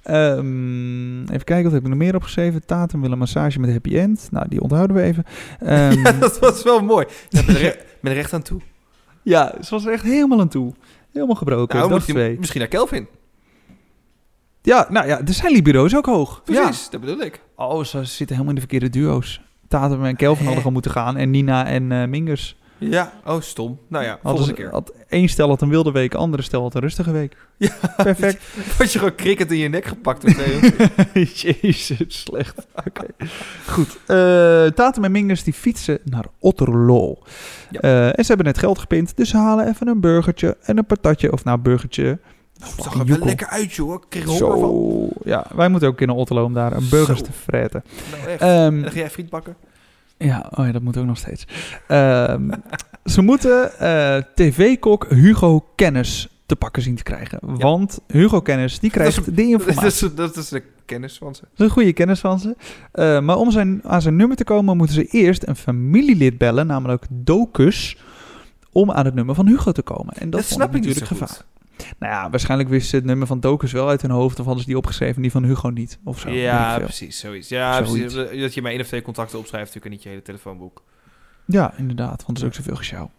Ehm, 0.03 1.21
even 1.23 1.45
kijken, 1.45 1.63
wat 1.65 1.73
heb 1.73 1.83
ik 1.83 1.89
nog 1.89 1.99
meer 1.99 2.15
opgeschreven? 2.15 2.67
Tatum 2.67 3.01
wil 3.01 3.13
een 3.13 3.19
massage 3.19 3.61
met 3.61 3.71
happy 3.71 3.97
end. 3.99 4.29
Nou, 4.31 4.49
die 4.49 4.61
onthouden 4.61 4.97
we 4.97 5.03
even. 5.03 5.25
Ehm, 5.61 5.93
ja, 6.03 6.13
dat 6.13 6.39
was 6.39 6.63
wel 6.63 6.83
mooi. 6.83 7.07
Met, 7.31 7.45
re- 7.45 7.77
met 8.03 8.13
recht 8.13 8.33
aan 8.33 8.43
toe. 8.43 8.61
ja, 9.23 9.55
ze 9.63 9.71
was 9.71 9.85
er 9.87 9.93
echt 9.93 10.05
helemaal 10.05 10.41
aan 10.41 10.49
toe. 10.49 10.73
Helemaal 11.13 11.37
gebroken. 11.37 11.79
Nou, 11.79 12.01
twee. 12.01 12.39
misschien 12.39 12.61
naar 12.61 12.69
Kelvin. 12.69 13.07
Ja, 14.63 14.87
nou 14.91 15.07
ja, 15.07 15.23
de 15.23 15.33
zijn 15.33 15.53
libido's 15.53 15.95
ook 15.97 16.07
hoog. 16.07 16.43
Precies, 16.45 16.91
dat 16.91 17.01
bedoel 17.01 17.21
ik. 17.21 17.41
Oh, 17.57 17.85
ze 17.85 18.05
zitten 18.05 18.27
helemaal 18.37 18.49
in 18.49 18.55
de 18.55 18.61
verkeerde 18.69 18.91
duo's. 18.91 19.41
Tatum 19.69 20.05
en 20.05 20.17
Kelvin 20.17 20.39
hadden 20.45 20.57
gewoon 20.59 20.73
moeten 20.73 20.91
gaan. 20.91 21.17
En 21.17 21.31
Nina 21.31 21.67
en 21.67 21.93
eh 21.93 22.07
Mingers. 22.07 22.57
Ja, 22.79 23.13
oh 23.25 23.41
stom. 23.41 23.79
Nou 23.89 24.05
ja, 24.05 24.19
volgende 24.23 24.47
ze, 24.47 24.53
keer. 24.53 24.71
had, 24.71 24.93
één 25.09 25.29
stel 25.29 25.49
had 25.49 25.63
een 25.63 25.69
wilde 25.69 25.93
week, 25.93 26.15
andere 26.15 26.43
stel 26.43 26.63
had 26.63 26.75
een 26.75 26.81
rustige 26.81 27.11
week. 27.13 27.37
Ja, 27.57 27.71
Perfect. 27.97 28.43
Word 28.77 28.93
je 28.93 28.99
gewoon 28.99 29.15
cricket 29.15 29.51
in 29.53 29.59
je 29.59 29.69
nek 29.69 29.85
gepakt 29.85 30.25
of 30.25 30.37
nee? 30.37 31.27
Jezus, 31.35 32.23
slecht. 32.23 32.67
Oké. 32.87 33.07
Goed. 33.67 33.99
Eh 34.07 34.67
Tatum 34.67 35.05
en 35.05 35.11
Mingers 35.13 35.43
die 35.43 35.53
fietsen 35.53 35.99
naar 36.05 36.25
Otterlo. 36.39 37.19
Ja. 37.71 37.81
Eh, 37.81 38.07
en 38.07 38.25
ze 38.25 38.27
hebben 38.27 38.47
net 38.47 38.59
geld 38.59 38.79
gepind, 38.79 39.17
dus 39.17 39.29
ze 39.29 39.37
halen 39.37 39.69
even 39.69 39.89
een 39.89 40.01
burgertje 40.01 40.57
en 40.63 40.79
een 40.79 40.87
patatje. 40.87 41.33
Of 41.33 41.45
nou, 41.45 41.59
burgertje. 41.59 42.19
zag 42.59 42.71
Fucking 42.71 43.09
er 43.09 43.19
wel 43.19 43.27
lekker 43.27 43.47
uit, 43.47 43.73
joh. 43.73 43.95
Ik 43.95 44.05
kreeg 44.09 44.23
er 44.23 44.29
honger 44.29 44.59
van. 44.59 45.11
Ja, 45.25 45.47
wij 45.55 45.69
moeten 45.69 45.89
ook 45.89 46.01
in 46.01 46.11
Otterlo 46.11 46.45
om 46.45 46.55
daar 46.55 46.73
een 46.73 46.89
burgers 46.91 47.19
Zo. 47.19 47.25
te 47.25 47.33
fretten. 47.33 47.85
Nou, 48.11 48.29
echt. 48.29 48.41
Ehm, 48.41 48.51
en 48.51 48.83
dan 48.83 48.91
ga 48.91 48.99
jij 48.99 49.11
friet 49.11 49.31
bakken? 49.31 49.57
Ja, 50.19 50.51
oh 50.51 50.67
ja, 50.67 50.73
dat 50.73 50.83
moet 50.83 50.97
ook 50.97 51.07
nog 51.07 51.19
steeds. 51.19 51.47
Ehm, 51.87 52.51
ze 53.15 53.23
moeten 53.23 53.79
eh, 53.79 54.17
tv-kok 54.35 55.07
Hugo 55.09 55.67
Kennis 55.75 56.29
te 56.47 56.57
pakken 56.57 56.83
zien 56.83 56.95
te 56.95 57.03
krijgen. 57.03 57.39
Want 57.43 58.01
Hugo 58.07 58.41
Kennis, 58.41 58.79
die 58.79 58.91
is 58.91 58.97
krijgt 58.97 59.37
de 59.37 59.43
informatie. 59.43 59.83
Dat 59.83 59.93
is, 59.93 60.15
dat 60.35 60.37
is 60.37 60.49
de 60.49 60.63
kennis 60.85 61.19
van 61.19 61.35
ze. 61.35 61.41
Dat 61.41 61.51
is 61.55 61.65
een 61.65 61.71
goede 61.71 61.93
kennis 61.93 62.21
van 62.21 62.39
ze. 62.39 62.57
Eh, 62.93 63.21
maar 63.21 63.37
om 63.37 63.51
zijn, 63.51 63.81
aan 63.85 64.03
zijn 64.03 64.17
nummer 64.17 64.37
te 64.37 64.45
komen, 64.45 64.77
moeten 64.77 64.95
ze 64.95 65.05
eerst 65.05 65.47
een 65.47 65.57
familielid 65.57 66.39
bellen, 66.39 66.67
namelijk 66.67 67.07
Docus, 67.11 67.97
om 68.73 68.91
aan 68.91 69.05
het 69.05 69.15
nummer 69.15 69.35
van 69.35 69.47
Hugo 69.47 69.73
te 69.73 69.83
komen. 69.83 70.15
En 70.15 70.31
dat, 70.31 70.41
Dat, 70.41 70.49
vond 70.49 70.61
snap 70.61 70.75
ik 70.75 70.75
niet 70.75 70.85
natuurlijk 70.85 71.21
gevaar. 71.21 71.45
Nou 71.99 72.13
ja, 72.13 72.31
waarschijnlijk 72.31 72.69
wisten 72.71 72.91
ze 72.91 72.97
het 72.97 73.05
nummer 73.05 73.27
van 73.27 73.41
Docus 73.41 73.73
wel 73.73 73.89
uit 73.89 74.03
hun 74.03 74.11
hoofd, 74.11 74.39
of 74.39 74.45
hadden 74.45 74.63
ze 74.63 74.69
die 74.69 74.79
opgeschreven, 74.79 75.23
die 75.23 75.31
van 75.31 75.45
Hugo 75.45 75.69
niet. 75.69 75.99
Of 76.05 76.19
zo. 76.19 76.31
Ja, 76.31 76.79
precies. 76.79 77.19
Zoiets. 77.19 77.49
Ja, 77.49 77.85
Zoiets. 77.85 78.15
precies. 78.15 78.41
Dat 78.41 78.55
je 78.55 78.63
maar 78.63 78.71
één 78.71 78.81
of 78.81 78.87
twee 78.87 79.03
contacten 79.03 79.39
opschrijft, 79.39 79.67
natuurlijk 79.67 79.85
en 79.87 79.91
niet 79.93 80.03
je 80.03 80.09
hele 80.09 80.23
telefoonboek. 80.23 80.83
Ja, 81.47 81.73
inderdaad, 81.77 82.25
want 82.27 82.39
er 82.39 82.43
is 82.45 82.49
ook 82.49 82.55
zoveel 82.55 82.77
gesjouw. 82.77 83.11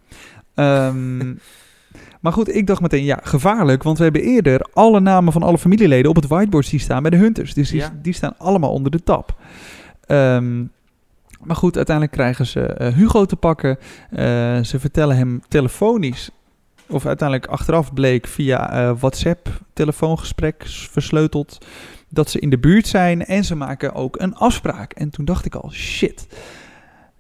Ehm, 0.54 1.34
maar 2.22 2.34
goed, 2.34 2.56
ik 2.56 2.68
dacht 2.68 2.82
meteen, 2.82 3.04
ja, 3.04 3.20
gevaarlijk, 3.24 3.84
want 3.84 3.98
we 3.98 4.04
hebben 4.04 4.22
eerder 4.22 4.68
alle 4.74 5.00
namen 5.00 5.34
van 5.34 5.44
alle 5.44 5.58
familieleden 5.58 6.10
op 6.10 6.16
het 6.16 6.28
whiteboard 6.28 6.66
zien 6.66 6.80
staan 6.80 7.02
bij 7.02 7.12
de 7.12 7.18
Hunters. 7.18 7.54
Dus 7.54 7.70
die, 7.70 7.80
Ja. 7.80 7.94
die 8.02 8.14
staan 8.14 8.38
allemaal 8.38 8.72
onder 8.72 8.92
de 8.92 9.04
tap. 9.04 9.36
Ehm, 10.06 10.64
maar 11.44 11.56
goed, 11.56 11.76
uiteindelijk 11.76 12.16
krijgen 12.16 12.46
ze 12.46 12.62
eh, 12.62 12.94
Hugo 12.94 13.26
te 13.26 13.36
pakken. 13.36 13.78
Eh, 14.10 14.60
ze 14.64 14.80
vertellen 14.80 15.18
hem 15.18 15.42
telefonisch, 15.48 16.30
of 16.90 17.06
uiteindelijk 17.06 17.52
achteraf 17.52 17.94
bleek 17.94 18.28
via 18.28 18.72
eh, 18.72 19.00
WhatsApp 19.00 19.62
telefoongesprek 19.74 20.64
versleuteld, 20.68 21.66
dat 22.10 22.30
ze 22.30 22.40
in 22.40 22.50
de 22.50 22.58
buurt 22.58 22.88
zijn 22.88 23.26
en 23.26 23.44
ze 23.44 23.56
maken 23.56 23.94
ook 23.94 24.20
een 24.20 24.36
afspraak. 24.36 24.92
En 24.94 25.10
toen 25.10 25.26
dacht 25.26 25.46
ik 25.46 25.56
al, 25.56 25.72
shit, 25.72 26.28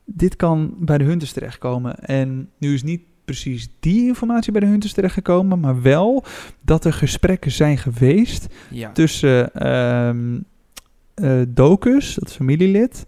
dit 0.05 0.35
kan 0.35 0.73
bij 0.77 0.97
de 0.97 1.03
Hunters 1.03 1.31
terechtkomen. 1.31 1.95
En 1.99 2.49
nu 2.57 2.73
is 2.73 2.83
niet 2.83 3.01
precies 3.25 3.69
die 3.79 4.07
informatie 4.07 4.51
bij 4.51 4.61
de 4.61 4.67
Hunters 4.67 4.93
terechtgekomen, 4.93 5.59
maar 5.59 5.81
wel 5.81 6.23
dat 6.61 6.85
er 6.85 6.93
gesprekken 6.93 7.51
zijn 7.51 7.77
geweest 7.77 8.47
Ja. 8.69 8.91
tussen 8.91 9.53
ehm 9.53 10.39
eh, 11.13 11.41
Docus, 11.47 12.13
dat 12.13 12.33
familielid, 12.33 13.05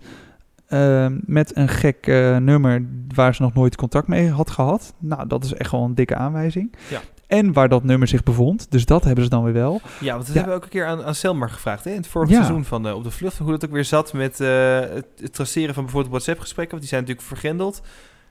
ehm, 0.71 1.17
met 1.25 1.55
een 1.57 1.67
gek 1.67 2.07
eh, 2.07 2.37
nummer 2.37 2.85
waar 3.15 3.35
ze 3.35 3.41
nog 3.41 3.53
nooit 3.53 3.75
contact 3.75 4.07
mee 4.07 4.29
had 4.29 4.49
gehad. 4.49 4.93
Nou, 4.99 5.27
dat 5.27 5.43
is 5.43 5.53
echt 5.53 5.71
wel 5.71 5.83
een 5.83 5.95
dikke 5.95 6.15
aanwijzing. 6.15 6.73
Ja. 6.89 7.01
En 7.27 7.53
waar 7.53 7.69
dat 7.69 7.83
nummer 7.83 8.07
zich 8.07 8.23
bevond. 8.23 8.71
Dus 8.71 8.85
dat 8.85 9.03
hebben 9.03 9.23
ze 9.23 9.29
dan 9.29 9.43
weer 9.43 9.53
wel. 9.53 9.81
Ja, 9.99 10.13
want 10.13 10.25
dat 10.25 10.27
Ja. 10.27 10.33
hebben 10.33 10.49
we 10.51 10.57
ook 10.57 10.63
een 10.63 10.69
keer 10.69 10.85
aan, 10.85 11.03
aan 11.03 11.15
Selmar 11.15 11.49
gevraagd. 11.49 11.83
Hè? 11.83 11.89
In 11.91 11.97
het 11.97 12.07
vorige 12.07 12.31
Ja. 12.31 12.37
seizoen 12.37 12.65
van 12.65 12.87
eh, 12.87 12.95
Op 12.95 13.03
de 13.03 13.11
Vlucht. 13.11 13.37
Hoe 13.37 13.51
dat 13.51 13.65
ook 13.65 13.71
weer 13.71 13.85
zat 13.85 14.13
met 14.13 14.39
eh, 14.39 14.79
het, 14.79 15.05
het 15.21 15.33
traceren 15.33 15.73
van 15.73 15.83
bijvoorbeeld 15.83 16.11
WhatsApp-gesprekken. 16.13 16.77
Want 16.77 16.81
die 16.89 16.91
zijn 16.97 17.01
natuurlijk 17.01 17.27
vergrendeld. 17.27 17.81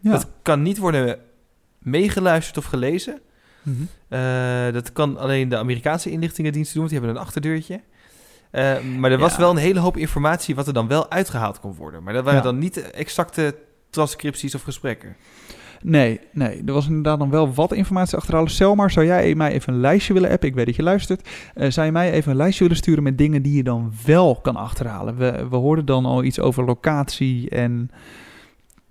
Ja. 0.00 0.11
Dat 0.11 0.29
kan 0.42 0.62
niet 0.62 0.79
worden 0.79 1.18
meegeluisterd 1.79 2.57
of 2.59 2.64
gelezen. 2.64 3.18
Mhm. 3.62 3.76
Eh, 4.09 4.72
dat 4.72 4.92
kan 4.92 5.16
alleen 5.18 5.48
de 5.48 5.57
Amerikaanse 5.57 6.11
inlichtingendiensten 6.11 6.74
doen. 6.74 6.83
Want 6.83 6.94
die 6.94 7.00
hebben 7.00 7.20
een 7.22 7.26
achterdeurtje. 7.29 7.81
Eh, 8.50 8.80
maar 8.98 9.10
er 9.10 9.18
was 9.18 9.32
Ja. 9.32 9.38
wel 9.38 9.50
een 9.50 9.56
hele 9.56 9.80
hoop 9.80 9.96
informatie 9.96 10.54
wat 10.54 10.66
er 10.66 10.72
dan 10.72 10.88
wel 10.88 11.10
uitgehaald 11.10 11.60
kon 11.60 11.74
worden. 11.74 12.02
Maar 12.02 12.12
dat 12.12 12.24
waren 12.24 12.38
Ja. 12.38 12.44
dan 12.44 12.58
niet 12.58 12.90
exacte 12.90 13.54
transcripties 13.90 14.54
of 14.54 14.62
gesprekken. 14.62 15.16
Nee, 15.82 16.20
nee, 16.32 16.62
er 16.66 16.72
was 16.72 16.86
inderdaad 16.88 17.18
dan 17.18 17.30
wel 17.30 17.54
wat 17.54 17.72
informatie 17.72 18.16
achterhalen. 18.16 18.50
Selmar, 18.50 18.90
zou 18.90 19.06
jij 19.06 19.34
mij 19.34 19.52
even 19.52 19.72
een 19.72 19.80
lijstje 19.80 20.12
willen 20.12 20.30
appen? 20.30 20.48
Ik 20.48 20.54
weet 20.54 20.66
dat 20.66 20.76
je 20.76 20.82
luistert. 20.82 21.28
Eh, 21.54 21.70
zou 21.70 21.86
je 21.86 21.92
mij 21.92 22.12
even 22.12 22.30
een 22.30 22.36
lijstje 22.36 22.62
willen 22.62 22.78
sturen 22.78 23.02
met 23.02 23.18
dingen 23.18 23.42
die 23.42 23.56
je 23.56 23.62
dan 23.62 23.92
wel 24.04 24.36
kan 24.40 24.56
achterhalen? 24.56 25.16
We, 25.16 25.46
we 25.50 25.56
hoorden 25.56 25.84
dan 25.84 26.04
al 26.04 26.24
iets 26.24 26.40
over 26.40 26.64
locatie 26.64 27.48
en 27.50 27.90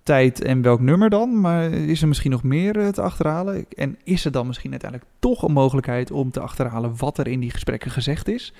tijd 0.03 0.41
en 0.43 0.61
welk 0.61 0.79
nummer 0.79 1.09
dan. 1.09 1.39
Maar 1.41 1.71
is 1.71 2.01
er 2.01 2.07
misschien 2.07 2.31
nog 2.31 2.43
meer 2.43 2.79
eh, 2.79 2.87
te 2.87 3.01
achterhalen? 3.01 3.65
En 3.75 3.97
is 4.03 4.25
er 4.25 4.31
dan 4.31 4.47
misschien 4.47 4.71
uiteindelijk 4.71 5.11
toch 5.19 5.43
een 5.43 5.51
mogelijkheid 5.53 6.11
om 6.11 6.31
te 6.31 6.39
achterhalen 6.39 6.93
wat 6.97 7.17
er 7.17 7.27
in 7.27 7.39
die 7.39 7.51
gesprekken 7.51 7.91
gezegd 7.91 8.27
is? 8.27 8.53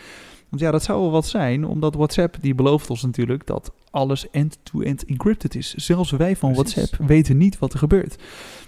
Want 0.49 0.61
ja, 0.61 0.71
dat 0.71 0.83
zou 0.83 1.01
wel 1.01 1.11
wat 1.11 1.25
zijn, 1.27 1.65
omdat 1.65 1.95
WhatsApp 1.95 2.35
die 2.41 2.55
belooft 2.55 2.89
ons 2.89 3.03
natuurlijk 3.03 3.47
dat 3.47 3.71
alles 3.91 4.29
end-to-end 4.29 5.05
encrypted 5.05 5.55
is. 5.55 5.73
Zelfs 5.73 6.11
wij 6.11 6.35
van 6.35 6.53
Precies. 6.53 6.75
WhatsApp 6.75 7.07
weten 7.07 7.37
niet 7.37 7.59
wat 7.59 7.73
er 7.73 7.79
gebeurt. 7.79 8.15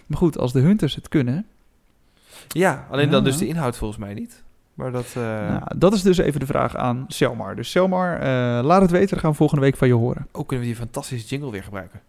Maar 0.05 0.17
goed, 0.17 0.37
als 0.37 0.51
de 0.53 0.59
hunters 0.59 0.95
het 0.95 1.07
kunnen, 1.09 1.45
Ja, 2.47 2.87
alleen 2.89 3.09
dan 3.09 3.23
dus 3.23 3.37
de 3.37 3.47
inhoud 3.47 3.77
volgens 3.77 3.99
mij 3.99 4.13
niet. 4.13 4.43
Maar 4.73 4.91
dat... 4.91 5.05
eh, 5.07 5.23
nou, 5.23 5.61
dat 5.77 5.93
is 5.93 6.01
dus 6.01 6.17
even 6.17 6.39
de 6.39 6.45
vraag 6.45 6.75
aan 6.75 7.05
Selmar. 7.07 7.55
Dus 7.55 7.71
Selmar, 7.71 8.19
eh, 8.19 8.63
laat 8.63 8.81
het 8.81 8.91
weten, 8.91 9.09
dan 9.09 9.19
gaan 9.19 9.31
we 9.31 9.35
volgende 9.37 9.61
week 9.61 9.75
van 9.77 9.87
je 9.87 9.93
horen. 9.93 10.27
Ook 10.31 10.47
kunnen 10.47 10.65
we 10.67 10.71
die 10.71 10.81
fantastische 10.81 11.27
jingle 11.27 11.51
weer 11.51 11.63
gebruiken. 11.63 12.01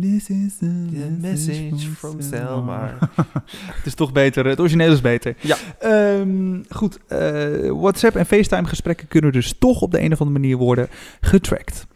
This 0.00 0.28
is 0.30 0.56
the 0.56 1.16
message 1.20 1.86
from 1.96 2.20
Selmar. 2.20 2.98
het 3.76 3.86
is 3.86 3.94
toch 3.94 4.12
beter, 4.12 4.46
het 4.46 4.60
origineel 4.60 4.92
is 4.92 5.00
beter. 5.00 5.34
Ja. 5.40 5.56
Ehm, 5.78 6.62
goed, 6.68 6.98
eh, 7.06 7.70
WhatsApp 7.70 8.16
en 8.16 8.26
FaceTime 8.26 8.68
gesprekken 8.68 9.08
kunnen 9.08 9.32
dus 9.32 9.54
toch 9.58 9.80
op 9.80 9.90
de 9.90 10.00
een 10.00 10.12
of 10.12 10.20
andere 10.20 10.38
manier 10.38 10.56
worden 10.56 10.88
getracked. 11.20 11.86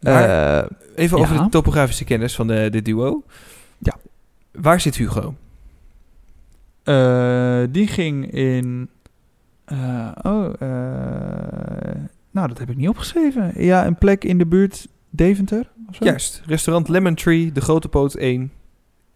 Maar- 0.00 0.58
Eh, 0.62 0.70
Even 0.94 1.16
Ja. 1.18 1.22
over 1.24 1.36
de 1.44 1.48
topografische 1.48 2.04
kennis 2.04 2.34
van 2.34 2.46
de, 2.46 2.68
de 2.70 2.82
duo. 2.82 3.22
Ja. 3.78 3.96
Waar 4.52 4.80
zit 4.80 4.96
Hugo? 4.96 5.34
Eh, 6.82 7.62
die 7.70 7.86
ging 7.86 8.32
in. 8.32 8.88
oh, 10.22 10.52
nou, 12.30 12.48
dat 12.48 12.58
heb 12.58 12.70
ik 12.70 12.76
niet 12.76 12.88
opgeschreven. 12.88 13.52
Ja, 13.64 13.86
een 13.86 13.96
plek 13.98 14.24
in 14.24 14.38
de 14.38 14.46
buurt 14.46 14.88
Deventer. 15.10 15.68
Of 15.88 15.94
zo? 15.94 16.04
Juist, 16.04 16.42
restaurant 16.46 16.88
Lemon 16.88 17.14
Tree, 17.14 17.52
de 17.52 17.60
Grote 17.60 17.88
Poot 17.88 18.14
1 18.14 18.32
in, 18.32 18.50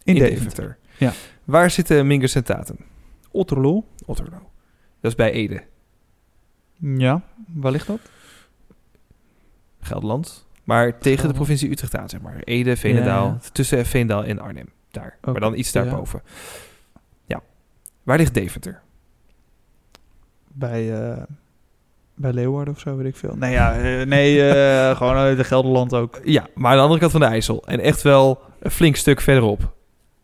in, 0.02 0.14
Deventer. 0.14 0.38
Deventer. 0.38 0.78
Ja. 0.98 1.12
Waar 1.44 1.70
zitten 1.70 2.06
Mingus 2.06 2.34
en 2.34 2.44
Tatum? 2.44 2.76
Otterlo. 3.30 3.86
Otterlo. 4.06 4.50
Dat 5.00 5.10
is 5.10 5.14
bij 5.14 5.30
Ede. 5.30 5.62
Ja, 6.78 7.22
waar 7.46 7.72
ligt 7.72 7.86
dat? 7.86 8.00
Gelderland. 9.80 10.46
Maar 10.64 10.98
tegen 10.98 11.28
de 11.28 11.34
provincie 11.34 11.70
Utrecht 11.70 11.96
aan, 11.96 12.08
zeg 12.08 12.20
maar. 12.20 12.36
Ede, 12.36 12.76
Veenendaal. 12.76 13.26
Ja, 13.26 13.38
Tussen 13.52 13.86
Veenendaal 13.86 14.24
en 14.24 14.38
Arnhem. 14.38 14.68
Daar. 14.90 15.18
Maar 15.20 15.40
dan 15.40 15.58
iets 15.58 15.72
ja. 15.72 15.82
daarboven. 15.82 16.22
Ja. 17.24 17.42
Waar 18.02 18.18
ligt 18.18 18.34
Deventer? 18.34 18.82
Bij, 20.48 21.10
eh, 21.10 21.22
bij 22.22 22.32
Leeuwarden 22.32 22.74
of 22.74 22.80
zo, 22.80 22.96
weet 22.96 23.06
ik 23.06 23.16
veel. 23.16 23.34
Nee, 23.36 23.52
ja, 23.52 23.74
eh, 23.74 24.06
nee 24.06 24.50
eh, 24.50 24.90
gewoon 24.96 25.14
uit 25.14 25.36
de 25.36 25.44
Gelderland 25.44 25.94
ook. 25.94 26.20
Ja, 26.24 26.46
maar 26.54 26.70
aan 26.70 26.76
de 26.76 26.82
andere 26.82 27.00
kant 27.00 27.12
van 27.12 27.20
de 27.20 27.26
IJssel. 27.26 27.62
En 27.66 27.80
echt 27.80 28.02
wel 28.02 28.40
een 28.60 28.70
flink 28.70 28.96
stuk 28.96 29.20
verderop. 29.20 29.72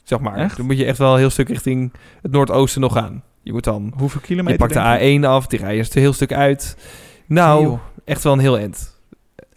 Zeg 0.03 0.20
maar. 0.20 0.36
Echt? 0.36 0.57
Dan 0.57 0.66
moet 0.66 0.78
je 0.78 0.84
echt 0.84 0.99
wel 0.99 1.12
een 1.12 1.18
heel 1.18 1.30
stuk 1.30 1.49
richting 1.49 1.92
het 2.22 2.32
noordoosten 2.32 2.80
nog 2.80 2.92
gaan. 2.92 3.22
Je 3.42 3.53
moet 3.53 3.64
dan... 3.64 3.92
Hoeveel 3.96 4.20
Je 4.20 4.26
kilometer? 4.26 4.59
pakt 4.59 4.74
je? 4.74 5.18
de 5.18 5.20
A1 5.20 5.24
af, 5.26 5.46
die 5.46 5.59
rij 5.59 5.76
je 5.76 5.80
een 5.80 6.01
heel 6.01 6.12
stuk 6.12 6.32
uit. 6.32 6.76
Nou, 7.26 7.66
Nee, 7.66 7.78
echt 8.05 8.22
wel 8.22 8.32
een 8.32 8.38
heel 8.38 8.59
eind. 8.59 8.96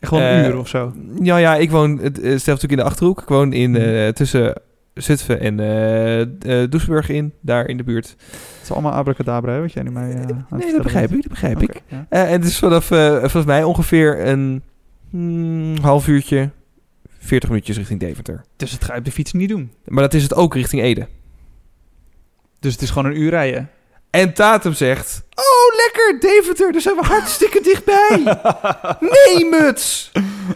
Gewoon 0.01 0.23
een 0.23 0.43
eh, 0.43 0.49
uur 0.49 0.57
of 0.57 0.67
zo. 0.67 0.93
Ja, 1.21 1.37
ja, 1.37 1.55
ik 1.55 1.71
woon 1.71 1.97
het 1.97 2.19
eh, 2.19 2.23
zelf 2.23 2.45
natuurlijk 2.45 2.71
in 2.71 2.77
de 2.77 2.83
Achterhoek. 2.83 3.21
Ik 3.21 3.27
woon 3.27 3.53
in, 3.53 3.75
eh, 3.75 4.07
tussen 4.07 4.61
Zutphen 4.93 5.39
en 5.39 5.59
eh 5.59 6.21
eh, 6.21 6.69
Doesburg 6.69 7.09
in, 7.09 7.33
daar 7.41 7.67
in 7.67 7.77
de 7.77 7.83
buurt. 7.83 8.07
Het 8.07 8.59
is 8.63 8.71
allemaal 8.71 8.91
abracadabra, 8.91 9.53
hè, 9.53 9.61
wat 9.61 9.73
jij 9.73 9.83
nu 9.83 9.91
mij... 9.91 10.11
eh, 10.11 10.15
aan 10.15 10.45
het 10.49 10.59
nee, 10.63 10.71
dat 10.71 10.83
begrijp 10.83 11.11
ik, 11.11 11.21
dat 11.21 11.31
begrijp 11.31 11.61
ik. 11.61 11.81
ja. 11.87 12.05
Eh, 12.09 12.23
en 12.23 12.31
het 12.31 12.45
is 12.45 12.57
vanaf, 12.57 12.91
eh, 12.91 13.17
volgens 13.19 13.45
mij 13.45 13.63
ongeveer 13.63 14.27
een 14.27 14.63
hmm, 15.09 15.77
half 15.77 16.07
uurtje, 16.07 16.49
40 17.19 17.49
minuutjes 17.49 17.77
richting 17.77 17.99
Deventer. 17.99 18.43
Dus 18.55 18.71
dat 18.71 18.83
ga 18.83 18.93
je 18.93 18.99
op 18.99 19.05
de 19.05 19.11
fiets 19.11 19.31
niet 19.31 19.49
doen. 19.49 19.71
Maar 19.85 20.03
dat 20.03 20.13
is 20.13 20.23
het 20.23 20.33
ook 20.33 20.53
richting 20.53 20.81
Ede. 20.81 21.07
Dus 22.59 22.73
het 22.73 22.81
is 22.81 22.89
gewoon 22.89 23.11
een 23.11 23.21
uur 23.21 23.29
rijden. 23.29 23.69
En 24.11 24.33
Tatum 24.33 24.73
zegt, 24.73 25.21
oh 25.35 25.75
lekker, 25.77 26.19
Deventer, 26.29 26.71
daar 26.71 26.81
zijn 26.81 26.95
we 26.95 27.01
hartstikke 27.05 27.61
dichtbij. 27.71 28.37
Nee, 28.99 29.45
muts! 29.45 30.11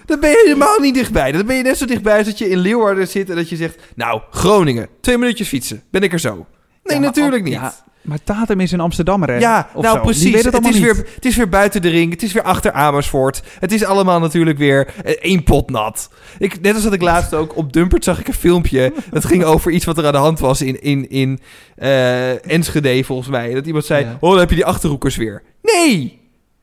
Dan 0.06 0.20
ben 0.20 0.30
je 0.30 0.41
helemaal 0.43 0.80
niet 0.80 0.93
dichtbij. 0.93 1.32
Dan 1.32 1.45
ben 1.45 1.56
je 1.56 1.64
net 1.64 1.78
zo 1.78 1.86
dichtbij 1.86 2.18
als 2.18 2.26
dat 2.28 2.38
je 2.38 2.49
in 2.49 2.58
Leeuwarden 2.58 3.08
zit 3.08 3.30
en 3.30 3.36
dat 3.36 3.49
je 3.49 3.56
zegt... 3.56 3.76
Nou, 3.95 4.22
Groningen, 4.32 4.89
twee 5.01 5.18
minuutjes 5.18 5.47
fietsen. 5.47 5.84
Ben 5.91 6.01
ik 6.03 6.14
er 6.14 6.20
zo? 6.20 6.45
Nee, 6.84 6.97
Ja, 6.97 7.03
natuurlijk 7.03 7.43
niet. 7.43 7.53
ja, 7.53 7.76
Maar 8.06 8.18
Tatum 8.24 8.60
is 8.60 8.72
in 8.72 8.80
Amsterdammer, 8.80 9.30
hè? 9.30 9.38
Ja, 9.38 9.70
nou 9.74 9.86
zo. 9.86 10.01
Precies. 10.01 10.32
weet 10.34 10.43
Het, 10.43 10.53
het 10.53 10.68
is 10.68 10.80
weer, 10.80 11.08
het 11.16 11.26
is 11.26 11.36
weer 11.36 11.49
buiten 11.49 11.82
de 11.82 11.89
ring. 11.89 12.12
Het 12.12 12.24
is 12.24 12.34
weer 12.34 12.43
achter 12.43 12.72
Amersfoort. 12.72 13.41
Het 13.60 13.72
is 13.72 13.84
allemaal 13.84 14.20
natuurlijk 14.20 14.58
weer 14.58 14.93
eh, 15.03 15.12
één 15.20 15.43
pot 15.43 15.70
nat. 15.70 16.10
Ik, 16.38 16.62
net 16.62 16.74
als 16.74 16.84
dat 16.84 16.93
ik 16.93 17.01
laatst 17.01 17.34
ook 17.34 17.58
op 17.58 17.74
Dumpert 17.74 18.03
zag 18.03 18.20
ik 18.20 18.28
een 18.28 18.34
filmpje. 18.34 18.93
Dat 19.12 19.26
ging 19.26 19.43
over 19.43 19.72
iets 19.72 19.86
wat 19.86 19.97
er 19.97 20.06
aan 20.06 20.12
de 20.12 20.18
hand 20.18 20.39
was 20.39 20.62
in, 20.62 20.82
in, 20.82 21.10
in 21.10 21.39
eh, 21.76 22.51
Enschede 22.51 23.03
volgens 23.03 23.28
mij. 23.30 23.53
Dat 23.53 23.66
iemand 23.66 23.86
zei, 23.86 24.06
Ja. 24.06 24.18
oh 24.20 24.30
dan 24.30 24.39
heb 24.39 24.49
je 24.49 24.56
die 24.56 24.66
Achterhoekers 24.66 25.16
weer. 25.16 25.43
Nee, 25.62 26.20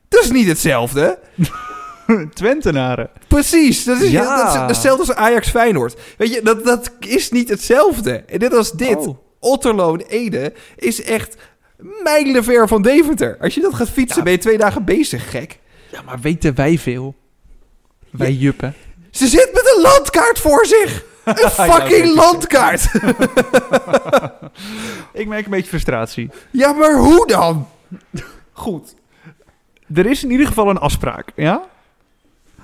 dat 0.09 0.23
is 0.23 0.31
niet 0.31 0.47
hetzelfde. 0.47 1.19
Twentenaren. 2.33 3.09
Precies, 3.27 3.83
dat 3.83 4.01
is, 4.01 4.11
Ja. 4.11 4.37
dat 4.53 4.53
is 4.69 4.75
hetzelfde 4.75 5.05
als 5.05 5.15
Ajax 5.15 5.49
Feyenoord. 5.49 5.95
Weet 6.17 6.33
je, 6.33 6.41
dat, 6.43 6.65
dat 6.65 6.91
is 6.99 7.31
niet 7.31 7.49
hetzelfde. 7.49 8.11
En 8.27 8.39
net 8.39 8.53
als 8.55 8.71
dit, 8.71 8.95
Oh. 9.07 9.17
Otterlo 9.43 9.93
en 9.93 10.05
Ede 10.07 10.53
is 10.75 11.03
echt 11.03 11.35
mijlenver 12.03 12.67
van 12.67 12.81
Deventer. 12.81 13.37
Als 13.41 13.53
je 13.53 13.61
dat 13.61 13.73
gaat 13.73 13.89
fietsen, 13.89 14.17
Ja. 14.17 14.23
ben 14.23 14.31
je 14.31 14.37
twee 14.39 14.57
dagen 14.57 14.83
bezig, 14.85 15.29
gek. 15.29 15.59
Ja, 15.91 16.01
maar 16.01 16.19
weten 16.19 16.55
wij 16.55 16.77
veel? 16.77 17.15
Wij 18.09 18.31
Ja. 18.31 18.37
juppen. 18.37 18.73
Ze 19.11 19.27
zit 19.27 19.49
met 19.53 19.73
een 19.75 19.81
landkaart 19.81 20.39
voor 20.39 20.65
zich. 20.65 21.03
Een 21.25 21.49
fucking 21.49 22.15
landkaart. 22.15 22.81
Ik 25.21 25.27
merk 25.27 25.45
een 25.45 25.51
beetje 25.51 25.67
frustratie. 25.69 26.29
ja, 26.51 26.73
maar 26.73 26.97
hoe 26.97 27.27
dan? 27.27 27.67
Goed. 28.51 28.95
Er 29.95 30.05
is 30.05 30.23
in 30.23 30.31
ieder 30.31 30.47
geval 30.47 30.69
een 30.69 30.77
afspraak, 30.77 31.27
ja? 31.35 31.63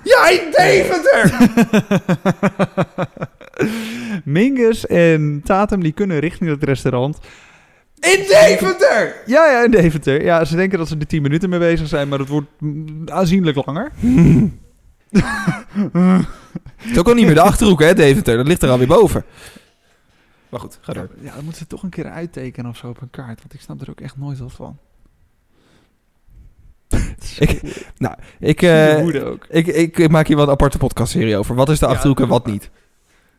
Ja, 0.02 0.28
in 0.28 0.50
Deventer. 0.50 1.32
Mingus 4.24 4.86
en 4.86 5.40
Tatum 5.44 5.82
die 5.82 5.92
kunnen 5.92 6.18
richting 6.18 6.50
het 6.50 6.64
restaurant. 6.64 7.18
In 8.00 8.18
Deventer. 8.28 9.14
Ja, 9.26 9.46
ja, 9.50 9.64
in 9.64 9.70
Deventer. 9.70 10.22
Ja, 10.24 10.44
ze 10.44 10.56
denken 10.56 10.78
dat 10.78 10.88
ze 10.88 10.96
er 10.98 11.06
10 11.06 11.22
minuten 11.22 11.50
mee 11.50 11.58
bezig 11.58 11.88
zijn, 11.88 12.08
maar 12.08 12.18
het 12.18 12.28
wordt 12.28 12.48
aanzienlijk 13.06 13.66
langer. 13.66 13.92
Het 16.76 16.90
is 16.90 16.98
ook 16.98 17.08
al 17.08 17.14
niet 17.14 17.24
meer 17.26 17.34
de 17.34 17.40
Achterhoek, 17.40 17.80
hè, 17.80 17.94
Deventer. 17.94 18.36
Dat 18.36 18.46
ligt 18.46 18.62
er 18.62 18.70
alweer 18.70 18.86
boven. 18.86 19.24
Maar 20.48 20.60
goed, 20.60 20.78
ga 20.80 20.92
door. 20.92 21.08
Ja, 21.20 21.34
dan 21.34 21.44
moeten 21.44 21.60
ze 21.62 21.66
toch 21.66 21.82
een 21.82 21.90
keer 21.90 22.10
uittekenen 22.10 22.70
of 22.70 22.76
zo 22.76 22.88
op 22.88 23.00
een 23.00 23.10
kaart, 23.10 23.38
want 23.40 23.54
ik 23.54 23.60
snap 23.60 23.80
er 23.80 23.90
ook 23.90 24.00
echt 24.00 24.16
nooit 24.16 24.38
wat 24.38 24.52
van. 24.52 24.78
Ik, 27.38 27.60
nou, 27.96 28.14
ik, 28.38 28.62
eh, 28.62 29.26
ook. 29.26 29.46
ik, 29.48 29.66
ik, 29.66 29.98
ik 29.98 30.10
maak 30.10 30.26
hier 30.26 30.36
wel 30.36 30.44
een 30.44 30.50
aparte 30.50 30.78
podcastserie 30.78 31.36
over. 31.36 31.54
Wat 31.54 31.68
is 31.68 31.78
de 31.78 31.86
Ja, 31.86 31.92
Achterhoek 31.92 32.20
en 32.20 32.28
wat 32.28 32.44
maar. 32.44 32.52
niet? 32.52 32.70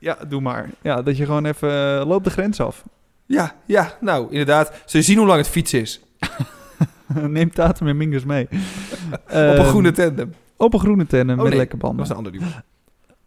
Ja, 0.02 0.18
doe 0.28 0.42
maar. 0.42 0.70
Ja, 0.82 1.02
dat 1.02 1.18
je 1.18 1.26
gewoon 1.26 1.46
even 1.46 1.70
uh, 2.00 2.08
loopt 2.08 2.24
de 2.24 2.30
grens 2.30 2.60
af. 2.60 2.84
Ja, 3.26 3.56
ja, 3.66 3.98
nou, 4.00 4.28
inderdaad. 4.30 4.84
Je 4.86 5.02
zien 5.02 5.18
hoe 5.18 5.28
lang 5.28 5.40
het 5.40 5.48
fiets 5.50 5.74
is. 5.74 6.02
Neem 7.28 7.52
Tatum 7.52 7.88
en 7.88 7.98
Mingus 7.98 8.24
mee. 8.24 8.48
Op 8.52 9.20
Ehm, 9.28 9.60
een 9.60 9.66
groene 9.66 9.92
tandem. 9.92 10.34
Op 10.58 10.74
een 10.74 10.80
groene 10.80 11.06
tandem 11.08 11.36
Oh, 11.38 11.42
met 11.42 11.50
nee, 11.50 11.58
lekker 11.58 11.78
Dat 11.80 11.88
banden. 11.88 12.00
was 12.00 12.10
een 12.10 12.16
ander 12.16 12.32
duo. 12.32 12.48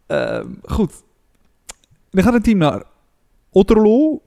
Ehm, 0.07 0.47
goed. 0.63 0.93
Dan 2.09 2.23
gaat 2.23 2.33
het 2.33 2.43
team 2.43 2.57
naar 2.57 2.83
Otterlo. 3.51 4.21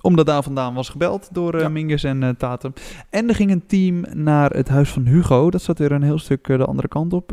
Omdat 0.00 0.26
daar 0.26 0.42
vandaan 0.42 0.74
was 0.74 0.88
gebeld 0.88 1.28
door 1.32 1.54
eh 1.54 1.60
Ja. 1.60 1.68
Mingus 1.68 2.04
en 2.04 2.22
eh, 2.22 2.28
Tatum. 2.38 2.72
En 3.10 3.28
er 3.28 3.34
ging 3.34 3.50
een 3.50 3.66
team 3.66 4.04
naar 4.12 4.50
het 4.50 4.68
huis 4.68 4.90
van 4.90 5.06
Hugo. 5.06 5.50
Dat 5.50 5.62
zat 5.62 5.78
weer 5.78 5.92
een 5.92 6.02
heel 6.02 6.18
stuk 6.18 6.48
eh, 6.48 6.58
de 6.58 6.64
andere 6.64 6.88
kant 6.88 7.12
op. 7.12 7.32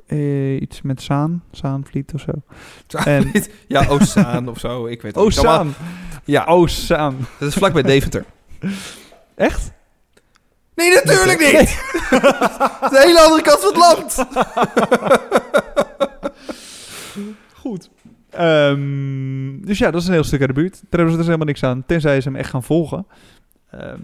Iets 0.60 0.82
met 0.82 1.02
Zaan. 1.02 1.44
Zaanvliet 1.52 2.14
of 2.14 2.22
zo. 2.22 2.32
En- 3.04 3.32
ja, 3.68 3.86
Oostzaan 3.88 4.48
of 4.50 4.60
zo. 4.60 4.86
Ik 4.86 5.02
weet 5.02 5.16
het 5.16 5.24
niet. 5.34 5.76
Ja, 6.24 6.46
Oh, 6.48 6.68
Zaan. 6.68 7.18
dat 7.40 7.48
is 7.50 7.54
vlakbij 7.56 7.82
Deventer. 7.82 8.26
Echt? 9.36 9.72
Nee, 10.76 10.94
natuurlijk 10.94 11.40
niet! 11.40 11.52
de 12.92 13.02
hele 13.06 13.22
andere 13.22 13.42
kant 13.42 13.60
van 13.60 13.74
het 13.74 13.78
land. 13.78 14.26
Goed. 17.62 17.90
Ehm, 18.36 19.62
dus 19.66 19.78
ja, 19.78 19.92
dat 19.92 20.02
is 20.02 20.08
een 20.08 20.14
heel 20.14 20.24
stuk 20.24 20.40
uit 20.40 20.50
de 20.50 20.56
buurt. 20.56 20.74
Daar 20.74 20.90
hebben 20.90 21.10
ze 21.10 21.18
dus 21.18 21.26
helemaal 21.26 21.48
niks 21.48 21.64
aan. 21.64 21.84
Tenzij 21.86 22.22
ze 22.22 22.28
hem 22.28 22.38
echt 22.38 22.50
gaan 22.50 22.64
volgen. 22.64 23.08
Ehm, 23.70 24.00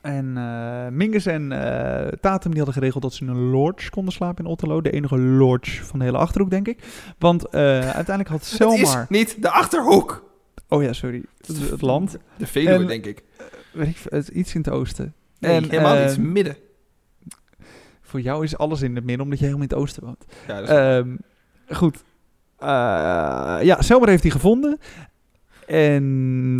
en 0.00 0.36
eh 0.36 0.88
Mingus 0.88 1.26
en 1.26 1.52
eh, 1.52 2.08
Tatum 2.20 2.50
die 2.50 2.56
hadden 2.56 2.74
geregeld 2.74 3.02
dat 3.02 3.14
ze 3.14 3.24
in 3.24 3.30
een 3.30 3.50
lodge 3.50 3.90
konden 3.90 4.12
slapen 4.12 4.44
in 4.44 4.50
Otterlo. 4.50 4.80
De 4.80 4.90
enige 4.90 5.18
lodge 5.18 5.84
van 5.84 5.98
de 5.98 6.04
hele 6.04 6.18
Achterhoek, 6.18 6.50
denk 6.50 6.68
ik. 6.68 6.78
Want 7.18 7.48
eh, 7.48 7.60
uiteindelijk 7.80 8.28
had 8.28 8.40
Het 8.48 8.48
Selmar... 8.48 9.02
is 9.02 9.08
niet 9.08 9.42
de 9.42 9.50
Achterhoek. 9.50 10.24
Oh 10.68 10.82
ja, 10.82 10.92
sorry. 10.92 11.22
Het, 11.46 11.70
het 11.70 11.80
land. 11.80 12.16
De 12.36 12.46
Veluwe, 12.46 12.74
En- 12.74 12.86
denk 12.86 13.06
ik. 13.06 13.22
Weet 13.72 13.88
ik, 13.88 13.96
veel, 13.96 14.18
het, 14.18 14.28
iets 14.28 14.54
in 14.54 14.60
het 14.60 14.70
oosten. 14.70 15.14
Nee, 15.38 15.56
en, 15.56 15.64
helemaal. 15.64 15.94
Het 15.94 16.10
is 16.10 16.16
ehm, 16.16 16.32
midden. 16.32 16.56
Voor 18.02 18.20
jou 18.20 18.44
is 18.44 18.56
alles 18.56 18.82
in 18.82 18.94
het 18.94 19.04
midden, 19.04 19.24
omdat 19.24 19.38
je 19.38 19.44
helemaal 19.44 19.66
in 19.66 19.70
het 19.70 19.78
oosten 19.78 20.04
woont. 20.04 20.24
Ja, 20.46 20.60
dat 20.60 21.06
is 21.68 21.76
goed. 21.76 22.04
Eh, 22.58 22.68
ja, 23.62 23.82
Selmer 23.82 24.08
heeft 24.08 24.22
hij 24.22 24.30
gevonden. 24.32 24.78
En 25.66 26.02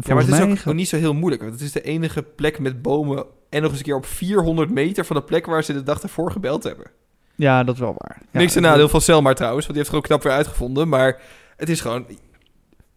ja, 0.07 0.15
maar 0.15 0.23
het 0.25 0.33
is 0.33 0.39
mij... 0.39 0.51
ook, 0.51 0.59
ook 0.67 0.75
niet 0.75 0.89
zo 0.89 0.97
heel 0.97 1.15
moeilijk. 1.15 1.43
Want 1.43 1.55
het 1.55 1.63
is 1.63 1.73
de 1.73 1.83
enige 1.83 2.23
plek 2.23 2.59
met 2.59 2.83
bomen... 2.83 3.25
en 3.51 3.61
nog 3.63 3.71
eens 3.71 3.79
een 3.79 3.85
keer 3.85 3.97
op 3.97 4.07
400 4.07 4.71
meter 4.71 5.05
van 5.05 5.17
de 5.17 5.23
plek... 5.23 5.47
waar 5.47 5.65
ze 5.65 5.73
de 5.73 5.83
dag 5.83 6.03
ervoor 6.03 6.31
gebeld 6.33 6.63
hebben. 6.63 6.87
Ja, 7.35 7.65
dat 7.65 7.75
is 7.75 7.81
wel 7.81 7.95
waar. 7.97 8.19
Ja, 8.33 8.39
Niks 8.39 8.55
het- 8.55 8.63
nadeel 8.63 8.89
van 8.89 9.01
Selmar 9.01 9.35
trouwens, 9.35 9.67
want 9.67 9.79
die 9.79 9.87
heeft 9.87 9.97
het 9.97 10.05
gewoon 10.07 10.21
knap 10.21 10.23
weer 10.33 10.45
uitgevonden. 10.45 10.89
Maar 10.89 11.21
het 11.57 11.69
is 11.69 11.81
gewoon... 11.81 12.05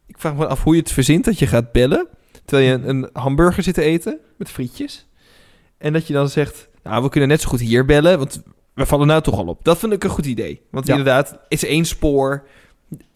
Ik 0.08 0.18
vraag 0.18 0.36
me 0.36 0.48
af 0.48 0.64
hoe 0.64 0.74
je 0.76 0.80
het 0.82 0.92
verzint 0.92 1.26
dat 1.26 1.40
je 1.40 1.48
gaat 1.48 1.72
bellen... 1.72 2.08
terwijl 2.46 2.68
je 2.70 2.74
een, 2.74 2.90
een 2.90 3.10
hamburger 3.14 3.64
zit 3.64 3.74
te 3.74 3.82
eten 3.82 4.20
met 4.38 4.50
frietjes. 4.50 5.08
En 5.78 5.94
dat 5.94 6.08
je 6.08 6.14
dan 6.14 6.30
zegt... 6.30 6.70
Nou, 6.84 7.04
we 7.04 7.10
kunnen 7.10 7.30
net 7.30 7.42
zo 7.42 7.50
goed 7.50 7.60
hier 7.60 7.86
bellen, 7.86 8.18
want 8.18 8.42
we 8.74 8.86
vallen 8.86 9.08
nou 9.08 9.22
toch 9.22 9.38
al 9.38 9.46
op. 9.48 9.64
Dat 9.64 9.78
vind 9.78 9.94
ik 9.94 10.04
een 10.04 10.10
goed 10.10 10.26
idee. 10.26 10.62
Want 10.72 10.88
Ja. 10.88 10.92
inderdaad, 10.96 11.30
het 11.30 11.40
is 11.48 11.64
één 11.66 11.86
spoor... 11.86 12.48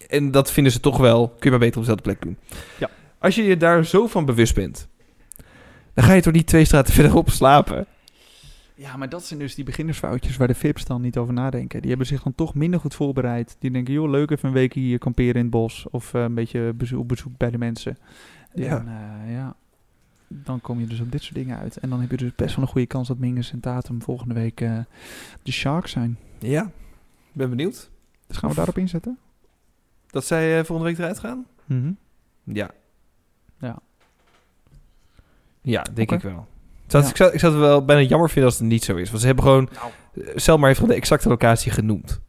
en 0.08 0.30
dat 0.30 0.52
vinden 0.52 0.72
ze 0.72 0.80
toch 0.80 0.98
wel... 0.98 1.28
kun 1.28 1.38
je 1.40 1.50
maar 1.50 1.58
beter 1.58 1.76
op 1.76 1.86
dezelfde 1.86 2.02
plek 2.02 2.22
doen. 2.22 2.36
Ja. 2.78 2.90
Als 3.18 3.34
je 3.34 3.42
je 3.42 3.56
daar 3.56 3.84
zo 3.84 4.06
van 4.06 4.24
bewust 4.24 4.54
bent... 4.54 4.88
dan 5.94 6.04
ga 6.04 6.12
je 6.12 6.22
toch 6.22 6.32
niet 6.32 6.46
twee 6.46 6.64
straten 6.64 6.94
verderop 6.98 7.30
slapen? 7.30 7.86
Ja, 8.76 8.96
maar 8.96 9.08
dat 9.08 9.24
zijn 9.24 9.38
dus 9.38 9.54
die 9.54 9.64
beginnersfoutjes 9.64 10.36
waar 10.36 10.48
de 10.48 10.54
VIP's 10.54 10.84
dan 10.84 11.00
niet 11.00 11.16
over 11.16 11.34
nadenken. 11.34 11.80
Die 11.80 11.88
hebben 11.88 12.06
zich 12.06 12.22
dan 12.22 12.34
toch 12.34 12.54
minder 12.54 12.80
goed 12.80 12.94
voorbereid. 12.94 13.56
Die 13.58 13.70
denken, 13.70 13.94
joh, 13.94 14.10
leuk 14.10 14.30
even 14.30 14.48
een 14.48 14.54
weekje 14.54 14.80
hier 14.80 14.98
kamperen 14.98 15.34
in 15.34 15.40
het 15.40 15.50
bos. 15.50 15.86
Of 15.90 16.14
eh, 16.14 16.22
een 16.22 16.34
beetje 16.34 16.72
bezoek, 16.72 17.00
op 17.00 17.08
bezoek 17.08 17.36
bij 17.36 17.50
de 17.50 17.58
mensen. 17.58 17.98
Ja. 18.54 18.78
En 18.78 18.88
eh, 18.88 19.32
ja, 19.32 19.56
dan 20.28 20.60
kom 20.60 20.80
je 20.80 20.86
dus 20.86 21.00
op 21.00 21.12
dit 21.12 21.22
soort 21.22 21.34
dingen 21.34 21.58
uit. 21.58 21.76
En 21.76 21.90
dan 21.90 22.00
heb 22.00 22.10
je 22.10 22.16
dus 22.16 22.34
best 22.34 22.54
wel 22.56 22.64
een 22.64 22.70
goede 22.70 22.86
kans 22.86 23.08
dat 23.08 23.18
Mingus 23.18 23.52
en 23.52 23.60
Tatum 23.60 24.02
volgende 24.02 24.34
week 24.34 24.60
eh, 24.60 24.78
de 25.42 25.52
Sharks 25.52 25.92
zijn. 25.92 26.18
Ja, 26.38 26.70
ben 27.32 27.50
benieuwd. 27.50 27.90
Dus 28.26 28.36
gaan 28.36 28.50
we 28.50 28.56
daarop 28.56 28.78
inzetten? 28.78 29.18
Dat 30.14 30.24
zij 30.24 30.58
eh, 30.58 30.64
volgende 30.64 30.90
week 30.90 30.98
eruit 30.98 31.18
gaan? 31.18 31.46
Mhm. 31.64 31.92
Ja. 32.44 32.70
Ja. 33.58 33.78
Ja, 35.62 35.82
denk 35.94 36.12
ik 36.12 36.20
wel. 36.20 36.46
Zou, 36.86 37.02
Ja. 37.02 37.08
ik, 37.10 37.16
zou, 37.16 37.32
ik 37.32 37.38
zou 37.40 37.52
het 37.52 37.60
wel 37.60 37.84
bijna 37.84 38.02
jammer 38.08 38.28
vinden 38.30 38.50
als 38.50 38.58
het 38.58 38.68
niet 38.68 38.84
zo 38.84 38.96
is. 38.96 39.08
Want 39.08 39.20
ze 39.20 39.26
hebben 39.26 39.44
gewoon... 39.44 39.68
Nou. 39.74 39.90
eh, 40.28 40.32
Selma 40.36 40.66
heeft 40.66 40.78
gewoon 40.78 40.94
de 40.94 41.00
exacte 41.00 41.28
locatie 41.28 41.70
genoemd. 41.72 42.20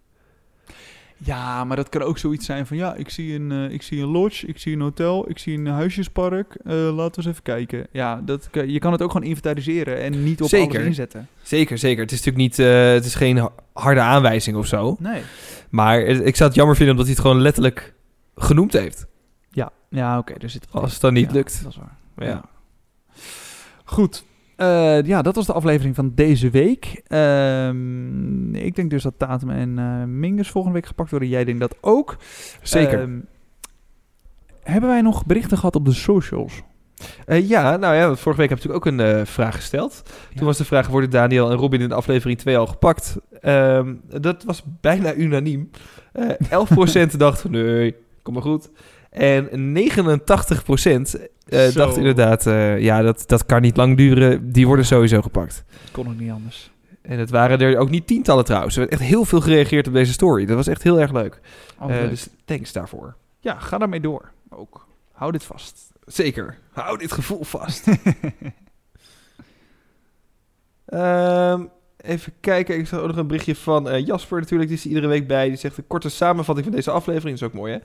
Ja, 1.17 1.63
maar 1.63 1.77
dat 1.77 1.89
kan 1.89 2.01
ook 2.01 2.17
zoiets 2.17 2.45
zijn 2.45 2.67
van... 2.67 2.77
Ja, 2.77 2.95
ik 2.95 3.09
zie 3.09 3.35
een, 3.35 3.51
eh, 3.51 3.71
ik 3.71 3.81
zie 3.81 4.01
een 4.01 4.07
lodge, 4.07 4.47
ik 4.47 4.59
zie 4.59 4.73
een 4.73 4.81
hotel, 4.81 5.29
ik 5.29 5.37
zie 5.37 5.57
een 5.57 5.67
huisjespark. 5.67 6.55
Eh, 6.63 6.73
laten 6.73 6.95
we 6.95 7.15
eens 7.15 7.25
even 7.25 7.43
kijken. 7.43 7.87
Ja, 7.91 8.21
dat, 8.25 8.49
je 8.51 8.79
kan 8.79 8.91
het 8.91 9.01
ook 9.01 9.11
gewoon 9.11 9.27
inventariseren 9.27 10.01
en 10.01 10.23
niet 10.23 10.41
op 10.41 10.49
Zeker. 10.49 10.75
alles 10.75 10.85
inzetten. 10.87 11.27
Zeker, 11.41 11.77
zeker. 11.77 12.01
Het 12.01 12.11
is 12.11 12.23
natuurlijk 12.23 12.57
niet, 12.57 12.59
eh, 12.59 12.91
het 12.91 13.05
is 13.05 13.15
geen 13.15 13.49
harde 13.73 13.99
aanwijzing 13.99 14.57
of 14.57 14.67
zo. 14.67 14.95
Nee. 14.99 15.21
Maar 15.69 15.99
ik 16.01 16.35
zou 16.35 16.49
het 16.49 16.57
jammer 16.57 16.75
vinden 16.75 16.95
omdat 16.95 17.07
hij 17.07 17.15
het 17.15 17.25
gewoon 17.25 17.41
letterlijk 17.41 17.93
genoemd 18.35 18.73
heeft. 18.73 19.05
Ja, 19.49 19.71
ja 19.89 20.17
oké. 20.17 20.33
zit 20.49 20.67
Als 20.71 20.91
het 20.91 21.01
dan 21.01 21.13
niet 21.13 21.27
Ja, 21.27 21.33
lukt. 21.33 21.63
Dat 21.63 21.71
is 21.71 21.77
waar. 21.77 21.97
Ja. 22.17 22.25
Ja. 22.25 22.43
Goed. 23.83 24.23
Eh, 24.55 25.01
ja, 25.01 25.21
dat 25.21 25.35
was 25.35 25.45
de 25.45 25.53
aflevering 25.53 25.95
van 25.95 26.11
deze 26.15 26.49
week. 26.49 27.01
Ehm, 27.07 28.55
ik 28.55 28.75
denk 28.75 28.89
dus 28.89 29.03
dat 29.03 29.13
Tatum 29.17 29.49
en 29.49 29.79
eh 29.79 30.03
Mingus 30.03 30.49
volgende 30.49 30.77
week 30.77 30.87
gepakt 30.87 31.09
worden. 31.09 31.29
Jij 31.29 31.45
denkt 31.45 31.59
dat 31.59 31.77
ook. 31.81 32.17
Zeker. 32.61 33.01
Ehm, 33.01 33.19
hebben 34.63 34.89
wij 34.89 35.01
nog 35.01 35.25
berichten 35.25 35.57
gehad 35.57 35.75
op 35.75 35.85
de 35.85 35.93
socials? 35.93 36.61
Eh, 37.25 37.49
ja, 37.49 37.77
nou 37.77 37.95
ja, 37.95 38.15
vorige 38.15 38.41
week 38.41 38.49
heb 38.49 38.59
ik 38.59 38.65
natuurlijk 38.65 38.99
ook 38.99 38.99
een 38.99 39.27
vraag 39.27 39.55
gesteld. 39.55 40.03
Ja. 40.05 40.37
Toen 40.37 40.45
was 40.45 40.57
de 40.57 40.65
vraag, 40.65 40.87
worden 40.87 41.09
Daniel 41.09 41.51
en 41.51 41.57
Robin 41.57 41.81
in 41.81 41.89
de 41.89 41.95
aflevering 41.95 42.39
2 42.39 42.57
al 42.57 42.67
gepakt? 42.67 43.17
Ehm, 43.41 43.93
dat 44.19 44.43
was 44.43 44.63
bijna 44.81 45.13
unaniem. 45.13 45.69
Eh 46.11 46.29
11% 46.49 47.17
dacht, 47.17 47.49
nee, 47.49 47.95
kom 48.21 48.33
maar 48.33 48.43
goed. 48.43 48.69
En 49.15 49.73
89% 49.73 51.15
eh 51.45 51.73
dacht 51.73 51.97
inderdaad, 51.97 52.47
eh, 52.47 52.79
ja, 52.79 53.01
dat, 53.01 53.23
dat 53.27 53.45
kan 53.45 53.61
niet 53.61 53.77
lang 53.77 53.97
duren. 53.97 54.51
Die 54.51 54.67
worden 54.67 54.85
sowieso 54.85 55.21
gepakt. 55.21 55.63
Kon 55.91 56.07
ook 56.07 56.19
niet 56.19 56.31
anders. 56.31 56.71
En 57.01 57.19
het 57.19 57.29
waren 57.29 57.59
er 57.59 57.77
ook 57.77 57.89
niet 57.89 58.07
tientallen 58.07 58.45
trouwens. 58.45 58.73
Er 58.75 58.79
werd 58.79 58.91
echt 58.91 59.01
heel 59.01 59.25
veel 59.25 59.41
gereageerd 59.41 59.87
op 59.87 59.93
deze 59.93 60.13
story. 60.13 60.45
Dat 60.45 60.55
was 60.55 60.67
echt 60.67 60.83
heel 60.83 60.99
erg 60.99 61.11
leuk. 61.11 61.39
Oh, 61.79 61.95
Eh, 61.95 62.09
dus 62.09 62.27
thanks 62.45 62.71
daarvoor. 62.71 63.15
ja, 63.39 63.59
ga 63.59 63.77
daarmee 63.77 63.99
door. 63.99 64.31
Ook. 64.49 64.87
Hou 65.11 65.31
dit 65.31 65.43
vast. 65.43 65.91
Zeker. 66.05 66.57
Hou 66.71 66.97
dit 66.97 67.11
gevoel 67.11 67.43
vast. 67.43 67.87
Ehm, 70.85 71.65
even 71.97 72.33
kijken. 72.39 72.77
Ik 72.77 72.87
zag 72.87 72.99
ook 72.99 73.07
nog 73.07 73.17
een 73.17 73.27
berichtje 73.27 73.55
van 73.55 74.03
Jasper 74.03 74.39
natuurlijk. 74.39 74.69
Die 74.69 74.77
is 74.77 74.83
er 74.83 74.89
iedere 74.89 75.07
week 75.07 75.27
bij. 75.27 75.47
Die 75.47 75.57
zegt 75.57 75.77
een 75.77 75.87
korte 75.87 76.09
samenvatting 76.09 76.67
van 76.67 76.75
deze 76.75 76.91
aflevering. 76.91 77.39
Dat 77.39 77.49
is 77.49 77.53
ook 77.55 77.61
mooi 77.61 77.73
hè. 77.73 77.79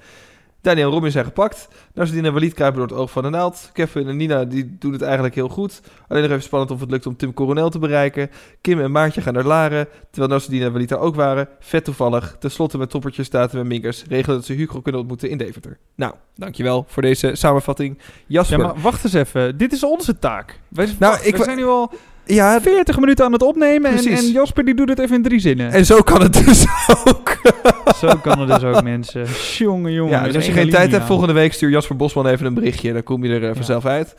Daniel 0.63 0.87
en 0.87 0.93
Robin 0.95 1.11
zijn 1.11 1.25
gepakt. 1.25 1.69
Nasruddin 1.95 2.25
en 2.25 2.33
Walid 2.33 2.55
kruipen 2.55 2.81
door 2.81 2.89
het 2.89 2.99
oog 2.99 3.11
van 3.11 3.23
de 3.23 3.29
naald. 3.29 3.71
Kevin 3.73 4.09
en 4.09 4.17
Nina 4.17 4.45
die 4.45 4.77
doen 4.79 4.93
het 4.93 5.03
eigenlijk 5.03 5.35
heel 5.35 5.49
goed. 5.49 5.81
Alleen 6.09 6.23
nog 6.23 6.31
even 6.31 6.43
spannend 6.43 6.71
of 6.71 6.81
het 6.81 6.91
lukt 6.91 7.07
om 7.07 7.17
Tim 7.17 7.35
Coronel 7.35 7.71
te 7.71 7.79
bereiken. 7.79 8.31
Kim 8.61 8.81
en 8.81 8.91
Maartje 8.93 9.21
gaan 9.21 9.35
naar 9.35 9.45
Laren. 9.45 9.89
Terwijl 10.11 10.33
Nasruddin 10.33 10.67
en 10.67 10.73
Walid 10.73 10.89
daar 10.89 10.99
ook 10.99 11.15
waren. 11.15 11.49
Vet 11.61 11.85
toevallig. 11.85 12.37
Ten 12.39 12.51
slotte 12.51 12.79
met 12.79 12.91
toppertjes, 12.91 13.27
Staten 13.27 13.59
en 13.61 13.67
Minkers. 13.67 14.05
Regelen 14.09 14.37
dat 14.37 14.47
ze 14.47 14.53
Hugo 14.53 14.81
kunnen 14.81 15.01
ontmoeten 15.01 15.31
in 15.31 15.39
Deventer. 15.39 15.79
Nou, 15.95 16.15
dankjewel 16.37 16.85
voor 16.89 17.03
deze 17.03 17.31
samenvatting. 17.35 17.99
Jasper. 18.27 18.59
Ja, 18.59 18.65
maar 18.67 18.81
wacht 18.81 19.05
eens 19.05 19.13
even. 19.13 19.57
Dit 19.57 19.73
is 19.73 19.85
onze 19.85 20.19
taak. 20.19 20.61
Wij, 20.69 20.87
Nou, 20.87 20.97
wacht, 20.99 21.27
ik 21.27 21.37
wa- 21.37 21.45
zijn 21.45 21.57
nu 21.57 21.65
al 21.65 21.93
ja, 22.25 22.61
40 22.61 22.99
minuten 22.99 23.25
aan 23.25 23.33
het 23.33 23.43
opnemen. 23.43 23.91
En, 23.91 24.07
en 24.07 24.31
Jasper 24.31 24.65
die 24.65 24.75
doet 24.75 24.89
het 24.89 24.99
even 24.99 25.17
in 25.17 25.23
drie 25.23 25.41
zinnen. 25.41 25.71
En 25.73 25.87
zo 25.87 26.03
kan 26.03 26.23
het 26.23 26.45
dus 26.45 26.67
ook. 27.05 27.37
Zo 27.97 28.17
kan 28.23 28.39
het 28.39 28.49
dus 28.49 28.63
ook, 28.65 28.83
mensen. 28.83 29.27
Jongen, 29.59 29.93
jongen. 29.93 30.13
ja, 30.13 30.25
dus 30.25 30.35
als 30.35 30.47
je 30.47 30.53
geen 30.53 30.71
tijd 30.71 30.91
hebt, 30.91 31.05
volgende 31.05 31.33
week 31.33 31.53
stuur 31.53 31.71
Jasper 31.71 31.97
Bosman 31.97 32.27
even 32.27 32.47
een 32.47 32.55
berichtje. 32.55 32.93
Dan 32.93 33.03
kom 33.03 33.25
je 33.25 33.35
er 33.35 33.49
eh, 33.49 33.55
vanzelf 33.55 33.87
uit. 33.87 34.15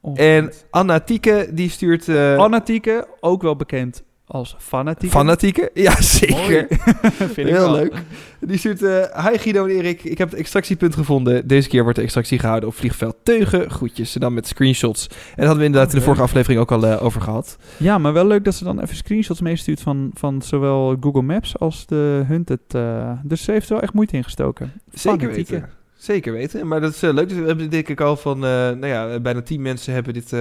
Oh, 0.00 0.20
En. 0.20 0.52
Anna 0.70 1.00
Tieke, 1.00 1.48
die 1.52 1.70
stuurt... 1.70 2.08
eh 2.08 2.36
Fanatieke, 2.36 3.06
ook 3.20 3.42
wel 3.42 3.56
bekend 3.56 4.02
als 4.28 4.56
fanatieke. 4.58 5.14
Fanatieke? 5.16 5.70
Ja, 5.74 6.00
zeker. 6.02 6.66
Vind 7.34 7.36
ik 7.38 7.46
Heel 7.46 7.52
wel. 7.60 7.72
leuk. 7.72 7.94
Die 8.40 8.58
stuurt... 8.58 8.82
eh 8.82 9.26
Hi 9.26 9.38
Guido 9.38 9.64
en 9.64 9.70
Erik, 9.70 10.04
ik 10.04 10.18
heb 10.18 10.30
het 10.30 10.38
extractiepunt 10.38 10.94
gevonden. 10.94 11.46
Deze 11.46 11.68
keer 11.68 11.82
wordt 11.82 11.96
de 11.98 12.04
extractie 12.04 12.38
gehouden 12.38 12.68
op 12.68 12.74
vliegveld 12.74 13.16
Teugen. 13.22 13.70
Groetjes. 13.70 14.14
En 14.14 14.20
dan 14.20 14.34
met 14.34 14.46
screenshots. 14.46 15.06
En 15.08 15.16
dat 15.16 15.36
hadden 15.36 15.58
we 15.58 15.64
inderdaad 15.64 15.88
in 15.88 15.90
de 15.90 15.96
Leuk. 15.96 16.04
vorige 16.04 16.22
aflevering 16.22 16.60
ook 16.60 16.72
al 16.72 16.86
eh, 16.86 17.02
over 17.04 17.20
gehad. 17.20 17.56
Ja, 17.76 17.98
maar 17.98 18.12
wel 18.12 18.26
leuk 18.26 18.44
dat 18.44 18.54
ze 18.54 18.64
dan 18.64 18.80
even 18.80 18.96
screenshots 18.96 19.40
meestuurt 19.40 19.80
van, 19.80 20.10
van 20.14 20.42
zowel 20.42 20.96
Google 21.00 21.22
Maps 21.22 21.58
als 21.58 21.86
de 21.86 22.24
Hunted. 22.26 22.60
eh 22.68 23.12
dus 23.22 23.42
ze 23.44 23.52
heeft 23.52 23.66
er 23.68 23.72
wel 23.74 23.82
echt 23.82 23.92
moeite 23.92 24.16
in 24.16 24.24
gestoken. 24.24 24.72
Zeker 24.92 25.18
Fanatieke. 25.20 25.52
weten. 25.52 25.70
Zeker 25.96 26.32
weten. 26.32 26.66
Maar 26.68 26.80
dat 26.80 26.94
is 26.94 27.00
leuk. 27.00 27.28
Dus 27.28 27.38
we 27.38 27.46
hebben 27.46 27.70
denk 27.70 27.88
ik 27.88 28.00
al 28.00 28.16
van... 28.16 28.38
nou 28.38 28.86
ja, 28.86 29.20
bijna 29.20 29.42
tien 29.42 29.62
mensen 29.62 29.92
hebben 29.94 30.12
dit 30.14 30.32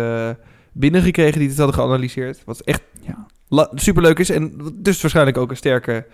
binnengekregen 0.73 1.39
die 1.39 1.47
dit 1.47 1.57
hadden 1.57 1.75
geanalyseerd. 1.75 2.41
Wat 2.45 2.59
echt 2.59 2.81
Ja. 3.01 3.25
Superleuk 3.74 4.20
is. 4.20 4.30
En 4.30 4.72
dus 4.74 5.02
waarschijnlijk 5.02 5.38
ook 5.38 5.50
een 5.50 5.58
sterke 5.58 6.06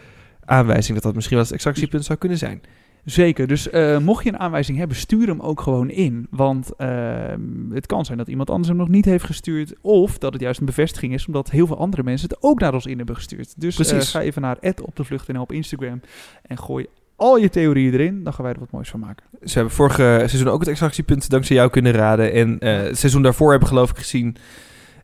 aanwijzing 0.46 0.94
dat 0.94 1.04
dat 1.04 1.16
misschien 1.16 1.36
wel 1.36 1.46
het 1.46 1.54
extractiepunt 1.54 2.06
zou 2.06 2.20
kunnen 2.20 2.38
zijn. 2.38 2.62
Zeker, 3.06 3.48
dus 3.48 3.70
eh, 3.70 3.98
mocht 3.98 4.24
je 4.24 4.30
een 4.30 4.40
aanwijzing 4.40 4.78
hebben, 4.78 4.98
stuur 4.98 5.28
hem 5.28 5.40
ook 5.40 5.62
gewoon 5.62 5.90
in. 5.90 6.28
Want 6.30 6.76
ehm, 6.78 7.40
het 7.72 7.86
kan 7.86 8.06
zijn 8.06 8.18
dat 8.18 8.28
iemand 8.28 8.50
anders 8.50 8.68
hem 8.68 8.78
nog 8.78 8.88
niet 8.88 9.06
heeft 9.06 9.26
gestuurd. 9.26 9.74
Of 9.82 10.18
dat 10.18 10.34
het 10.34 10.42
juist 10.42 10.60
een 10.60 10.66
bevestiging 10.66 11.14
is, 11.14 11.28
omdat 11.28 11.50
heel 11.50 11.68
veel 11.68 11.78
andere 11.78 12.04
mensen 12.04 12.30
het 12.30 12.38
ook 12.42 12.60
naar 12.60 12.74
ons 12.74 12.86
in 12.86 12.98
hebben 12.98 13.16
gestuurd. 13.16 13.62
Dus 13.62 13.80
eh, 13.80 13.86
Precies. 13.86 14.12
ga 14.12 14.22
even 14.22 14.42
naar 14.42 14.58
op 14.82 14.96
de 14.96 15.04
vlucht 15.04 15.38
op 15.38 15.52
Instagram 15.52 16.02
en 16.42 16.58
gooi 16.58 16.88
al 17.16 17.38
je 17.38 17.50
theorieën 17.50 17.94
erin. 17.94 18.24
Dan 18.24 18.34
gaan 18.34 18.46
wij 18.46 18.54
er 18.54 18.60
wat 18.60 18.72
moois 18.72 18.90
van 18.90 19.00
maken. 19.00 19.26
Ze 19.44 19.54
hebben 19.54 19.74
vorig 19.74 19.96
seizoen 19.96 20.48
ook 20.48 20.60
het 20.60 20.70
extractiepunt 20.70 21.30
dankzij 21.30 21.56
jou 21.56 21.70
kunnen 21.70 21.92
raden. 21.92 22.34
En 22.34 22.60
eh, 22.60 22.78
het 22.78 22.98
seizoen 22.98 23.22
daarvoor 23.22 23.50
hebben 23.50 23.68
geloof 23.68 23.90
ik 23.90 23.98
gezien... 23.98 24.36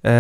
eh, 0.02 0.12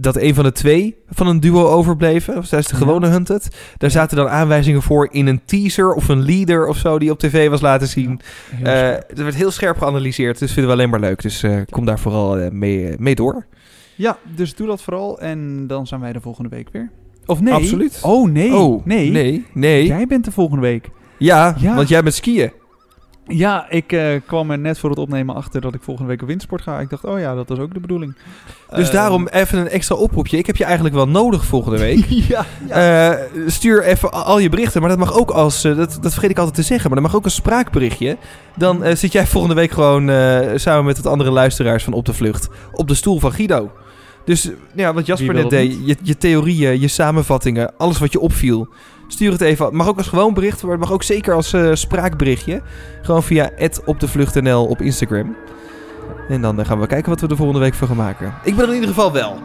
dat 0.00 0.16
een 0.16 0.34
van 0.34 0.44
de 0.44 0.52
twee 0.52 0.96
van 1.08 1.26
een 1.26 1.40
duo 1.40 1.66
overbleven. 1.68 2.36
Of 2.36 2.46
tijdens 2.48 2.70
de 2.70 2.76
Ja. 2.78 2.82
gewone 2.84 3.06
Hunted. 3.08 3.48
Daar 3.76 3.90
zaten 3.90 4.16
dan 4.16 4.28
aanwijzingen 4.28 4.82
voor 4.82 5.08
in 5.10 5.26
een 5.26 5.40
teaser 5.44 5.92
of 5.92 6.08
een 6.08 6.24
leader 6.24 6.66
of 6.66 6.76
zo 6.76 6.98
die 6.98 7.10
op 7.10 7.18
tv 7.18 7.48
was 7.48 7.60
laten 7.60 7.88
zien. 7.88 8.20
Heel 8.50 8.66
Eh 8.66 8.72
scherp. 8.72 9.18
er 9.18 9.22
werd 9.24 9.36
heel 9.36 9.50
scherp 9.50 9.78
geanalyseerd, 9.78 10.38
dus 10.38 10.52
vinden 10.52 10.66
we 10.72 10.76
alleen 10.78 10.90
maar 10.90 11.00
leuk. 11.00 11.22
Dus 11.22 11.42
eh, 11.42 11.56
kom 11.70 11.84
daar 11.84 11.98
vooral 11.98 12.38
eh, 12.38 12.50
mee, 12.50 12.94
mee 12.98 13.14
door. 13.14 13.46
ja, 13.94 14.18
dus 14.34 14.54
doe 14.54 14.66
dat 14.66 14.82
vooral 14.82 15.20
en 15.20 15.66
dan 15.66 15.86
zijn 15.86 16.00
wij 16.00 16.12
de 16.12 16.20
volgende 16.20 16.48
week 16.48 16.68
weer. 16.72 16.90
Of 17.26 17.40
nee? 17.40 17.54
Absoluut. 17.54 17.98
Oh 18.02 18.30
nee, 18.30 18.54
oh, 18.54 18.84
nee. 18.84 19.10
nee, 19.10 19.46
nee. 19.52 19.86
Jij 19.86 20.06
bent 20.06 20.24
de 20.24 20.32
volgende 20.32 20.62
week. 20.62 20.90
Ja, 21.18 21.54
Ja. 21.58 21.74
want 21.74 21.88
jij 21.88 22.02
bent 22.02 22.14
skiën. 22.14 22.52
Ja, 23.28 23.66
ik 23.70 23.92
eh, 23.92 24.06
kwam 24.26 24.50
er 24.50 24.58
net 24.58 24.78
voor 24.78 24.90
het 24.90 24.98
opnemen 24.98 25.34
achter 25.34 25.60
dat 25.60 25.74
ik 25.74 25.82
volgende 25.82 26.08
week 26.10 26.22
op 26.22 26.28
windsport 26.28 26.62
ga. 26.62 26.80
Ik 26.80 26.90
dacht, 26.90 27.04
oh 27.04 27.18
ja, 27.18 27.34
dat 27.34 27.48
was 27.48 27.58
ook 27.58 27.74
de 27.74 27.80
bedoeling. 27.80 28.14
Dus 28.74 28.86
Eh, 28.88 28.94
daarom 28.94 29.26
even 29.28 29.58
een 29.58 29.68
extra 29.68 29.94
oproepje. 29.96 30.36
Ik 30.38 30.46
heb 30.46 30.56
je 30.56 30.64
eigenlijk 30.64 30.94
wel 30.94 31.08
nodig 31.08 31.44
volgende 31.44 31.78
week. 31.78 32.04
ja, 32.32 32.44
Eh, 32.68 33.20
stuur 33.46 33.84
even 33.84 34.12
al- 34.12 34.38
je 34.38 34.48
berichten, 34.48 34.80
maar 34.80 34.90
dat 34.90 34.98
mag 34.98 35.12
ook 35.18 35.30
als, 35.30 35.62
dat, 35.62 35.98
dat 36.00 36.12
vergeet 36.12 36.30
ik 36.30 36.38
altijd 36.38 36.56
te 36.56 36.62
zeggen, 36.62 36.90
maar 36.90 37.00
dat 37.00 37.08
mag 37.08 37.16
ook 37.18 37.24
als 37.24 37.34
spraakberichtje. 37.34 38.16
Dan 38.56 38.96
zit 38.96 39.12
jij 39.12 39.26
volgende 39.26 39.54
week 39.56 39.70
gewoon 39.70 40.10
samen 40.58 40.84
met 40.84 40.96
wat 40.96 41.12
andere 41.12 41.30
luisteraars 41.30 41.84
van 41.84 41.92
Op 41.92 42.04
de 42.04 42.14
Vlucht 42.14 42.48
op 42.72 42.88
de 42.88 42.94
stoel 42.94 43.18
van 43.20 43.32
Guido. 43.32 43.70
Dus 44.24 44.50
ja, 44.74 44.92
wat 44.94 45.06
Jasper 45.06 45.34
net 45.34 45.42
het 45.42 45.50
deed, 45.50 45.78
je, 45.84 45.96
je 46.02 46.16
theorieën, 46.18 46.80
je 46.80 46.88
samenvattingen, 46.88 47.72
alles 47.76 47.98
wat 47.98 48.12
je 48.12 48.20
opviel. 48.20 48.68
Stuur 49.08 49.32
het 49.32 49.40
even. 49.40 49.64
Het 49.64 49.74
mag 49.74 49.88
ook 49.88 49.96
als 49.96 50.08
gewoon 50.08 50.34
bericht, 50.34 50.62
maar 50.62 50.70
het 50.70 50.80
mag 50.80 50.92
ook 50.92 51.02
zeker 51.02 51.34
als 51.34 51.52
eh, 51.52 51.70
spraakberichtje. 51.72 52.62
Gewoon 53.02 53.22
via 53.22 53.50
opdevlucht.nl 53.84 54.66
op 54.66 54.80
Instagram. 54.80 55.36
En 56.28 56.40
dan 56.42 56.60
eh, 56.60 56.66
gaan 56.66 56.80
we 56.80 56.86
kijken 56.86 57.10
wat 57.10 57.20
we 57.20 57.28
de 57.28 57.36
volgende 57.36 57.60
week 57.60 57.74
van 57.74 57.88
gaan 57.88 57.96
maken. 57.96 58.34
Ik 58.44 58.54
ben 58.54 58.62
er 58.64 58.68
in 58.68 58.74
ieder 58.74 58.88
geval 58.88 59.12
wel. 59.12 59.38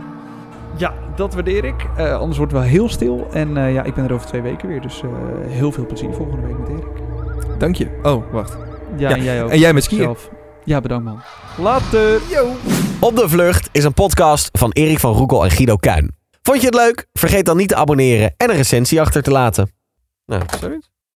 Ja, 0.78 0.94
dat 1.16 1.34
waardeer 1.34 1.66
ik. 1.66 1.86
Eh, 1.98 2.14
anders 2.20 2.38
wordt 2.38 2.52
het 2.54 2.62
wel 2.62 2.72
heel 2.72 2.90
stil. 2.90 3.28
En 3.32 3.58
eh, 3.58 3.74
ja, 3.74 3.84
ik 3.84 3.94
ben 3.94 4.06
er 4.06 4.14
over 4.14 4.28
twee 4.28 4.42
weken 4.42 4.68
weer. 4.68 4.82
Dus 4.82 5.02
eh, 5.02 5.10
heel 5.48 5.72
veel 5.72 5.86
plezier 5.86 6.14
volgende 6.14 6.48
week 6.48 6.58
met 6.60 6.70
Erik. 6.70 7.60
Dank 7.60 7.76
je. 7.76 8.00
Oh, 8.04 8.32
wacht. 8.32 8.58
Ja, 8.98 9.10
Ja, 9.10 9.16
en 9.16 9.24
jij 9.24 9.44
ook. 9.44 9.50
en 9.50 9.60
jij 9.60 9.74
met 9.74 9.84
skiën. 9.84 10.02
Zelf. 10.02 10.30
Ja, 10.64 10.82
bedankt 10.82 11.06
man. 11.06 11.22
Later. 11.58 12.22
Op 13.00 13.16
de 13.16 13.30
Vlucht 13.30 13.70
is 13.72 13.84
een 13.84 13.94
podcast 13.94 14.50
van 14.52 14.72
Erik 14.72 15.00
van 15.00 15.14
Roekel 15.14 15.44
en 15.44 15.52
Guido 15.52 15.76
Kuin. 15.76 16.23
Vond 16.44 16.60
je 16.60 16.66
het 16.66 16.76
leuk? 16.76 17.08
Vergeet 17.14 17.46
dan 17.46 17.58
niet 17.58 17.68
te 17.68 17.76
abonneren 17.76 18.34
en 18.38 18.50
een 18.50 18.56
recensie 18.56 19.02
achter 19.02 19.24
te 19.24 19.32
laten. 19.32 19.72
Nou, 20.26 20.44
Sorry? 20.60 20.82